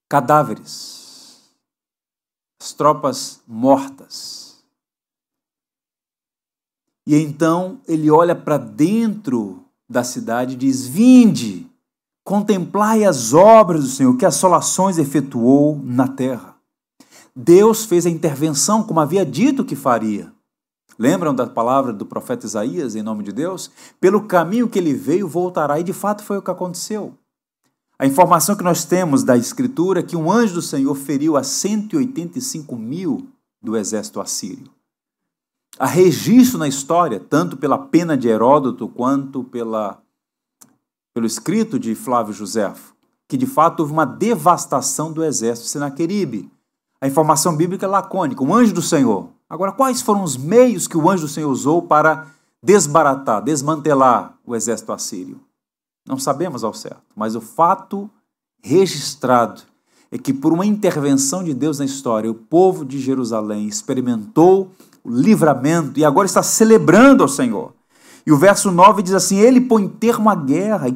Cadáveres, 0.09 1.53
as 2.61 2.73
tropas 2.73 3.41
mortas. 3.47 4.65
E 7.05 7.17
então 7.17 7.81
ele 7.87 8.11
olha 8.11 8.35
para 8.37 8.57
dentro 8.57 9.68
da 9.89 10.05
cidade 10.05 10.55
diz: 10.55 10.87
Vinde, 10.87 11.67
contemplai 12.25 13.05
as 13.05 13.33
obras 13.33 13.85
do 13.85 13.91
Senhor, 13.91 14.17
que 14.17 14.27
assolações 14.27 14.99
efetuou 14.99 15.81
na 15.83 16.07
terra. 16.07 16.57
Deus 17.35 17.85
fez 17.85 18.05
a 18.05 18.11
intervenção 18.11 18.83
como 18.83 19.01
havia 19.01 19.25
dito 19.25 19.65
que 19.65 19.77
faria. 19.77 20.33
Lembram 20.99 21.33
da 21.33 21.47
palavra 21.47 21.93
do 21.93 22.05
profeta 22.05 22.45
Isaías, 22.45 22.97
em 22.97 23.03
nome 23.03 23.23
de 23.23 23.33
Deus? 23.33 23.71
Pelo 24.01 24.23
caminho 24.23 24.69
que 24.69 24.79
ele 24.79 24.93
veio, 24.93 25.29
voltará. 25.29 25.79
E 25.79 25.85
de 25.85 25.93
fato 25.93 26.25
foi 26.25 26.39
o 26.39 26.43
que 26.43 26.51
aconteceu. 26.51 27.15
A 27.97 28.07
informação 28.07 28.57
que 28.57 28.65
nós 28.65 28.85
temos 28.85 29.23
da 29.23 29.37
Escritura 29.37 30.01
é 30.01 30.03
que 30.03 30.17
um 30.17 30.31
anjo 30.31 30.55
do 30.55 30.63
Senhor 30.63 30.95
feriu 30.95 31.37
a 31.37 31.45
185 31.45 32.77
mil 32.77 33.29
do 33.63 33.77
exército 33.77 34.21
assírio. 34.21 34.78
Há 35.79 35.87
registro 35.87 36.59
na 36.59 36.67
história, 36.67 37.21
tanto 37.21 37.57
pela 37.57 37.79
pena 37.79 38.17
de 38.17 38.27
Heródoto 38.27 38.89
quanto 38.89 39.45
pela, 39.45 40.03
pelo 41.15 41.25
escrito 41.25 41.79
de 41.79 41.95
Flávio 41.95 42.35
Josefo, 42.35 42.97
que 43.29 43.37
de 43.37 43.47
fato 43.47 43.81
houve 43.81 43.93
uma 43.93 44.05
devastação 44.05 45.13
do 45.13 45.23
exército 45.23 45.69
Senaqueribe. 45.69 46.51
A 47.01 47.07
informação 47.07 47.55
bíblica 47.55 47.87
é 47.87 47.89
lacônica, 47.89 48.43
um 48.43 48.53
anjo 48.53 48.75
do 48.75 48.83
Senhor. 48.83 49.29
Agora, 49.49 49.71
quais 49.71 50.03
foram 50.03 50.25
os 50.25 50.37
meios 50.37 50.89
que 50.89 50.97
o 50.97 51.09
anjo 51.09 51.23
do 51.23 51.29
Senhor 51.29 51.49
usou 51.49 51.81
para 51.81 52.27
desbaratar, 52.61 53.41
desmantelar 53.41 54.37
o 54.45 54.57
exército 54.57 54.93
assírio? 54.93 55.41
Não 56.05 56.19
sabemos 56.19 56.65
ao 56.65 56.75
certo, 56.75 57.05
mas 57.15 57.37
o 57.37 57.41
fato 57.41 58.11
registrado 58.61 59.63
é 60.11 60.19
que, 60.19 60.33
por 60.33 60.53
uma 60.53 60.67
intervenção 60.67 61.45
de 61.45 61.55
Deus 61.55 61.79
na 61.79 61.85
história, 61.85 62.29
o 62.29 62.35
povo 62.35 62.85
de 62.85 62.99
Jerusalém 62.99 63.69
experimentou 63.69 64.73
o 65.09 65.13
livramento 65.13 65.99
e 65.99 66.05
agora 66.05 66.27
está 66.27 66.43
celebrando 66.43 67.23
ao 67.23 67.29
Senhor. 67.29 67.73
E 68.27 68.33
o 68.33 68.37
verso 68.37 68.71
9 68.71 69.03
diz 69.03 69.15
assim: 69.15 69.39
Ele 69.39 69.61
põe 69.61 69.89
termo 69.89 70.29
à 70.29 70.35
guerra 70.35 70.95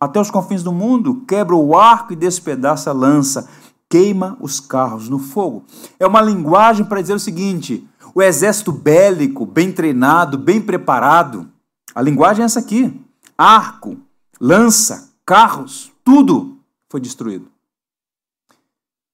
até 0.00 0.20
os 0.20 0.30
confins 0.30 0.62
do 0.62 0.72
mundo, 0.72 1.22
quebra 1.26 1.54
o 1.54 1.76
arco 1.78 2.12
e 2.12 2.16
despedaça 2.16 2.90
a 2.90 2.92
lança 2.92 3.48
queima 3.92 4.38
os 4.40 4.58
carros 4.58 5.10
no 5.10 5.18
fogo. 5.18 5.66
É 6.00 6.06
uma 6.06 6.22
linguagem 6.22 6.82
para 6.82 7.02
dizer 7.02 7.12
o 7.12 7.18
seguinte: 7.18 7.86
o 8.14 8.22
exército 8.22 8.72
bélico, 8.72 9.44
bem 9.44 9.70
treinado, 9.70 10.38
bem 10.38 10.62
preparado, 10.62 11.46
a 11.94 12.00
linguagem 12.00 12.42
é 12.42 12.46
essa 12.46 12.58
aqui: 12.58 12.98
arco, 13.36 13.98
lança, 14.40 15.10
carros, 15.26 15.92
tudo 16.02 16.56
foi 16.88 17.02
destruído. 17.02 17.51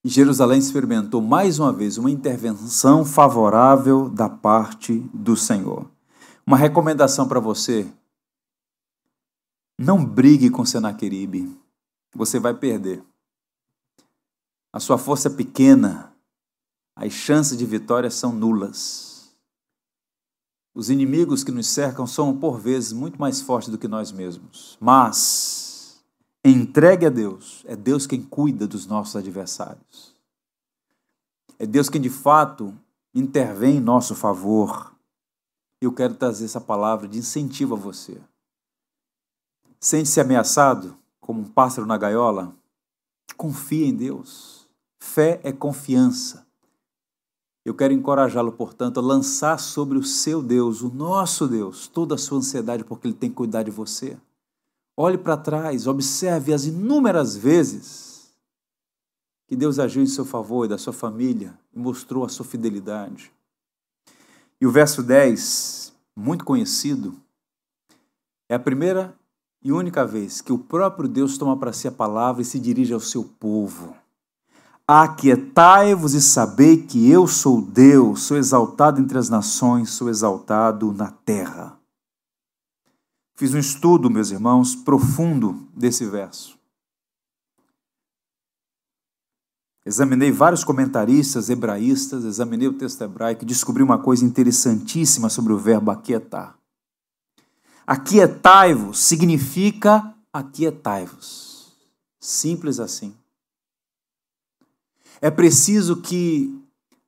E 0.09 0.11
Jerusalém 0.11 0.59
experimentou 0.59 1.21
mais 1.21 1.59
uma 1.59 1.71
vez 1.71 1.99
uma 1.99 2.11
intervenção 2.11 3.05
favorável 3.05 4.09
da 4.09 4.27
parte 4.27 5.01
do 5.13 5.37
Senhor. 5.37 5.87
Uma 6.47 6.57
recomendação 6.57 7.29
para 7.29 7.39
você: 7.39 7.87
não 9.79 10.03
brigue 10.03 10.49
com 10.49 10.65
Senaqueribe, 10.65 11.55
você 12.15 12.41
vai 12.41 12.55
perder 12.55 13.05
a 14.73 14.81
sua 14.81 14.97
força 14.97 15.29
é 15.29 15.31
pequena, 15.31 16.11
as 16.97 17.13
chances 17.13 17.59
de 17.59 17.67
vitória 17.67 18.11
são 18.11 18.33
nulas. 18.33 19.37
Os 20.75 20.89
inimigos 20.89 21.45
que 21.45 21.53
nos 21.53 21.67
cercam 21.67 22.07
são, 22.07 22.35
por 22.35 22.59
vezes, 22.59 22.95
muito 22.95 23.21
mais 23.21 23.43
fortes 23.43 23.69
do 23.69 23.77
que 23.77 23.87
nós 23.87 24.11
mesmos. 24.11 24.79
Mas, 24.81 25.68
entregue 26.53 27.07
a 27.07 27.11
Deus, 27.11 27.65
é 27.67 27.75
Deus 27.75 28.07
quem 28.07 28.23
cuida 28.23 28.67
dos 28.67 28.87
nossos 28.87 29.17
adversários. 29.17 30.15
É 31.59 31.67
Deus 31.67 31.89
quem, 31.89 32.01
de 32.01 32.11
fato, 32.11 32.75
intervém 33.15 33.77
em 33.77 33.81
nosso 33.81 34.15
favor. 34.15 34.93
Eu 35.81 35.93
quero 35.93 36.15
trazer 36.15 36.45
essa 36.45 36.61
palavra 36.61 37.09
de 37.09 37.19
incentivo 37.19 37.75
a 37.75 37.79
você. 37.79 38.21
Sente-se 39.81 40.21
ameaçado, 40.21 40.97
como 41.21 41.41
um 41.41 41.45
pássaro 41.45 41.87
na 41.87 41.97
gaiola? 41.97 42.55
Confie 43.37 43.85
em 43.85 43.95
Deus. 43.95 44.69
Fé 44.99 45.41
é 45.43 45.53
confiança. 45.53 46.47
Eu 47.65 47.75
quero 47.75 47.93
encorajá-lo, 47.93 48.53
portanto, 48.53 48.99
a 48.99 49.03
lançar 49.03 49.59
sobre 49.59 49.99
o 49.99 50.03
seu 50.03 50.43
Deus, 50.43 50.81
o 50.81 50.89
nosso 50.89 51.47
Deus, 51.47 51.87
toda 51.87 52.15
a 52.15 52.19
sua 52.19 52.39
ansiedade, 52.39 52.83
porque 52.83 53.07
Ele 53.07 53.15
tem 53.15 53.29
que 53.29 53.37
cuidar 53.37 53.63
de 53.63 53.71
você. 53.71 54.17
Olhe 55.01 55.17
para 55.17 55.37
trás, 55.37 55.87
observe 55.87 56.53
as 56.53 56.65
inúmeras 56.65 57.37
vezes 57.37 58.33
que 59.47 59.55
Deus 59.55 59.79
agiu 59.79 60.03
em 60.03 60.07
seu 60.07 60.25
favor 60.25 60.65
e 60.65 60.69
da 60.69 60.77
sua 60.77 60.93
família 60.93 61.57
e 61.73 61.79
mostrou 61.79 62.25
a 62.25 62.29
sua 62.29 62.45
fidelidade. 62.45 63.31
E 64.61 64.67
o 64.67 64.73
verso 64.73 65.01
10, 65.01 65.93
muito 66.17 66.45
conhecido, 66.45 67.15
é 68.49 68.57
a 68.57 68.59
primeira 68.59 69.15
e 69.63 69.71
única 69.71 70.05
vez 70.05 70.41
que 70.41 70.53
o 70.53 70.59
próprio 70.59 71.09
Deus 71.09 71.39
toma 71.39 71.57
para 71.57 71.73
si 71.73 71.87
a 71.87 71.93
palavra 71.93 72.43
e 72.43 72.45
se 72.45 72.59
dirige 72.59 72.93
ao 72.93 72.99
seu 72.99 73.23
povo. 73.23 73.95
Aquietai-vos 74.85 76.13
e 76.15 76.21
sabei 76.21 76.77
que 76.77 77.09
eu 77.09 77.29
sou 77.29 77.63
Deus, 77.63 78.23
sou 78.23 78.37
exaltado 78.37 79.01
entre 79.01 79.17
as 79.17 79.29
nações, 79.29 79.91
sou 79.91 80.09
exaltado 80.09 80.93
na 80.93 81.13
terra. 81.13 81.78
Fiz 83.39 83.55
um 83.55 83.59
estudo, 83.59 84.11
meus 84.11 84.33
irmãos, 84.33 84.75
profundo 84.75 85.69
desse 85.73 86.05
verso. 86.05 86.59
Examinei 89.87 90.33
vários 90.33 90.65
comentaristas 90.65 91.49
hebraístas, 91.49 92.25
examinei 92.25 92.67
o 92.67 92.77
texto 92.77 93.01
hebraico 93.01 93.45
e 93.45 93.47
descobri 93.47 93.81
uma 93.81 93.97
coisa 93.97 94.25
interessantíssima 94.25 95.29
sobre 95.29 95.53
o 95.53 95.57
verbo 95.57 95.93
aquietar. 95.93 96.59
Aquietai-vos 97.87 98.99
significa 98.99 100.13
aquietai-vos. 100.33 101.77
Simples 102.19 102.81
assim. 102.81 103.15
É 105.21 105.31
preciso 105.31 106.03
que 106.03 106.61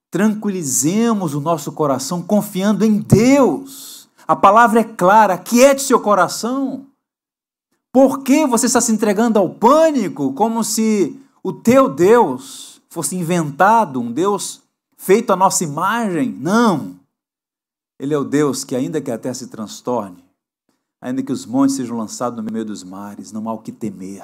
tranquilizemos 0.08 1.34
o 1.34 1.40
nosso 1.40 1.72
coração 1.72 2.22
confiando 2.22 2.84
em 2.84 3.00
Deus. 3.00 3.99
A 4.30 4.36
palavra 4.36 4.78
é 4.78 4.84
clara, 4.84 5.34
aquiete 5.34 5.82
seu 5.82 5.98
coração. 5.98 6.86
Por 7.92 8.22
que 8.22 8.46
você 8.46 8.66
está 8.66 8.80
se 8.80 8.92
entregando 8.92 9.40
ao 9.40 9.50
pânico 9.50 10.32
como 10.34 10.62
se 10.62 11.20
o 11.42 11.52
teu 11.52 11.92
Deus 11.92 12.80
fosse 12.88 13.16
inventado, 13.16 14.00
um 14.00 14.12
Deus 14.12 14.62
feito 14.96 15.32
à 15.32 15.36
nossa 15.36 15.64
imagem? 15.64 16.30
Não. 16.30 16.94
Ele 17.98 18.14
é 18.14 18.18
o 18.18 18.22
Deus 18.22 18.62
que, 18.62 18.76
ainda 18.76 19.00
que 19.00 19.10
a 19.10 19.18
terra 19.18 19.34
se 19.34 19.48
transtorne, 19.48 20.24
ainda 21.02 21.24
que 21.24 21.32
os 21.32 21.44
montes 21.44 21.74
sejam 21.74 21.98
lançados 21.98 22.36
no 22.36 22.52
meio 22.52 22.64
dos 22.64 22.84
mares, 22.84 23.32
não 23.32 23.48
há 23.48 23.52
o 23.52 23.58
que 23.58 23.72
temer. 23.72 24.22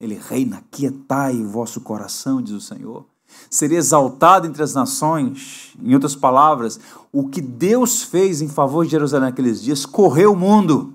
Ele 0.00 0.14
reina, 0.14 0.62
quietai 0.70 1.34
o 1.34 1.48
vosso 1.48 1.80
coração, 1.80 2.40
diz 2.40 2.54
o 2.54 2.60
Senhor. 2.60 3.04
Seria 3.50 3.78
exaltado 3.78 4.46
entre 4.46 4.62
as 4.62 4.74
nações. 4.74 5.74
Em 5.82 5.94
outras 5.94 6.16
palavras, 6.16 6.78
o 7.12 7.28
que 7.28 7.40
Deus 7.40 8.02
fez 8.02 8.42
em 8.42 8.48
favor 8.48 8.84
de 8.84 8.90
Jerusalém 8.90 9.30
naqueles 9.30 9.62
dias 9.62 9.86
correu 9.86 10.32
o 10.32 10.36
mundo. 10.36 10.94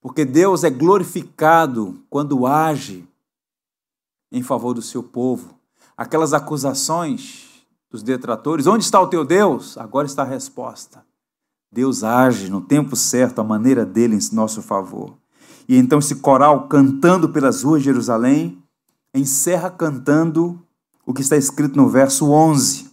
Porque 0.00 0.24
Deus 0.24 0.64
é 0.64 0.70
glorificado 0.70 2.02
quando 2.10 2.46
age 2.46 3.08
em 4.32 4.42
favor 4.42 4.74
do 4.74 4.82
seu 4.82 5.02
povo. 5.02 5.54
Aquelas 5.96 6.32
acusações 6.32 7.48
dos 7.90 8.02
detratores, 8.02 8.66
onde 8.66 8.84
está 8.84 9.00
o 9.00 9.06
teu 9.06 9.24
Deus? 9.24 9.76
Agora 9.76 10.06
está 10.06 10.22
a 10.22 10.26
resposta. 10.26 11.04
Deus 11.70 12.02
age 12.02 12.50
no 12.50 12.60
tempo 12.60 12.96
certo, 12.96 13.40
a 13.40 13.44
maneira 13.44 13.84
dele 13.84 14.16
em 14.16 14.34
nosso 14.34 14.60
favor. 14.60 15.14
E 15.68 15.76
então 15.76 15.98
esse 16.00 16.16
coral 16.16 16.66
cantando 16.68 17.28
pelas 17.28 17.62
ruas 17.62 17.80
de 17.80 17.86
Jerusalém 17.86 18.62
encerra 19.14 19.70
cantando 19.70 20.60
o 21.04 21.12
que 21.12 21.22
está 21.22 21.36
escrito 21.36 21.76
no 21.76 21.88
verso 21.88 22.30
11. 22.30 22.90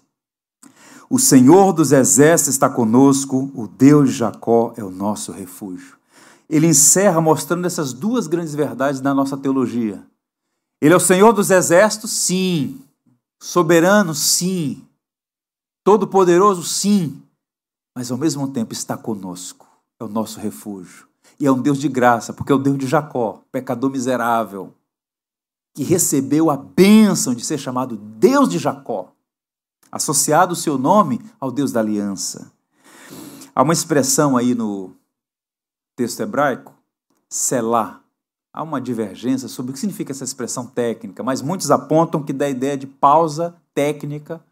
O 1.09 1.17
Senhor 1.17 1.73
dos 1.73 1.91
exércitos 1.91 2.53
está 2.53 2.69
conosco, 2.69 3.51
o 3.55 3.67
Deus 3.67 4.09
de 4.09 4.15
Jacó 4.15 4.73
é 4.77 4.83
o 4.83 4.91
nosso 4.91 5.31
refúgio. 5.31 5.97
Ele 6.49 6.67
encerra 6.67 7.19
mostrando 7.21 7.65
essas 7.65 7.93
duas 7.93 8.27
grandes 8.27 8.53
verdades 8.53 9.01
da 9.01 9.13
nossa 9.13 9.37
teologia. 9.37 10.03
Ele 10.81 10.93
é 10.93 10.97
o 10.97 10.99
Senhor 10.99 11.33
dos 11.33 11.49
exércitos, 11.49 12.11
sim. 12.11 12.79
Soberano, 13.41 14.13
sim. 14.13 14.83
Todo-poderoso, 15.83 16.63
sim. 16.63 17.21
Mas 17.95 18.11
ao 18.11 18.17
mesmo 18.17 18.47
tempo 18.47 18.73
está 18.73 18.97
conosco. 18.97 19.67
É 19.99 20.03
o 20.03 20.07
nosso 20.07 20.39
refúgio. 20.39 21.07
E 21.39 21.45
é 21.45 21.51
um 21.51 21.61
Deus 21.61 21.79
de 21.79 21.87
graça, 21.87 22.33
porque 22.33 22.51
é 22.51 22.55
o 22.55 22.59
Deus 22.59 22.77
de 22.77 22.87
Jacó, 22.87 23.41
pecador 23.51 23.89
miserável, 23.89 24.73
que 25.79 25.83
recebeu 25.85 26.51
a 26.51 26.57
bênção 26.57 27.33
de 27.33 27.45
ser 27.45 27.57
chamado 27.57 27.95
Deus 27.95 28.49
de 28.49 28.59
Jacó 28.59 29.13
associado 29.89 30.51
o 30.51 30.55
seu 30.55 30.77
nome 30.77 31.21
ao 31.39 31.49
Deus 31.49 31.71
da 31.71 31.79
aliança. 31.79 32.51
Há 33.55 33.63
uma 33.63 33.71
expressão 33.71 34.35
aí 34.35 34.53
no 34.53 34.91
texto 35.95 36.19
hebraico, 36.19 36.73
selá. 37.29 38.01
Há 38.51 38.61
uma 38.61 38.81
divergência 38.81 39.47
sobre 39.47 39.71
o 39.71 39.73
que 39.73 39.79
significa 39.79 40.11
essa 40.11 40.25
expressão 40.25 40.67
técnica, 40.67 41.23
mas 41.23 41.41
muitos 41.41 41.71
apontam 41.71 42.21
que 42.21 42.33
dá 42.33 42.47
a 42.47 42.49
ideia 42.49 42.77
de 42.77 42.85
pausa 42.85 43.55
técnica 43.73 44.43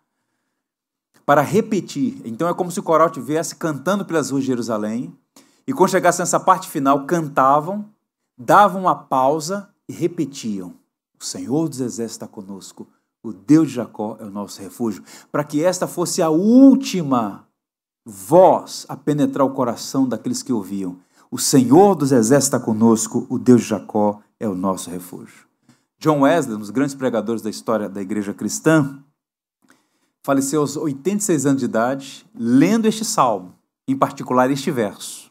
para 1.25 1.41
repetir. 1.41 2.21
Então 2.23 2.47
é 2.47 2.53
como 2.53 2.71
se 2.71 2.79
o 2.79 2.83
coral 2.83 3.07
estivesse 3.07 3.53
cantando 3.57 4.05
pelas 4.05 4.29
ruas 4.29 4.43
de 4.43 4.47
Jerusalém 4.47 5.13
e 5.67 5.73
quando 5.73 5.91
chegasse 5.91 6.19
nessa 6.19 6.39
parte 6.39 6.69
final, 6.69 7.05
cantavam, 7.05 7.85
davam 8.37 8.83
uma 8.83 8.95
pausa 8.95 9.67
e 9.89 9.91
repetiam: 9.91 10.73
O 11.19 11.23
Senhor 11.23 11.67
dos 11.67 11.79
Exércitos 11.79 12.11
está 12.11 12.27
conosco, 12.27 12.87
o 13.23 13.33
Deus 13.33 13.69
de 13.69 13.75
Jacó 13.75 14.17
é 14.19 14.23
o 14.23 14.29
nosso 14.29 14.61
refúgio, 14.61 15.03
para 15.31 15.43
que 15.43 15.63
esta 15.63 15.87
fosse 15.87 16.21
a 16.21 16.29
última 16.29 17.47
voz 18.05 18.85
a 18.87 18.95
penetrar 18.95 19.45
o 19.45 19.53
coração 19.53 20.07
daqueles 20.07 20.41
que 20.41 20.53
ouviam. 20.53 20.97
O 21.29 21.37
Senhor 21.37 21.95
dos 21.95 22.11
exércitos 22.11 22.47
está 22.47 22.59
conosco, 22.59 23.27
o 23.29 23.37
Deus 23.37 23.61
de 23.61 23.67
Jacó 23.67 24.21
é 24.39 24.47
o 24.47 24.55
nosso 24.55 24.89
refúgio. 24.89 25.45
John 25.99 26.21
Wesley, 26.21 26.55
um 26.55 26.59
dos 26.59 26.69
grandes 26.69 26.95
pregadores 26.95 27.41
da 27.41 27.49
história 27.49 27.89
da 27.89 28.01
igreja 28.01 28.33
cristã, 28.33 29.03
faleceu 30.23 30.61
aos 30.61 30.77
86 30.77 31.45
anos 31.45 31.59
de 31.59 31.65
idade, 31.65 32.25
lendo 32.33 32.87
este 32.87 33.03
salmo, 33.03 33.55
em 33.87 33.97
particular 33.97 34.49
este 34.51 34.69
verso. 34.71 35.26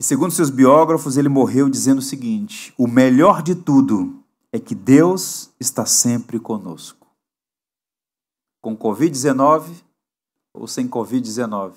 E 0.00 0.04
segundo 0.04 0.30
seus 0.30 0.48
biógrafos, 0.48 1.16
ele 1.16 1.28
morreu 1.28 1.68
dizendo 1.68 1.98
o 1.98 2.02
seguinte: 2.02 2.72
O 2.78 2.86
melhor 2.86 3.42
de 3.42 3.56
tudo 3.56 4.22
é 4.52 4.58
que 4.58 4.74
Deus 4.74 5.50
está 5.58 5.84
sempre 5.84 6.38
conosco. 6.38 7.08
Com 8.62 8.76
Covid-19 8.76 9.70
ou 10.54 10.68
sem 10.68 10.88
Covid-19, 10.88 11.72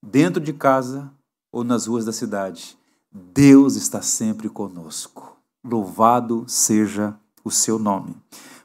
dentro 0.00 0.40
de 0.40 0.52
casa 0.52 1.12
ou 1.52 1.64
nas 1.64 1.86
ruas 1.86 2.04
da 2.04 2.12
cidade, 2.12 2.78
Deus 3.10 3.74
está 3.74 4.00
sempre 4.00 4.48
conosco. 4.48 5.36
Louvado 5.64 6.44
seja 6.46 7.16
o 7.44 7.50
seu 7.50 7.80
nome. 7.80 8.16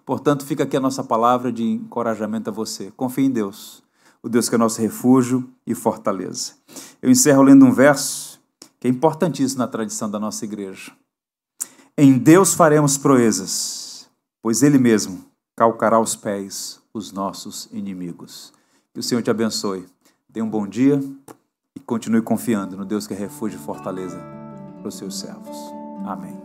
Portanto, 0.05 0.45
fica 0.45 0.63
aqui 0.63 0.77
a 0.77 0.81
nossa 0.81 1.03
palavra 1.03 1.51
de 1.51 1.63
encorajamento 1.63 2.51
a 2.51 2.53
você. 2.53 2.91
Confie 2.95 3.25
em 3.25 3.31
Deus, 3.31 3.81
o 4.21 4.29
Deus 4.29 4.47
que 4.47 4.55
é 4.55 4.57
nosso 4.57 4.79
refúgio 4.79 5.49
e 5.65 5.73
fortaleza. 5.73 6.53
Eu 7.01 7.09
encerro 7.09 7.41
lendo 7.41 7.65
um 7.65 7.71
verso 7.71 8.28
que 8.79 8.87
é 8.87 8.89
importantíssimo 8.89 9.59
na 9.59 9.67
tradição 9.67 10.09
da 10.09 10.19
nossa 10.19 10.45
igreja. 10.45 10.91
Em 11.97 12.17
Deus 12.17 12.53
faremos 12.53 12.97
proezas, 12.97 14.09
pois 14.41 14.63
Ele 14.63 14.77
mesmo 14.77 15.25
calcará 15.55 15.97
aos 15.97 16.15
pés 16.15 16.81
os 16.93 17.11
nossos 17.11 17.67
inimigos. 17.73 18.53
Que 18.93 19.01
o 19.01 19.03
Senhor 19.03 19.21
te 19.21 19.29
abençoe. 19.29 19.85
Dê 20.29 20.41
um 20.41 20.49
bom 20.49 20.65
dia 20.65 20.99
e 21.75 21.79
continue 21.81 22.21
confiando 22.21 22.77
no 22.77 22.85
Deus 22.85 23.05
que 23.05 23.13
é 23.13 23.17
refúgio 23.17 23.59
e 23.59 23.63
fortaleza 23.63 24.17
para 24.79 24.87
os 24.87 24.95
seus 24.95 25.19
servos. 25.19 25.57
Amém. 26.05 26.39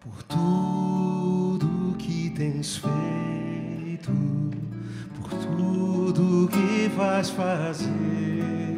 Por 0.00 0.22
tudo 0.22 1.96
que 1.98 2.30
tens 2.30 2.78
feito, 2.78 4.10
por 5.20 5.28
tudo 5.30 6.48
que 6.48 6.88
vais 6.96 7.28
fazer 7.28 8.77